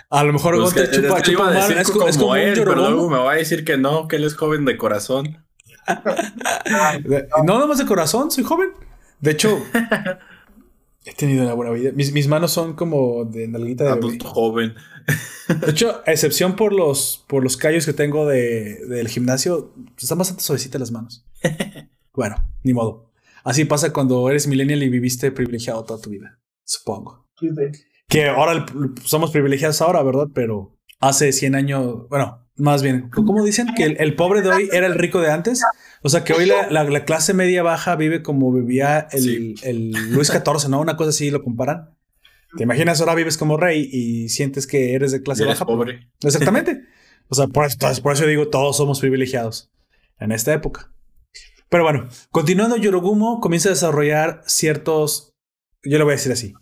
[0.09, 1.71] A lo mejor pues te chupa, chupa mal.
[1.71, 4.23] Es, como, es como él, pero luego me va a decir que no, que él
[4.25, 5.43] es joven de corazón.
[7.43, 8.69] no, no más de corazón, soy joven.
[9.19, 9.61] De hecho,
[11.05, 11.91] He tenido una buena vida.
[11.91, 14.73] Mis, mis manos son como de nalguita de adulto joven.
[15.47, 20.17] De hecho, a excepción por los, por los callos que tengo de, del gimnasio, están
[20.17, 21.25] bastante suavecitas las manos.
[22.13, 23.11] bueno, ni modo.
[23.43, 27.27] Así pasa cuando eres millennial y viviste privilegiado toda tu vida, supongo.
[28.07, 28.65] Que ahora
[29.03, 30.27] somos privilegiados ahora, ¿verdad?
[30.33, 33.73] Pero hace 100 años, bueno, más bien, ¿cómo dicen?
[33.75, 35.63] Que el, pobre de hoy era el rico de antes.
[36.01, 40.69] O sea, que hoy la, clase media baja vive como vivía el, el Luis XIV,
[40.69, 40.79] ¿no?
[40.79, 41.89] Una cosa así lo comparan.
[42.55, 45.65] ¿Te imaginas ahora vives como rey y sientes que eres de clase baja?
[45.65, 46.09] pobre.
[46.23, 46.81] Exactamente.
[47.29, 49.71] O sea, por eso, por eso digo, todos somos privilegiados
[50.19, 50.91] en esta época.
[51.69, 55.33] Pero bueno, continuando, Yorogumo comienza a desarrollar ciertos,
[55.83, 56.53] yo lo voy a decir así,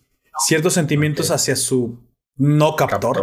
[0.45, 1.99] ciertos sentimientos hacia su
[2.37, 3.17] no captor,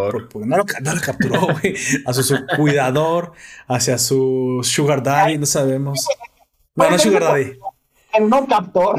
[0.47, 0.65] no, lo,
[1.01, 1.75] capturó, güey,
[2.07, 3.33] hacia su cuidador,
[3.67, 6.07] hacia su sugar daddy, no sabemos.
[6.77, 7.59] No, no sugar daddy.
[8.15, 8.97] El no captor.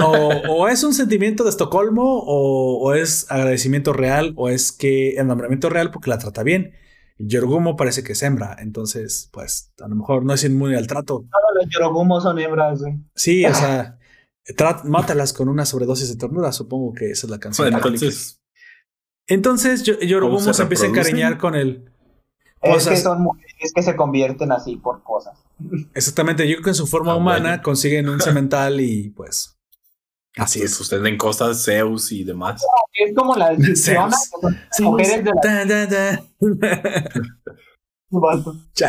[0.00, 5.68] O, es un sentimiento de Estocolmo, o, es agradecimiento real, o es que el nombramiento
[5.68, 6.72] real porque la trata bien.
[7.18, 11.24] Yorogumo parece que es hembra, entonces, pues, a lo mejor no es inmune al trato.
[11.28, 12.80] Todos los Yorogumos son hembras,
[13.16, 13.98] Sí, o sea,
[14.84, 17.74] mátalas con una sobredosis de ternura, supongo que esa es la canción.
[17.74, 18.37] entonces.
[19.28, 21.90] Entonces, Yorogumo se, empieza a encariñar con él.
[22.60, 25.38] Es que son mujeres que se convierten así por cosas.
[25.94, 29.58] Exactamente, yo creo que en su forma ah, humana consiguen un cemental y pues
[30.38, 30.74] Así es.
[30.74, 32.62] Suceden cosas, Zeus y demás.
[32.92, 34.10] Es como la descripción
[34.80, 36.22] mujeres de la...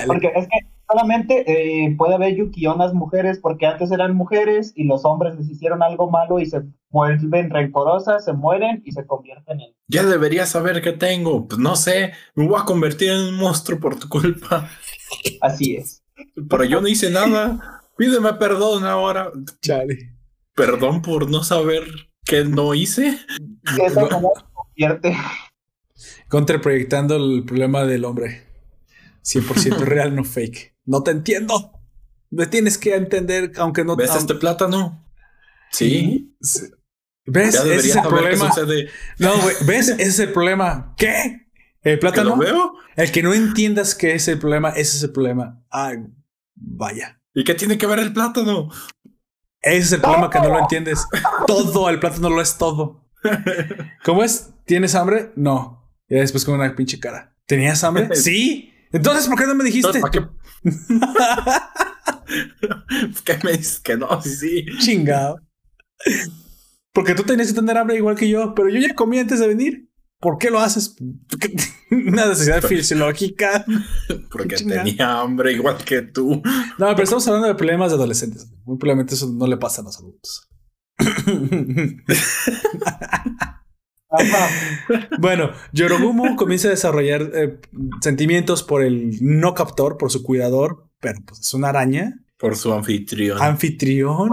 [0.08, 5.06] porque es que solamente eh, puede haber yukionas mujeres porque antes eran mujeres y los
[5.06, 9.76] hombres les hicieron algo malo y se vuelven rencorosas, se mueren y se convierten en...
[9.88, 11.48] Ya deberías saber qué tengo.
[11.48, 14.70] Pues no sé, me voy a convertir en un monstruo por tu culpa.
[15.42, 16.04] Así es.
[16.50, 17.82] Pero yo no hice nada.
[17.98, 19.32] Pídeme perdón ahora.
[19.62, 20.20] Chale
[20.60, 21.84] perdón por no saber
[22.26, 23.18] qué no hice.
[23.82, 25.16] Eso como convierte.
[26.28, 28.44] Contraproyectando el problema del hombre.
[29.24, 30.76] 100% real, no fake.
[30.90, 31.80] No te entiendo.
[32.32, 33.96] Me tienes que entender, aunque no...
[33.96, 35.06] ¿Ves este plátano?
[35.72, 36.36] Sí.
[37.28, 37.54] ¿Ves?
[37.54, 38.52] Ese es el problema.
[39.20, 39.56] No, güey.
[39.68, 39.90] ¿Ves?
[39.90, 40.96] Ese es el problema.
[40.98, 41.46] ¿Qué?
[41.84, 42.32] ¿El plátano?
[42.32, 42.74] ¿Lo veo?
[42.96, 45.64] El que no entiendas que es el problema, ese es el problema.
[45.70, 45.98] Ay,
[46.56, 47.22] vaya.
[47.36, 48.70] ¿Y qué tiene que ver el plátano?
[49.62, 51.06] Ese es el problema que no lo entiendes.
[51.46, 53.12] Todo, el plátano lo es todo.
[54.04, 54.50] ¿Cómo es?
[54.66, 55.34] ¿Tienes hambre?
[55.36, 55.94] No.
[56.08, 57.38] Y después con una pinche cara.
[57.46, 58.10] ¿Tenías hambre?
[58.16, 58.74] sí.
[58.92, 60.00] Entonces, ¿por qué no me dijiste?
[60.00, 60.26] ¿Para qué?
[63.24, 64.22] ¿Qué me dices que no?
[64.22, 64.66] Sí.
[64.80, 65.40] Chingado.
[66.94, 69.48] Porque tú tenías que tener hambre igual que yo, pero yo ya comí antes de
[69.48, 69.90] venir.
[70.20, 70.96] ¿Por qué lo haces?
[71.92, 73.66] Una necesidad fisiológica.
[74.32, 76.42] Porque tenía hambre igual que tú.
[76.78, 78.52] No, pero estamos hablando de problemas de adolescentes.
[78.66, 80.50] Muy probablemente eso no le pasa a los adultos.
[85.20, 87.60] bueno, Yorogumo comienza a desarrollar eh,
[88.02, 92.20] sentimientos por el no captor, por su cuidador, pero pues es una araña.
[92.38, 93.42] Por su anfitrión.
[93.42, 94.30] Anfitrión.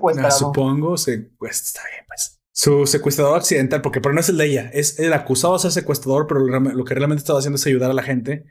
[0.00, 4.36] Pues, supongo, se, pues está bien, pues su secuestrador accidental, porque pero no es el
[4.36, 7.66] de ella, es el acusado de ser secuestrador, pero lo que realmente estaba haciendo es
[7.66, 8.44] ayudar a la gente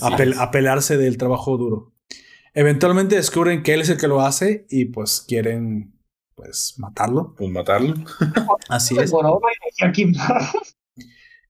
[0.00, 1.94] a, pelarse del trabajo duro.
[2.52, 5.97] Eventualmente descubren que él es el que lo hace y pues quieren
[6.38, 7.34] pues matarlo.
[7.36, 7.94] Pues matarlo.
[8.68, 9.12] Así es.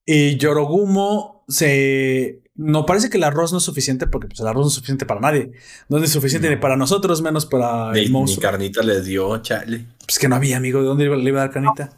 [0.06, 4.62] y Yorogumo se no parece que el arroz no es suficiente porque pues, el arroz
[4.62, 5.52] no es suficiente para nadie.
[5.90, 8.42] No es suficiente ni para nosotros, menos para el monstruo.
[8.42, 9.84] Ni carnita le dio, chale.
[10.06, 10.80] Pues que no había, amigo.
[10.80, 11.90] ¿De dónde le iba a dar carnita?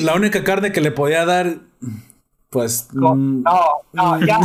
[0.00, 1.56] La, única carne que le podía dar,
[2.50, 2.88] pues.
[2.92, 3.44] No, mm,
[3.94, 4.38] no, ya.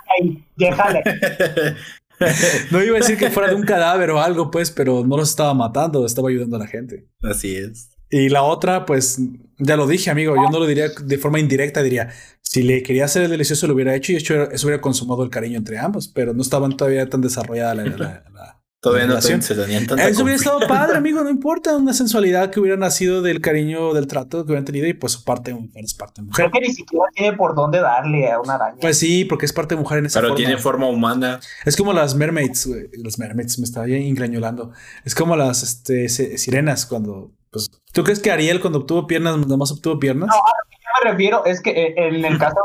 [0.56, 1.02] déjale.
[2.70, 5.30] no iba a decir que fuera de un cadáver o algo, pues, pero no los
[5.30, 7.06] estaba matando, estaba ayudando a la gente.
[7.22, 7.90] Así es.
[8.10, 9.18] Y la otra, pues,
[9.58, 12.10] ya lo dije, amigo, yo no lo diría de forma indirecta, diría,
[12.42, 15.30] si le quería hacer el delicioso, lo hubiera hecho y hecho, eso hubiera consumado el
[15.30, 18.55] cariño entre ambos, pero no estaban todavía tan desarrollada la, la,
[18.86, 22.60] Todavía no se tenían tanta Eso hubiera estado padre, amigo, no importa, una sensualidad que
[22.60, 25.92] hubiera nacido del cariño, del trato que hubieran tenido y pues su parte mujer es
[25.92, 26.34] parte mujer.
[26.36, 28.76] Creo que ni siquiera tiene por dónde darle a una araña.
[28.80, 31.40] Pues sí, porque es parte mujer en esa Pero tiene forma humana.
[31.64, 32.88] Es como las mermaids, güey.
[33.02, 34.70] Las mermaids me estaba ingreñolando.
[35.04, 39.56] Es como las este, sirenas cuando pues, ¿tú crees que Ariel cuando obtuvo piernas, nada
[39.56, 40.28] más obtuvo piernas?
[40.28, 42.60] No, a lo que yo me refiero es que eh, en el caso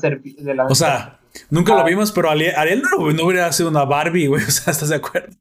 [0.00, 0.66] de la...
[0.66, 4.42] O sea, nunca lo vimos, pero Ariel, no, hubiera sido una Barbie, güey.
[4.46, 5.36] O sea, ¿estás de acuerdo?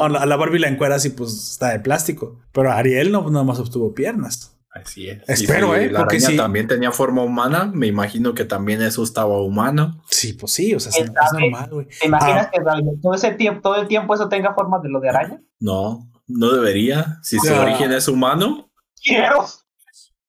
[0.00, 2.40] A la, Barbie la encueras y pues está de plástico.
[2.52, 4.56] Pero Ariel no nada más obtuvo piernas.
[4.70, 5.22] Así es.
[5.26, 5.90] Espero, ¿eh?
[5.90, 7.70] La porque araña también tenía forma humana.
[7.72, 10.02] Me imagino que también eso estaba humano.
[10.10, 11.86] Sí, pues sí, o sea, es, normal, güey.
[11.86, 12.50] ¿Te imaginas ah.
[12.52, 12.60] que
[13.02, 15.40] todo ese tiempo, todo el tiempo eso tenga forma de lo de araña?
[15.58, 16.10] No.
[16.26, 17.18] no debería.
[17.22, 18.70] Si su origen es humano.
[19.02, 19.46] Quiero.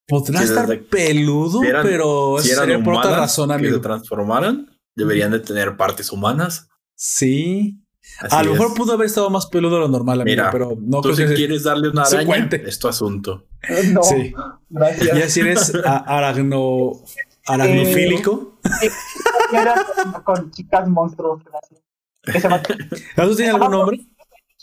[0.08, 3.72] Podrá estar peludo, pero si sería por otra razón, amigo.
[3.72, 6.70] Que se transformaran, deberían de tener partes humanas.
[6.96, 7.80] Sí.
[8.30, 11.14] a lo mejor pudo haber estado más peludo de lo normal, amigo, pero no tú
[11.14, 13.46] creo si quieres darle una araña, es tu asunto.
[13.92, 14.34] No, sí.
[14.70, 15.18] gracias.
[15.18, 16.94] Ya si eres aragno,
[17.48, 18.60] aragnofílico.
[18.82, 18.90] Eh,
[20.24, 21.82] con chicas monstruos, gracias.
[23.16, 24.00] ¿Eso tiene algún nombre?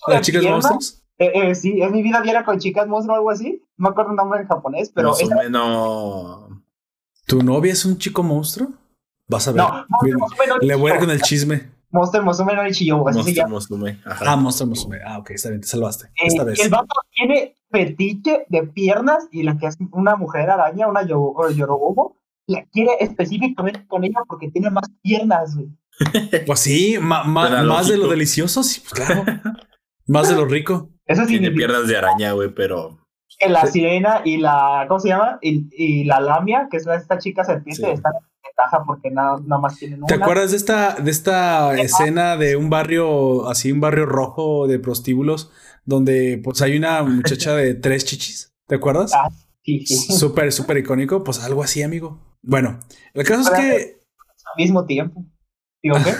[0.06, 1.02] ¿Las chicas monstruos?
[1.18, 3.62] Eh, eh, sí, en mi vida diera con chicas monstruo o algo así.
[3.76, 5.10] No me acuerdo el nombre en japonés, pero.
[5.10, 6.48] Más o menos.
[7.26, 8.68] ¿Tu novia es un chico monstruo?
[9.28, 9.62] Vas a ver.
[9.62, 11.74] No, Le voy a ir con el chisme.
[11.94, 12.98] Monster Musume no Ichiyo.
[12.98, 14.00] Monster Musume.
[14.04, 14.98] Ah, Monster Musume.
[15.06, 16.06] Ah, ok, está bien, te salvaste.
[16.08, 16.58] Eh, esta vez.
[16.58, 22.16] El vato tiene fetiche de piernas y la que es una mujer araña, una Yorogobo,
[22.46, 25.68] la quiere específicamente con ella porque tiene más piernas, güey.
[26.46, 29.24] Pues sí, más de lo delicioso, sí, pues claro.
[30.08, 30.90] más de lo rico.
[31.06, 31.38] Eso sí.
[31.38, 32.98] Tiene piernas de araña, güey, pero.
[33.38, 34.86] Que la sirena y la.
[34.88, 35.38] ¿Cómo se llama?
[35.40, 39.60] Y, y la lamia, que es esta chica serpiente, están en ventaja porque nada, nada
[39.60, 40.06] más tienen una.
[40.06, 44.78] ¿Te acuerdas de esta, de esta escena de un barrio, así, un barrio rojo de
[44.78, 45.50] prostíbulos,
[45.84, 48.52] donde pues hay una muchacha de tres chichis?
[48.66, 49.12] ¿Te acuerdas?
[49.14, 49.30] Ah,
[49.62, 50.12] sí, sí.
[50.12, 51.24] Súper, súper icónico.
[51.24, 52.20] Pues algo así, amigo.
[52.42, 52.80] Bueno,
[53.12, 54.00] el caso es que.
[54.54, 55.24] Al mismo tiempo.
[55.82, 56.14] Digo, ¿qué?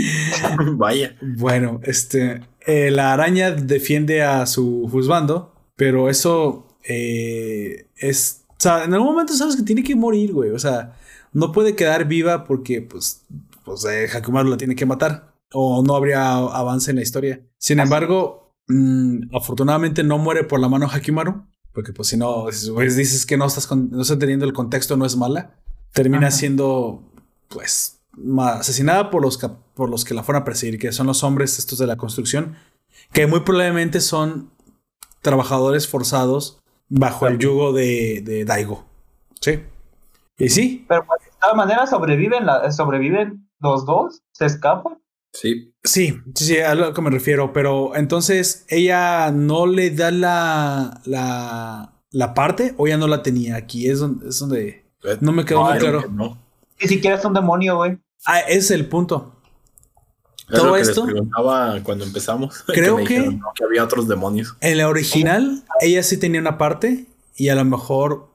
[0.76, 1.16] Vaya.
[1.20, 2.42] Bueno, este.
[2.66, 8.44] Eh, la araña defiende a su juzgando, pero eso eh, es.
[8.50, 10.50] O sea, en algún momento sabes que tiene que morir, güey.
[10.50, 10.94] O sea,
[11.32, 13.24] no puede quedar viva porque, pues,
[13.64, 15.32] pues eh, Hakumaru la tiene que matar.
[15.52, 17.42] O no habría avance en la historia.
[17.58, 21.44] Sin embargo, mm, afortunadamente no muere por la mano Hakimaru.
[21.72, 22.44] Porque, pues, si no,
[22.74, 25.58] pues, dices que no estás, no estás entendiendo el contexto, no es mala.
[25.92, 27.02] Termina siendo,
[27.48, 28.02] pues,
[28.38, 29.38] asesinada por los,
[29.74, 32.56] por los que la fueron a perseguir, que son los hombres estos de la construcción,
[33.12, 34.50] que muy probablemente son
[35.22, 38.84] trabajadores forzados bajo el yugo de, Daigo.
[39.40, 39.60] Sí.
[40.38, 40.84] Y sí.
[40.88, 44.98] Pero pues, de todas maneras sobreviven, sobreviven los dos, se escapan.
[45.32, 45.72] Sí.
[45.84, 47.52] Sí, sí, sí, a lo que me refiero.
[47.52, 53.56] Pero entonces, ¿ella no le da la, la, la parte o ya no la tenía?
[53.56, 56.04] Aquí es donde, es donde eh, no me quedó muy claro.
[56.80, 57.98] Ni siquiera es un demonio, güey.
[58.26, 59.32] Ah, ese es el punto.
[60.48, 61.04] Todo esto.
[61.04, 62.62] preguntaba cuando empezamos.
[62.66, 64.56] Creo que, había otros demonios.
[64.60, 67.06] En la original, ella sí tenía una parte
[67.36, 68.28] y a lo mejor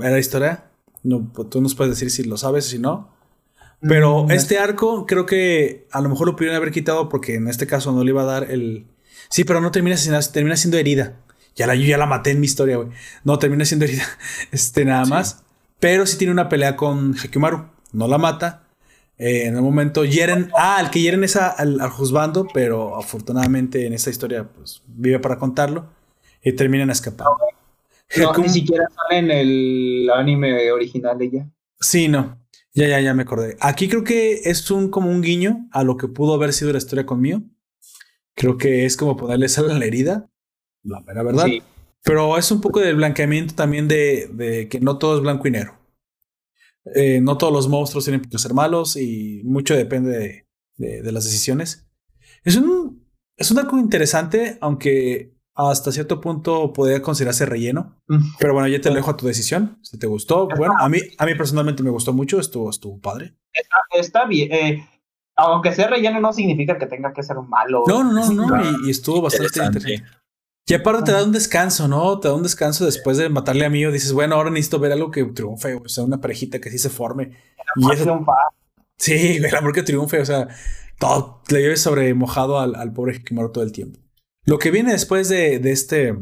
[0.00, 0.64] era historia.
[1.06, 3.16] No, tú nos puedes decir si lo sabes o si no.
[3.80, 7.48] Pero mm, este arco creo que a lo mejor lo pudieron haber quitado porque en
[7.48, 8.86] este caso no le iba a dar el...
[9.28, 9.96] Sí, pero no termina
[10.32, 11.16] termina siendo herida.
[11.56, 12.90] Ya la, yo ya la maté en mi historia, güey.
[13.24, 14.04] No, termina siendo herida.
[14.52, 15.42] Este, nada más.
[15.80, 17.66] Pero sí tiene una pelea con Hakimaru.
[17.92, 18.64] No la mata.
[19.18, 20.50] Eh, en el momento hieren.
[20.56, 25.38] Ah, el que hieren es al, juzgando, pero afortunadamente en esta historia, pues vive para
[25.38, 25.88] contarlo.
[26.42, 27.38] Y terminan escapando.
[28.16, 31.50] No, ni siquiera sale en el anime original de ella.
[31.80, 32.40] Sí, no.
[32.72, 33.56] Ya, ya, ya me acordé.
[33.60, 36.78] Aquí creo que es un como un guiño a lo que pudo haber sido la
[36.78, 37.42] historia conmigo.
[38.34, 40.30] Creo que es como ponerle sal a la herida.
[40.82, 41.46] La verdad.
[41.46, 41.62] Sí.
[42.02, 45.50] Pero es un poco del blanqueamiento también de, de que no todo es blanco y
[45.50, 45.76] negro.
[46.94, 50.46] Eh, no todos los monstruos tienen que ser malos y mucho depende
[50.76, 51.88] de, las decisiones.
[52.44, 53.04] Es un,
[53.36, 57.96] es un arco interesante, aunque hasta cierto punto podría considerarse relleno.
[58.38, 59.78] Pero bueno, ya te lo dejo a tu decisión.
[59.82, 63.34] Si te gustó, bueno, a mí, a mí personalmente me gustó mucho, estuvo, estuvo padre.
[63.92, 64.52] Está, bien.
[64.52, 64.86] Eh,
[65.34, 67.84] aunque sea relleno, no significa que tenga que ser un malo.
[67.86, 68.86] No, no, no, no.
[68.86, 70.04] Y, estuvo bastante interesante.
[70.68, 72.18] Y aparte te da un descanso, ¿no?
[72.18, 74.92] Te da un descanso después de matarle a mí o dices, bueno, ahora necesito ver
[74.92, 77.32] algo que triunfe, o sea, una parejita que sí se forme.
[77.76, 78.26] Y eso...
[78.98, 80.48] Sí, el amor que triunfe, o sea,
[80.98, 84.00] todo le lleves sobre mojado al, al pobre Hikimaru todo el tiempo.
[84.46, 86.14] Lo que viene después de, de este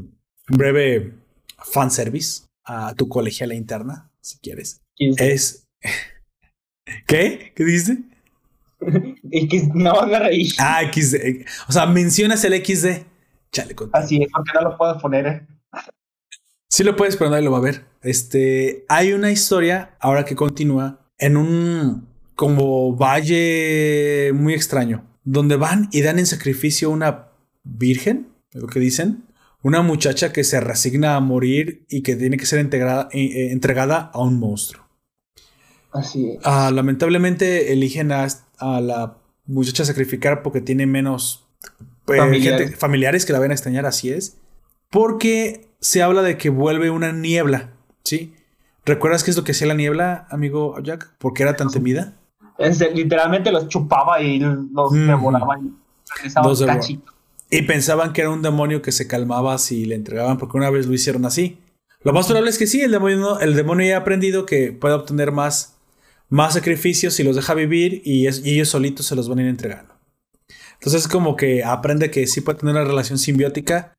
[0.48, 1.12] breve
[1.58, 5.66] fanservice a tu colegiala interna, si quieres, es...
[7.06, 7.52] ¿Qué?
[7.54, 7.98] ¿Qué dices?
[9.30, 10.48] X, no me reí.
[10.58, 11.46] Ah, XD.
[11.68, 13.04] O sea, mencionas el XD.
[13.92, 15.26] Así es, porque no lo puedo poner.
[15.26, 15.46] ¿eh?
[16.68, 17.84] Sí lo puedes, pero nadie lo va a ver.
[18.02, 25.88] Este, hay una historia ahora que continúa en un como valle muy extraño, donde van
[25.92, 27.33] y dan en sacrificio una
[27.64, 29.24] virgen, lo que dicen,
[29.62, 33.52] una muchacha que se resigna a morir y que tiene que ser integrada, eh, eh,
[33.52, 34.84] entregada a un monstruo.
[35.92, 36.38] Así es.
[36.44, 38.26] Ah, lamentablemente eligen a,
[38.58, 39.16] a la
[39.46, 41.48] muchacha sacrificar porque tiene menos
[42.04, 42.20] pues,
[42.76, 43.24] familiares.
[43.24, 44.38] que la van a extrañar, así es.
[44.90, 47.72] Porque se habla de que vuelve una niebla,
[48.04, 48.34] ¿sí?
[48.84, 51.16] ¿Recuerdas qué es lo que hacía la niebla, amigo Jack?
[51.18, 52.14] ¿Por qué era tan temida?
[52.94, 55.58] literalmente los chupaba y los devoraba.
[55.58, 55.72] Y
[57.56, 60.86] y pensaban que era un demonio que se calmaba si le entregaban, porque una vez
[60.86, 61.58] lo hicieron así.
[62.02, 64.94] Lo más probable es que sí, el demonio, el demonio ya ha aprendido que puede
[64.94, 65.76] obtener más,
[66.28, 69.94] más sacrificios si los deja vivir y, ellos solitos se los van a ir entregando.
[70.72, 73.96] Entonces es como que aprende que sí puede tener una relación simbiótica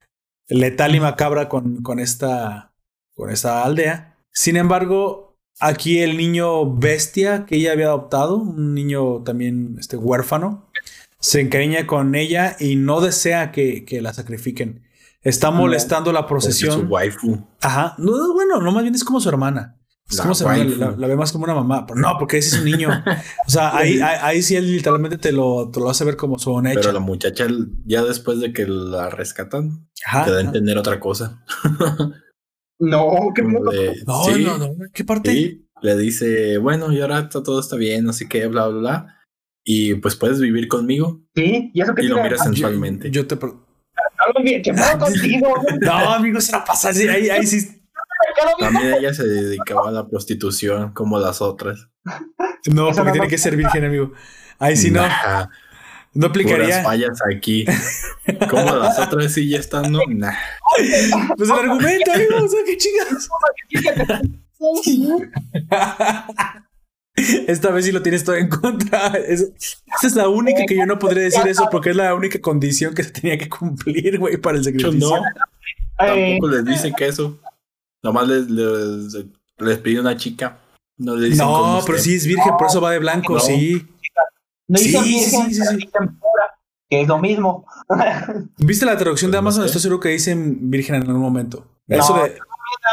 [0.49, 2.73] letal y macabra con, con, esta,
[3.15, 4.18] con esta aldea.
[4.34, 10.69] Sin embargo, aquí el niño bestia que ella había adoptado, un niño también este, huérfano,
[11.20, 14.84] se encariña con ella y no desea que, la sacrifiquen.
[15.22, 16.82] Está molestando la procesión.
[16.82, 17.48] su waifu.
[17.62, 17.96] Ajá.
[17.98, 19.80] No, bueno, no, más bien es como su hermana.
[20.08, 21.88] Es como su hermana, la, ve más como una mamá.
[21.88, 22.90] Pero no, porque ese es un niño.
[23.48, 26.60] o sea, ahí, ahí, sí él literalmente te lo, te lo hace ver como su
[26.60, 26.74] hecha.
[26.76, 27.48] Pero la muchacha,
[27.86, 29.90] ya después de que la rescatan,
[30.26, 31.44] te da a entender otra cosa.
[32.80, 33.60] no, ¿qué no,
[34.06, 35.32] no, no, ¿qué parte?
[35.32, 39.16] Sí, le dice, bueno, y ahora todo está bien, así que bla, bla, bla
[39.68, 41.22] y pues puedes vivir conmigo.
[41.36, 43.10] Sí, y eso que y lo miras sensualmente.
[43.10, 43.36] Yo, te.
[45.82, 47.08] no, amigo, se la pasa así.
[47.08, 47.82] Ahí, ahí sí.
[48.60, 51.90] También ella se dedicaba a la prostitución como las otras.
[52.72, 54.14] No, porque tiene que ser virgen, amigo.
[54.60, 55.02] Ahí sí no.
[56.14, 56.84] No aplicaría.
[56.84, 57.66] fallas aquí.
[58.50, 60.00] Como las otras sí ya están, no.
[60.08, 60.32] Nah.
[61.36, 63.30] Pues el argumento, amigo, o sea, qué chingados.
[67.16, 69.08] Esta vez sí lo tienes todo en contra.
[69.08, 69.48] esa
[70.04, 73.04] es la única que yo no podría decir eso porque es la única condición que
[73.04, 75.10] se tenía que cumplir, güey, para el sacrificio.
[75.10, 75.24] No,
[75.98, 77.40] tampoco les dice que eso.
[78.04, 79.26] Nomás les, les,
[79.58, 80.60] les pide una chica.
[80.98, 83.86] No, le dicen no pero sí es virgen, por eso va de blanco, sí.
[84.68, 85.90] No sí, sí, sí, sí,
[86.90, 87.66] que es lo mismo.
[88.58, 89.66] ¿Viste la traducción de Amazon?
[89.66, 91.66] Estoy seguro que dicen virgen en algún momento.
[91.88, 92.38] eso de...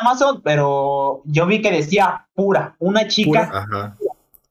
[0.01, 3.51] Amazon, pero yo vi que decía pura, una chica.
[3.53, 3.97] Ajá.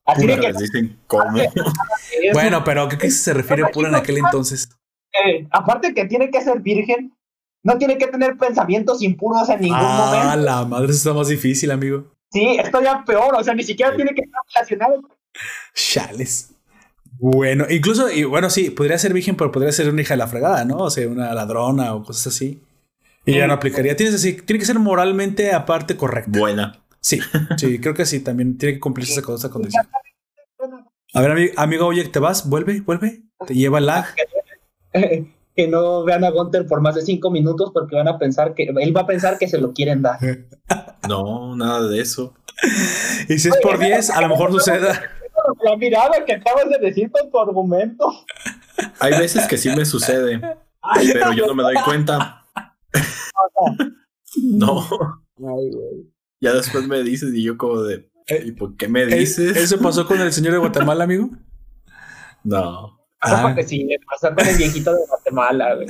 [0.05, 0.53] Así que.
[0.53, 1.31] Dicen cómo.
[2.33, 4.69] bueno, pero ¿qué, se refiere pura en aquel entonces?
[5.25, 7.13] Eh, aparte que tiene que ser virgen,
[7.63, 10.29] no tiene que tener pensamientos impuros en ningún ah, momento.
[10.29, 12.05] Ah, la madre está más difícil, amigo.
[12.31, 15.01] Sí, esto ya peor, o sea, ni siquiera tiene que estar relacionado.
[15.73, 16.53] Chales.
[17.19, 20.27] Bueno, incluso, y bueno, sí, podría ser virgen, pero podría ser una hija de la
[20.27, 20.77] fregada, ¿no?
[20.77, 22.63] O sea, una ladrona o cosas así.
[23.25, 23.95] Y ya no aplicaría.
[23.95, 26.39] Tienes decir, tiene que ser moralmente aparte correcta.
[26.39, 26.80] Buena.
[27.01, 27.19] Sí,
[27.57, 29.87] sí, creo que sí, también tiene que cumplirse esa, esa condición.
[31.13, 32.47] A ver, amigo, oye, ¿te vas?
[32.47, 32.81] ¿Vuelve?
[32.81, 33.23] ¿Vuelve?
[33.45, 34.05] ¿Te lleva el lag?
[35.55, 38.63] que no vean a Gunter por más de cinco minutos porque van a pensar que
[38.63, 40.19] él va a pensar que se lo quieren dar.
[41.09, 42.35] No, nada de eso.
[43.27, 45.01] Y si es por diez, a lo mejor suceda.
[45.63, 48.05] La mirada que acabas de decir con tu argumento.
[48.99, 50.39] Hay veces que sí me sucede,
[51.11, 52.45] pero yo no me doy cuenta.
[54.43, 54.87] no.
[56.41, 59.55] Ya después me dices y yo como de, eh, ¿y por qué me eh, dices?
[59.55, 61.29] ¿Eso pasó con el señor de Guatemala, amigo?
[62.43, 62.99] No.
[63.19, 65.89] Ah, porque sí, pasó con el viejito de Guatemala, güey.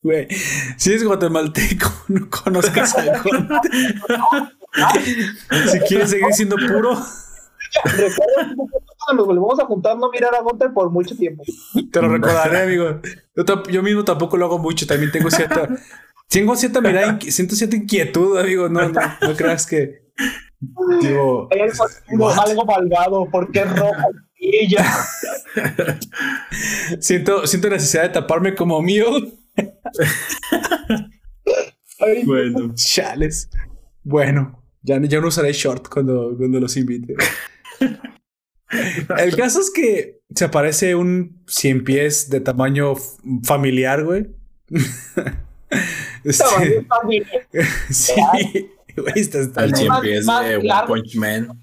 [0.00, 0.28] Güey,
[0.78, 3.22] si es guatemalteco, no conozcas al
[5.70, 6.96] Si quieres seguir siendo puro.
[7.84, 11.42] Recuerda cuando nos volvemos a juntar no mirar a Gunter por mucho tiempo.
[11.92, 13.00] Te lo recordaré, amigo.
[13.68, 15.68] Yo, mismo tampoco lo hago mucho, también tengo cierta.
[16.34, 18.68] Tengo cierta mirada, siento cierta inquietud, amigo.
[18.68, 20.02] No, no, no creas que.
[21.00, 21.48] Digo.
[21.52, 21.80] Es
[22.10, 24.84] algo malvado, porque es rojo y ya.
[26.98, 29.06] siento, siento necesidad de taparme como mío.
[32.26, 32.74] bueno.
[32.74, 33.48] Chales.
[34.02, 37.14] Bueno, ya, ya no usaré short cuando, cuando los invite.
[39.18, 42.94] El caso es que se aparece un cien pies de tamaño
[43.44, 44.26] familiar, güey.
[46.24, 46.86] Este,
[47.90, 48.14] sí,
[48.96, 51.60] güey, está, El cien pies de One Punch Man.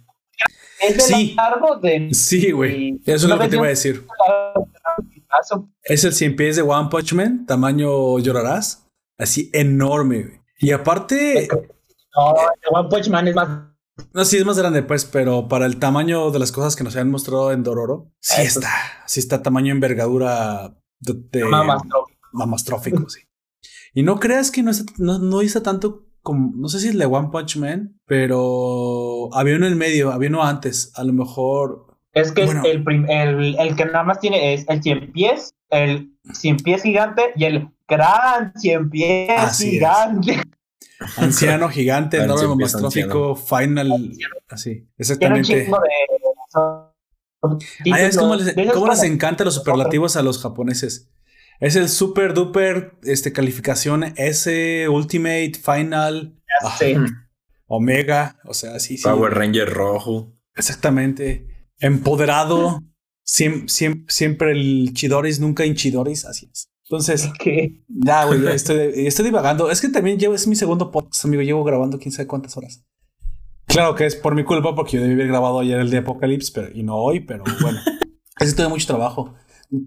[0.79, 1.33] Es de sí.
[1.35, 2.09] largo de.
[2.13, 3.01] Sí, güey.
[3.05, 4.05] Eso es lo que te iba a decir.
[5.83, 8.87] Es el cien pies de One Punch Man, tamaño llorarás.
[9.17, 10.41] Así enorme, güey.
[10.59, 11.47] Y aparte.
[12.15, 12.33] No,
[12.71, 13.71] One Punch Man es más
[14.13, 16.95] no, sí es más grande, pues, pero para el tamaño de las cosas que nos
[16.95, 18.69] han mostrado en Dororo, sí está.
[19.05, 21.45] Sí está tamaño envergadura de, de
[22.31, 23.09] mamastrófico.
[23.09, 23.21] sí.
[23.93, 27.05] Y no creas que no, no, no hizo tanto como, no sé si es de
[27.05, 31.87] One Punch Man, pero había uno en medio, había uno antes, a lo mejor.
[32.13, 36.57] Es que el, el, el, que nada más tiene es el 100 pies, el 100
[36.57, 40.41] pies gigante y el gran 100 pies gigante.
[41.17, 44.11] Anciano, gigante, enorme, mamastrófico, final.
[44.49, 45.67] Así, exactamente.
[46.53, 46.91] Ah,
[47.99, 51.09] es como les, cómo les encanta los superlativos a los japoneses.
[51.61, 56.35] Es el super duper este, calificación S, Ultimate, Final,
[57.67, 59.03] Omega, o sea, sí, sí.
[59.03, 60.33] Power Ranger rojo.
[60.55, 61.69] Exactamente.
[61.79, 62.81] Empoderado.
[63.23, 66.71] siempre el Chidoris, nunca Inchidoris, así es.
[66.85, 67.83] Entonces, ¿Qué?
[67.87, 69.69] ya, güey, estoy, estoy divagando.
[69.69, 71.43] Es que también llevo, es mi segundo podcast, amigo.
[71.43, 72.83] Llevo grabando quién sabe cuántas horas.
[73.67, 76.49] Claro que es por mi culpa porque yo debí haber grabado ayer el de Apocalipsis
[76.49, 77.79] pero, y no hoy, pero bueno.
[78.35, 79.35] Casi tuve mucho trabajo.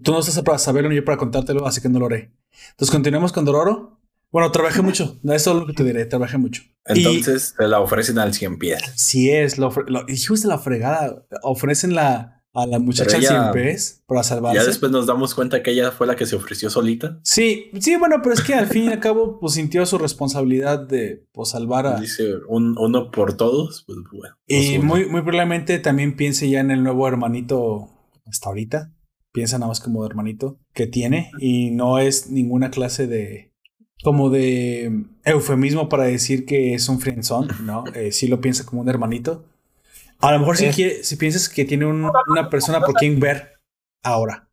[0.03, 2.31] Tú no estás para saberlo ni yo para contártelo, así que no lo haré.
[2.71, 3.99] Entonces, continuemos con Dororo.
[4.31, 5.17] Bueno, trabajé mucho.
[5.23, 6.05] Eso es lo que te diré.
[6.05, 6.63] Trabajé mucho.
[6.85, 8.81] Entonces, te la ofrecen al 100 pies.
[8.95, 9.57] Sí es.
[9.57, 11.25] Lo, lo, hijos de la fregada.
[11.41, 14.57] Ofrecen la a la muchacha siempre es para salvarse.
[14.57, 17.19] Ya después nos damos cuenta que ella fue la que se ofreció solita.
[17.21, 20.79] Sí, sí, bueno, pero es que al fin y al cabo, pues sintió su responsabilidad
[20.79, 21.99] de pues, salvar a.
[21.99, 24.35] Dice uno por todos, pues bueno.
[24.47, 27.89] y muy, muy probablemente también piense ya en el nuevo hermanito
[28.25, 28.94] hasta ahorita.
[29.35, 33.51] Piensa nada más como hermanito que tiene y no es ninguna clase de
[34.01, 37.83] como de eufemismo para decir que es un friendzone, ¿no?
[37.93, 39.43] Eh, sí lo piensa como un hermanito.
[40.19, 43.59] A lo mejor si, si piensas que tiene una persona por quien ver
[44.03, 44.49] ahora.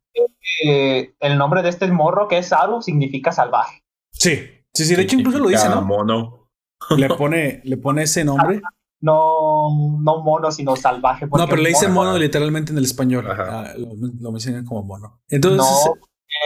[0.65, 3.83] Eh, el nombre de este morro, que es Saru, significa salvaje.
[4.11, 4.37] Sí,
[4.73, 4.95] sí, sí.
[4.95, 5.81] De hecho, incluso lo dice, ¿no?
[5.81, 6.49] Mono.
[6.97, 8.61] Le pone, le pone ese nombre.
[9.03, 11.25] No, no mono, sino salvaje.
[11.25, 13.27] No, pero le dice mono, literalmente en el español.
[13.29, 15.19] Ah, lo, lo, mencionan como mono.
[15.27, 15.57] Entonces.
[15.57, 15.93] No,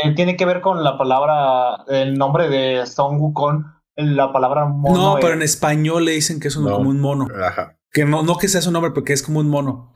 [0.04, 3.64] eh, tiene que ver con la palabra, el nombre de Son Wukong,
[3.96, 5.14] la palabra mono.
[5.14, 7.28] No, pero en español le dicen que es un, como un mono.
[7.46, 7.78] Ajá.
[7.92, 9.94] Que no, no que sea su nombre, porque es como un mono.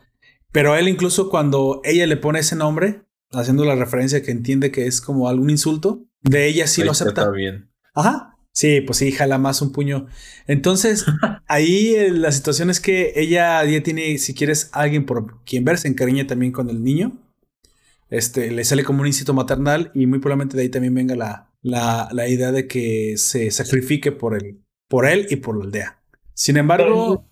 [0.52, 4.86] Pero él incluso cuando ella le pone ese nombre, haciendo la referencia que entiende que
[4.86, 7.22] es como algún insulto, de ella sí lo acepta.
[7.22, 7.72] Está bien.
[7.96, 8.38] Ajá.
[8.54, 10.08] Sí, pues sí, jala más un puño.
[10.48, 11.06] Entonces,
[11.48, 15.78] ahí eh, la situación es que ella ya tiene, si quieres, alguien por quien ver,
[15.78, 17.18] se encariña también con el niño.
[18.10, 21.50] Este, le sale como un instinto maternal y muy probablemente de ahí también venga la,
[21.62, 26.02] la, la idea de que se sacrifique por él, por él y por la aldea.
[26.34, 27.31] Sin embargo,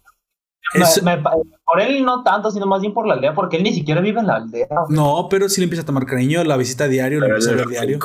[1.66, 4.20] por él no tanto, sino más bien por la aldea, porque él ni siquiera vive
[4.20, 4.68] en la aldea.
[4.90, 7.68] No, pero sí le empieza a tomar cariño, la visita diario, pero empieza a ver
[7.68, 8.00] diario.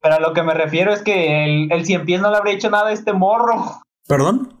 [0.00, 2.54] pero a lo que me refiero es que el, el cien pies no le habría
[2.54, 3.80] hecho nada a este morro.
[4.06, 4.54] ¿Perdón?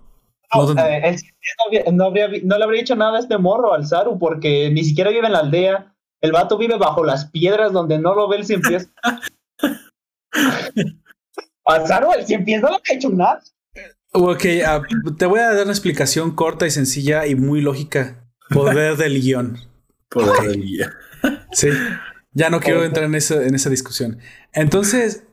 [0.54, 3.72] No, eh, el cien pies no, habría, no, le habría hecho nada a este morro,
[3.72, 5.94] al Saru, porque ni siquiera vive en la aldea.
[6.20, 8.90] El vato vive bajo las piedras donde no lo ve el cien pies.
[11.64, 13.40] al Saru, el cien pies no le ha hecho nada.
[14.12, 14.82] Ok, ah,
[15.16, 18.24] te voy a dar una explicación corta y sencilla y muy lógica.
[18.48, 19.58] Poder del guion.
[20.08, 20.90] Poder del guion.
[21.52, 21.68] Sí,
[22.32, 24.18] ya no quiero entrar en, esa, en esa discusión.
[24.52, 25.24] Entonces,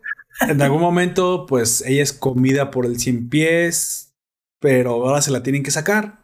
[0.41, 4.13] en algún momento, pues ella es comida por el cien pies,
[4.59, 6.19] pero ahora se la tienen que sacar.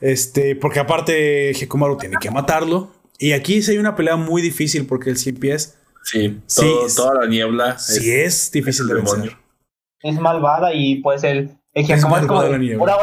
[0.00, 2.92] Este, porque aparte Hekumaru tiene que matarlo.
[3.18, 5.78] Y aquí sí hay una pelea muy difícil porque el cien pies.
[6.02, 6.40] Sí,
[6.96, 7.78] toda la niebla.
[7.78, 9.36] Sí, es, difícil de vencer.
[10.00, 12.96] Es malvada y pues el es, como, la niebla.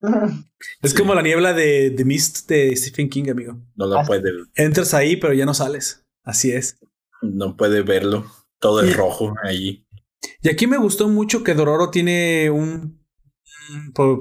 [0.82, 3.58] Es como la niebla de The Mist de Stephen King, amigo.
[3.74, 4.34] No lo puede ver.
[4.54, 6.04] Entras ahí, pero ya no sales.
[6.24, 6.78] Así es.
[7.22, 8.26] No puede verlo.
[8.58, 9.86] Todo es rojo allí.
[10.42, 13.02] Y aquí me gustó mucho que Dororo tiene un,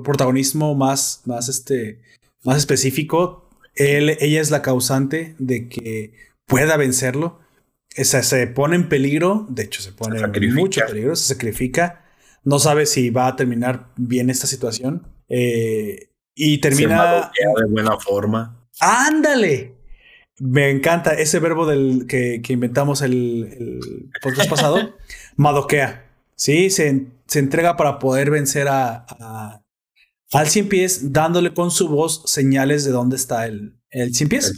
[0.03, 2.01] protagonismo más, más, este,
[2.43, 3.49] más específico.
[3.75, 6.13] Él, ella es la causante de que
[6.45, 7.39] pueda vencerlo.
[7.97, 9.45] O se pone en peligro.
[9.49, 11.15] De hecho, se pone en mucho peligro.
[11.15, 12.02] Se sacrifica
[12.43, 15.07] no sabe si va a terminar bien esta situación.
[15.29, 17.31] Eh, y termina.
[17.57, 18.67] de buena forma.
[18.79, 19.75] ¡Ándale!
[20.39, 24.95] Me encanta ese verbo del que, inventamos el, el podcast pasado.
[25.35, 26.09] madoquea.
[26.35, 29.05] Sí, se, entrega para poder vencer a,
[30.31, 34.53] al cien pies, dándole con su voz señales de dónde está el, el cien pies.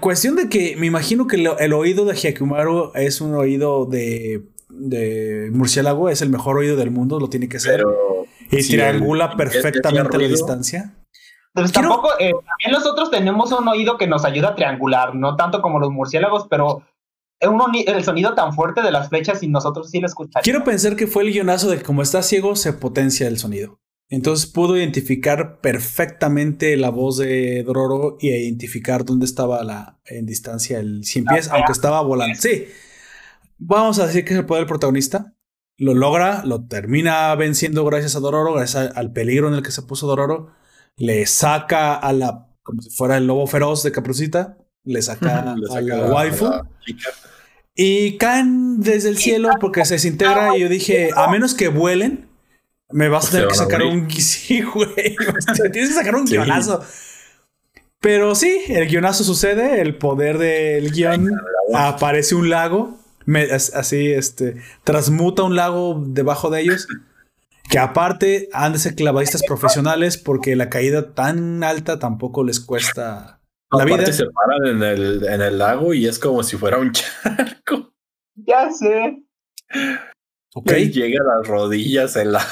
[0.00, 5.50] cuestión de que me imagino que el oído de Hyakumaru es un oído de de
[5.52, 7.84] murciélago es el mejor oído del mundo, lo tiene que ser.
[8.50, 10.94] y triangula perfectamente la distancia.
[11.52, 15.62] Pues tampoco, eh, también nosotros tenemos un oído que nos ayuda a triangular, no tanto
[15.62, 16.82] como los murciélagos, pero
[17.38, 20.42] el sonido tan fuerte de las flechas y nosotros sí lo escuchamos.
[20.42, 23.78] Quiero pensar que fue el guionazo de que como está ciego se potencia el sonido.
[24.10, 30.78] Entonces pudo identificar perfectamente la voz de Dororo y identificar dónde estaba la, en distancia
[30.78, 32.38] el 100 pies, aunque estaba volando.
[32.38, 32.66] Sí,
[33.58, 35.34] vamos a decir que es el poder del protagonista.
[35.76, 39.82] Lo logra, lo termina venciendo gracias a Dororo, gracias al peligro en el que se
[39.82, 40.52] puso Dororo.
[40.96, 45.80] Le saca a la, como si fuera el lobo feroz de Capricita, le saca, a
[45.80, 46.48] la waifu.
[47.74, 50.56] y caen desde el cielo porque se desintegra.
[50.56, 52.28] Y yo dije, a menos que vuelen,
[52.90, 54.08] me vas a tener que sacar un.
[54.10, 55.16] Sí, güey.
[55.72, 56.84] Tienes que sacar un guionazo.
[57.98, 61.32] Pero sí, el guionazo sucede, el poder del guion.
[61.74, 63.00] Aparece un lago
[63.74, 66.86] así, este, transmuta un lago debajo de ellos.
[67.70, 73.40] Que aparte han de ser clavadistas profesionales porque la caída tan alta tampoco les cuesta
[73.72, 74.12] la vida.
[74.12, 77.94] se paran en el, en el lago y es como si fuera un charco.
[78.36, 79.22] Ya sé.
[80.54, 80.72] Ok.
[80.72, 82.46] llega a las rodillas en la.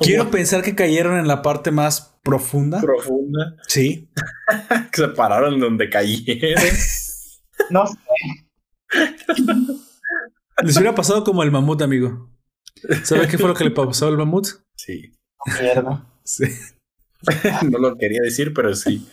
[0.00, 2.80] Quiero pensar que cayeron en la parte más profunda.
[2.80, 3.56] Profunda.
[3.66, 4.10] Sí.
[4.92, 6.62] que se pararon donde cayeron.
[7.70, 7.96] no sé.
[10.62, 12.30] Les hubiera pasado como el mamut, amigo.
[13.04, 14.46] ¿Sabes qué fue lo que le pasó al mamut?
[14.76, 15.12] Sí.
[15.60, 16.06] Mierda.
[16.24, 16.44] Sí.
[17.70, 19.06] no lo quería decir, pero sí.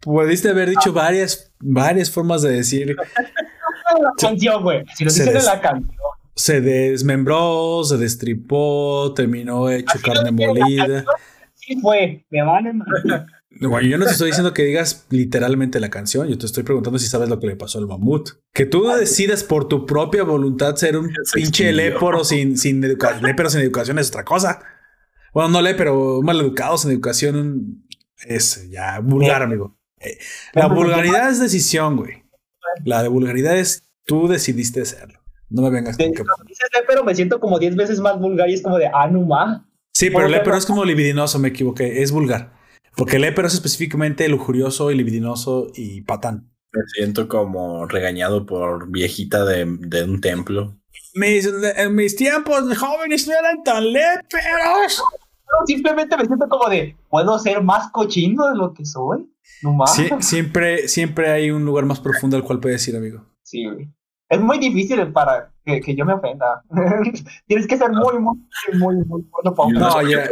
[0.00, 2.96] Pudiste haber dicho varias, varias formas de decir.
[2.96, 4.84] La canción, güey.
[4.94, 5.96] Si lo dicen en la canción.
[6.34, 11.04] Se desmembró, se destripó, terminó hecho carne molida.
[11.54, 12.72] Sí fue, me vale
[13.68, 16.98] Bueno, yo no te estoy diciendo que digas literalmente la canción, yo te estoy preguntando
[16.98, 18.30] si sabes lo que le pasó al mamut.
[18.52, 23.22] Que tú decidas por tu propia voluntad ser un pinche lépero sin, sin educación.
[23.22, 24.60] Lépero sin educación es otra cosa.
[25.32, 27.86] Bueno, no le, pero mal educados en educación
[28.26, 29.76] es ya vulgar, amigo.
[29.98, 30.18] Eh,
[30.52, 32.24] la vulgaridad es decisión, güey.
[32.84, 35.20] La de vulgaridad es tú decidiste hacerlo.
[35.48, 36.24] No me vengas con que.
[36.86, 39.68] pero me siento como 10 veces más vulgar y es como de anuma.
[39.92, 42.02] Sí, pero lépero es como libidinoso, me equivoqué.
[42.02, 42.54] Es vulgar.
[42.96, 46.50] Porque el lépero es específicamente lujurioso y libidinoso y patán.
[46.72, 50.78] Me siento como regañado por viejita de, de un templo.
[51.14, 55.02] Mis, en mis tiempos de jóvenes no eran tan léperos
[55.66, 59.30] simplemente me siento como de, ¿puedo ser más cochino de lo que soy?
[59.62, 59.94] No más.
[60.20, 63.24] siempre, siempre hay un lugar más profundo al cual puedes ir, amigo.
[63.42, 63.92] Sí, güey.
[64.32, 66.62] Es muy difícil para que, yo me ofenda.
[67.46, 68.38] Tienes que ser muy, muy,
[68.78, 70.30] muy, muy bueno para No, ya,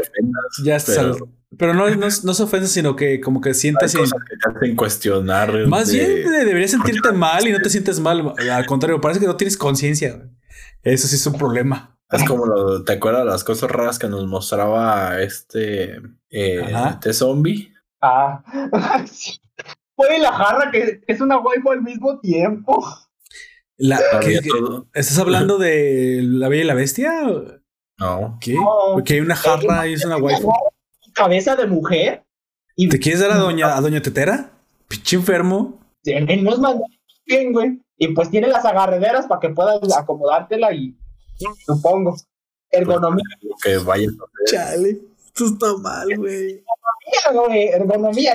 [0.65, 1.17] ya pero...
[1.59, 3.95] Pero no, no, se ofende, sino que como que sientes...
[3.95, 5.67] Hay que te hacen cuestionar.
[5.67, 8.33] Más bien deberías sentirte mal y no te sientes mal.
[8.51, 10.31] Al contrario, parece que no tienes conciencia.
[10.83, 11.99] Eso sí es un problema.
[12.11, 15.97] Es como lo, ¿te acuerdas las cosas raras que nos mostraba este
[16.31, 17.73] eh, este zombie?
[18.01, 18.43] Ah,
[19.95, 22.83] fue la jarra que, es una waifu al mismo tiempo.
[23.83, 23.99] La,
[24.93, 27.23] ¿Estás hablando de la Bella y la Bestia?
[27.99, 28.39] No.
[28.39, 28.55] ¿Qué?
[28.93, 30.53] Porque hay una jarra y es una waifu.
[31.15, 32.23] Cabeza de mujer.
[32.77, 34.53] Y ¿Te quieres dar a doña, a doña Tetera?
[34.87, 35.81] Pinche enfermo.
[36.05, 36.77] Sí, no es más
[37.25, 37.81] bien, güey.
[37.97, 40.95] Y pues tiene las agarrederas para que puedas acomodártela y
[41.65, 42.17] supongo.
[42.71, 43.25] Ergonomía.
[43.63, 44.09] Que vaya.
[44.45, 45.01] Chale,
[45.35, 46.65] esto está mal, güey.
[47.27, 48.35] Ergonomía,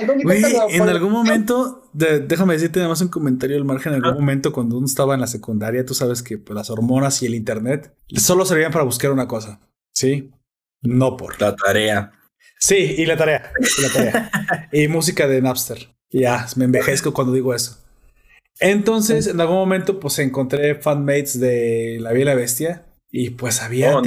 [0.68, 3.94] en algún momento, déjame decirte además un comentario al margen.
[3.94, 7.22] En algún momento, cuando uno estaba en la secundaria, tú sabes que pues, las hormonas
[7.22, 9.60] y el internet solo servían para buscar una cosa.
[9.92, 10.30] Sí,
[10.82, 12.12] no por la tarea.
[12.58, 13.52] Sí, y la tarea.
[13.58, 14.30] Y, la tarea.
[14.72, 15.94] y música de Napster.
[16.10, 17.78] Ya, me envejezco cuando digo eso.
[18.60, 23.62] Entonces, en algún momento, pues encontré fanmates de La Bella y la Bestia y pues
[23.62, 24.02] había oh,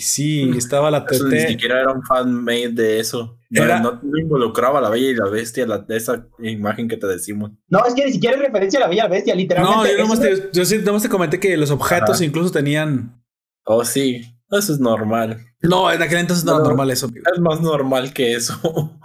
[0.00, 1.22] sí, estaba la TT.
[1.24, 3.38] Ni siquiera era un fanmate de eso.
[3.50, 3.80] Era...
[3.80, 7.52] No, involucraba a la Bella y la Bestia, la, esa imagen que te decimos.
[7.68, 9.78] No, es que ni siquiera es referencia a la Bella y la Bestia, literalmente.
[9.78, 13.22] No, yo nomás, te, yo sí, nomás te comenté que los objetos incluso tenían.
[13.64, 14.22] Oh, sí.
[14.50, 15.38] Eso es normal.
[15.62, 17.08] No, en aquel entonces no, era normal eso.
[17.32, 18.54] Es más normal que eso.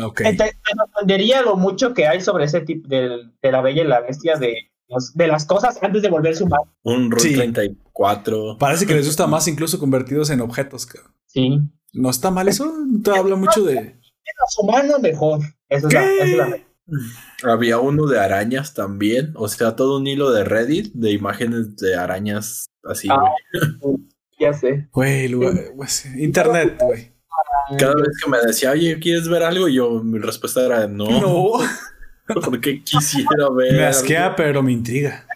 [0.00, 0.38] Okay.
[0.38, 4.36] entendería lo mucho que hay sobre ese tipo de, de la Bella y la Bestia
[4.36, 4.72] de
[5.14, 6.72] de las cosas antes de volverse humano.
[6.82, 7.52] Un Rule
[7.94, 8.58] 34.
[8.58, 10.88] Parece que les gusta más incluso convertidos en objetos.
[11.26, 11.60] Sí.
[11.92, 12.72] ¿No está mal eso?
[13.02, 13.74] Te habla mucho de...
[13.74, 15.40] Menos humano, mejor.
[15.68, 16.58] Eso es, la,
[17.44, 19.32] Había uno de arañas también.
[19.36, 23.08] O sea, todo un hilo de Reddit de imágenes de arañas así.
[23.10, 23.22] Ah,
[24.40, 24.88] ya sé.
[24.92, 25.34] Güey,
[25.76, 27.12] pues, internet, güey.
[27.78, 29.68] Cada vez que me decía, oye, ¿quieres ver algo?
[29.68, 31.08] Yo, mi respuesta era no.
[31.20, 31.52] No.
[32.44, 33.72] Porque quisiera ver.
[33.76, 35.26] Me asquea, pero me intriga.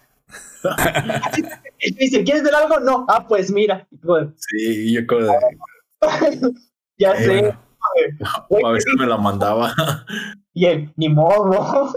[1.90, 2.80] Dice, ¿quieres ver algo?
[2.80, 3.04] No.
[3.08, 3.86] Ah, pues mira.
[4.36, 5.26] Sí, yo como
[6.98, 7.54] ya eh, sé.
[8.64, 9.74] A veces me la mandaba.
[10.52, 11.92] Y el, ni modo.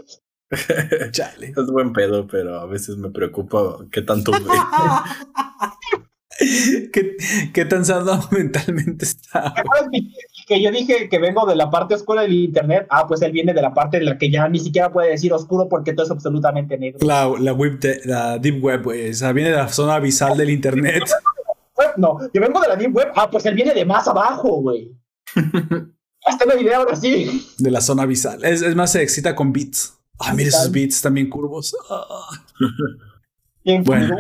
[1.12, 1.54] Chale.
[1.56, 4.32] Es buen pedo, pero a veces me preocupa qué tanto.
[6.94, 7.18] ¿Qué,
[7.54, 9.54] ¿Qué, tan sano mentalmente está?
[10.50, 12.88] Que yo dije que vengo de la parte oscura del internet.
[12.90, 15.32] Ah, pues él viene de la parte en la que ya ni siquiera puede decir
[15.32, 16.98] oscuro porque todo es absolutamente negro.
[17.06, 18.88] La, la, web la deep web.
[18.88, 21.04] O sea, viene de la zona abisal del internet.
[21.98, 23.10] No, yo vengo de la deep web.
[23.16, 24.92] Ah, pues él viene de más abajo, güey.
[26.26, 27.48] Hasta la idea ahora sí.
[27.60, 28.44] De la zona abisal.
[28.44, 30.00] Es, es más, se excita con bits.
[30.18, 31.76] Ah, mira esos bits también curvos.
[33.66, 33.82] Ah.
[33.84, 34.18] bueno.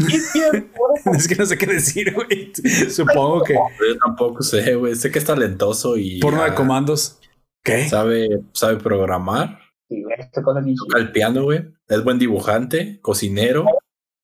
[1.14, 2.52] es que no sé qué decir, güey.
[2.90, 3.54] Supongo que.
[3.54, 4.94] Yo tampoco sé, güey.
[4.94, 6.20] Sé que es talentoso y.
[6.20, 7.20] Porno de comandos.
[7.62, 7.88] ¿Qué?
[7.88, 9.60] Sabe, sabe programar.
[9.88, 11.64] Sí, este Toca el piano, güey.
[11.88, 13.66] Es buen dibujante, cocinero.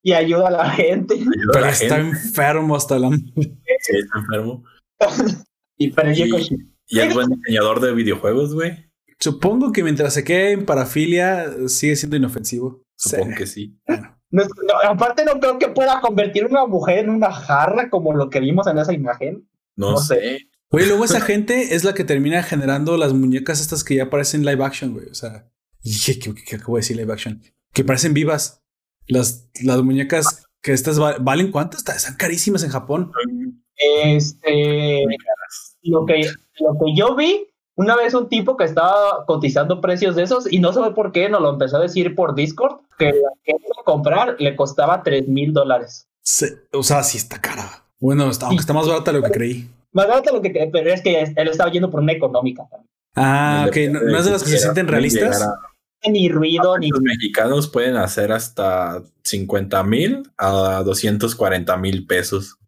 [0.03, 1.19] Y ayuda a la gente.
[1.53, 3.11] Pero está enfermo hasta la.
[3.11, 3.59] Sí,
[3.89, 4.65] está enfermo.
[5.77, 6.31] y, para y,
[6.87, 8.87] y es buen diseñador de videojuegos, güey.
[9.19, 12.83] Supongo que mientras se quede en parafilia, sigue siendo inofensivo.
[12.97, 13.79] Supongo que sí.
[13.87, 14.16] Bueno.
[14.85, 18.67] Aparte no creo que pueda convertir una mujer en una jarra como lo que vimos
[18.67, 19.49] en esa imagen.
[19.77, 20.49] No, sé.
[20.71, 24.45] Oye, luego esa gente es la que termina generando las muñecas estas que ya parecen
[24.45, 25.09] live action, güey.
[25.09, 25.49] O sea,
[25.83, 27.43] ¿qué, qué, qué acabo de decir live action?
[27.73, 28.63] Que parecen vivas.
[29.09, 31.77] Las, las muñecas que estas valen cuánto?
[31.77, 33.13] Están carísimas en Japón.
[33.77, 35.05] Este,
[35.83, 36.23] lo que,
[36.61, 37.47] lo que yo vi,
[37.77, 41.29] una vez un tipo que estaba cotizando precios de esos y no sabe por qué,
[41.29, 45.03] nos lo empezó a decir por Discord, que la que iba a comprar le costaba
[45.03, 46.09] 3 mil dólares.
[46.73, 47.85] o sea, sí está cara.
[48.01, 49.71] Bueno, está, aunque está más barata de lo que creí.
[49.93, 52.67] Más barata de lo que creí, pero es que él estaba yendo por una económica
[52.71, 52.91] también.
[53.15, 53.77] Ah, ok.
[53.91, 55.47] ¿No, es de las que se sienten realistas?
[56.09, 56.91] Ni ruido, ni...
[56.91, 62.59] Los mexicanos pueden hacer hasta 50 mil a 240 mil pesos.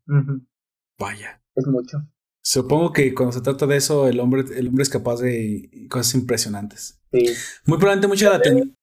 [0.99, 1.41] Vaya.
[1.55, 1.99] Es mucho.
[2.43, 6.15] Supongo que cuando se trata de eso, el hombre, el hombre es capaz de cosas
[6.15, 7.01] impresionantes.
[7.13, 7.27] Sí.
[7.67, 8.41] Muy probablemente mucha la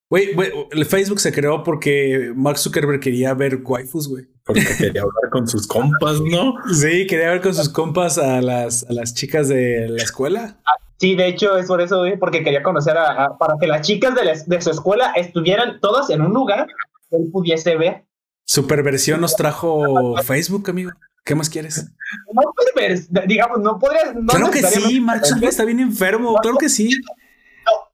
[0.07, 0.35] Güey,
[0.71, 4.25] el Facebook se creó porque Mark Zuckerberg quería ver waifus, güey.
[4.45, 6.53] Porque quería hablar con sus compas, ¿no?
[6.71, 10.59] Sí, quería ver con sus compas a las, a las chicas de la escuela.
[10.97, 14.13] Sí, de hecho es por eso, güey, porque quería conocer a, para que las chicas
[14.13, 16.67] de, de, su escuela estuvieran todas en un lugar
[17.09, 18.05] que él pudiese ver.
[18.45, 20.91] Su perversión nos trajo Facebook, amigo.
[21.23, 21.91] ¿Qué más quieres?
[22.31, 22.43] No
[22.73, 24.13] puedes, digamos, no podrías.
[24.27, 26.91] claro que sí, Mark está bien enfermo, claro que sí.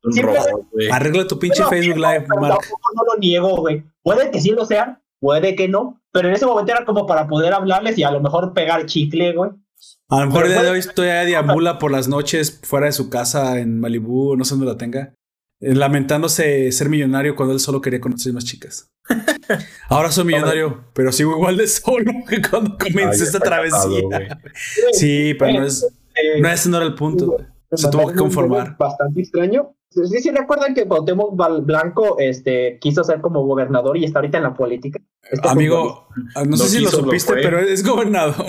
[0.04, 0.34] No,
[0.92, 2.66] Arregla tu pinche Facebook Live, Mark.
[2.96, 3.86] No lo niego, güey.
[4.04, 7.28] Puede que sí lo sea, puede que no, pero en ese momento era como para
[7.28, 9.52] poder hablarles y a lo mejor pegar chicle, güey.
[10.10, 13.10] A lo mejor el día de hoy todavía diambula por las noches fuera de su
[13.10, 15.14] casa en Malibú, no sé dónde la tenga,
[15.62, 18.92] lamentándose ser millonario cuando él solo quería conocer más chicas.
[19.90, 24.42] Ahora soy millonario, pero sigo igual de solo que cuando comencé esta travesía.
[24.94, 25.86] sí, pero no es,
[26.40, 27.38] no, ese no era el punto.
[27.72, 28.76] Se tuvo que conformar.
[28.78, 29.76] Bastante extraño.
[29.90, 31.36] Sí, sí, recuerdan que Cuauhtémoc
[31.66, 35.02] Blanco este, quiso ser como gobernador y está ahorita en la política.
[35.44, 38.46] Amigo, ah, no, sé si lo supiste, pero es gobernador.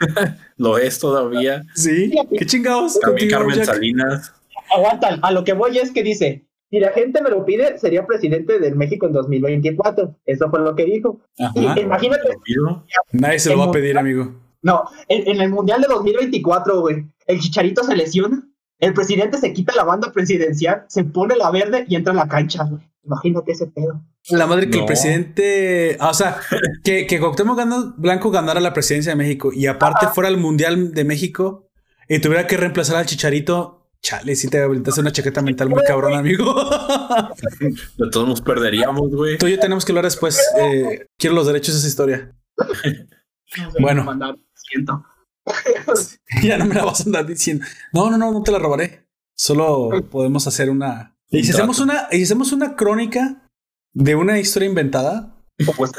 [0.56, 1.62] lo es todavía.
[1.74, 2.98] Sí, qué chingados.
[2.98, 4.32] También Carmen Salinas.
[4.74, 8.06] Aguantan, a lo que voy es que dice, si la gente me lo pide, sería
[8.06, 10.16] presidente del México en 2024.
[10.24, 11.20] Eso fue lo que dijo.
[11.54, 12.28] Y imagínate.
[13.12, 14.32] Nadie se lo va a pedir, amigo.
[14.62, 18.46] No, en, el Mundial de 2024, güey, el Chicharito se lesiona,
[18.78, 22.28] el presidente se quita la banda presidencial, se pone la verde y entra en la
[22.28, 22.82] cancha, güey.
[23.02, 24.02] Imagínate ese pedo.
[24.28, 26.36] La madre que el presidente, ah, o sea,
[26.84, 27.58] que, que Cuauhtémoc
[27.96, 31.70] Blanco ganara la presidencia de México y aparte fuera el Mundial de México
[32.06, 36.14] y tuviera que reemplazar al Chicharito, Chale, si te habilitas una chaqueta mental muy cabrón,
[36.14, 36.54] amigo.
[37.98, 39.36] De todos nos perderíamos, güey.
[39.36, 40.40] Tú y yo tenemos que hablar después.
[40.58, 42.34] Eh, quiero los derechos de esa historia.
[43.80, 44.06] bueno.
[46.42, 47.66] ya no me la vas a andar diciendo.
[47.92, 49.06] No, no, no, no te la robaré.
[49.36, 51.16] Solo podemos hacer una.
[51.28, 53.46] ¿Y si hacemos una, y hacemos una crónica
[53.92, 55.36] de una historia inventada?
[55.76, 55.92] Pues,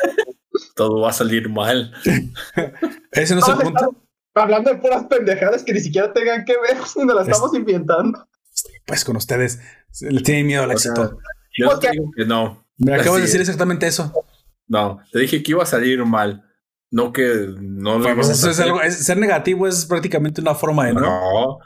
[0.76, 1.94] todo va a salir mal.
[3.12, 4.01] Ese no es el punto
[4.34, 8.28] hablando de puras pendejadas que ni siquiera tengan que ver, sino la estamos inventando.
[8.86, 9.60] Pues con ustedes,
[10.02, 11.18] le tienen miedo al éxito.
[11.58, 12.66] yo te digo que no.
[12.78, 14.14] Me acabo de decir exactamente eso.
[14.68, 16.46] No, te dije que iba a salir mal.
[16.90, 20.94] No que no lo pues eso es algo, Ser negativo es prácticamente una forma de
[20.94, 21.02] no.
[21.02, 21.60] No.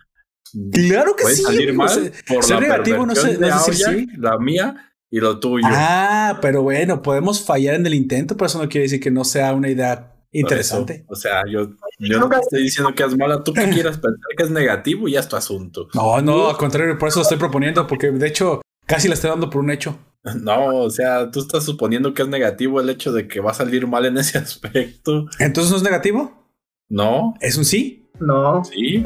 [0.72, 1.42] Claro que sí.
[1.42, 4.08] salir mal ser negativo no, sé, no es decir sí.
[4.18, 5.66] La mía y lo tuyo.
[5.68, 9.24] Ah, pero bueno, podemos fallar en el intento, pero eso no quiere decir que no
[9.24, 11.06] sea una idea interesante.
[11.08, 14.20] o sea, yo yo no te estoy diciendo que es mala, tú que quieras pensar
[14.38, 15.88] que es negativo y ya es tu asunto.
[15.94, 19.30] No, no, al contrario, por eso lo estoy proponiendo, porque de hecho casi la estoy
[19.30, 19.98] dando por un hecho.
[20.42, 23.54] No, o sea, tú estás suponiendo que es negativo el hecho de que va a
[23.54, 25.28] salir mal en ese aspecto.
[25.38, 26.50] ¿Entonces no es negativo?
[26.90, 27.36] No.
[27.42, 28.10] ¿Es un sí?
[28.20, 28.64] No.
[28.64, 29.04] Sí.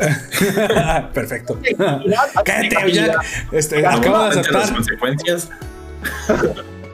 [1.14, 1.60] Perfecto.
[2.46, 3.26] Cállate, Jack.
[3.52, 4.54] Este, acabo de aceptar.
[4.54, 5.50] Las consecuencias.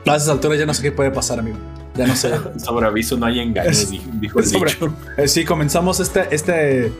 [0.06, 1.58] A esas alturas ya no sé qué puede pasar, amigo.
[1.96, 2.30] Ya no sé.
[2.64, 3.90] Sobre aviso no hay engaños,
[4.20, 4.94] dijo el dicho.
[5.16, 6.92] Eh, sí, comenzamos este, este,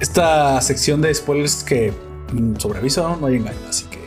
[0.00, 1.92] esta sección de spoilers que
[2.32, 3.98] mm, sobre aviso no hay engaño, así que.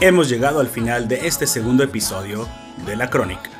[0.00, 2.46] Hemos llegado al final de este segundo episodio
[2.86, 3.50] de la crónica.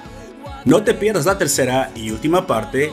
[0.64, 2.90] No te pierdas la tercera y última parte,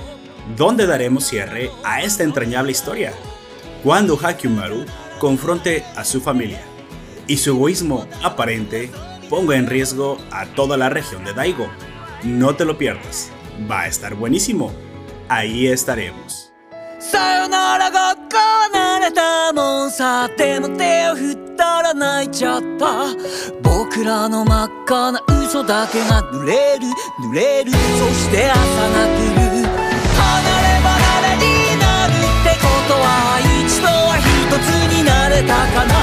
[0.56, 3.14] donde daremos cierre a esta entrañable historia,
[3.84, 4.86] cuando Hakyumaru
[5.20, 6.62] confronte a su familia
[7.28, 8.92] y su egoísmo aparente
[9.30, 11.68] ponga en riesgo a toda la región de Daigo.
[12.24, 13.32] No te lo pierdas,
[13.70, 14.72] va a estar buenísimo.
[15.28, 16.45] Ahí estaremos.
[17.12, 19.92] さよならが壊れたもん。
[19.92, 20.28] さ。
[20.36, 23.14] ての手を振ったら泣いちゃった。
[23.62, 26.88] 僕らの真っ赤な嘘だけが濡れる。
[27.22, 27.72] 濡れる。
[27.72, 29.38] そして朝が来る。
[29.38, 29.70] 離
[30.66, 30.98] れ離
[31.30, 34.26] れになるってことは一度は一
[34.66, 34.68] つ
[34.98, 35.94] になれたかな。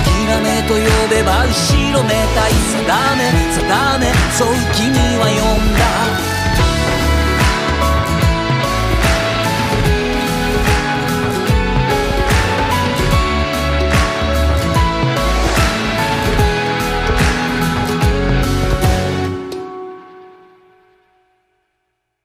[0.00, 0.80] 諦めと呼
[1.10, 1.52] べば後
[1.92, 3.28] ろめたい定め。
[3.52, 4.08] 定め。
[4.32, 4.88] そう君
[5.18, 6.29] は呼んだ。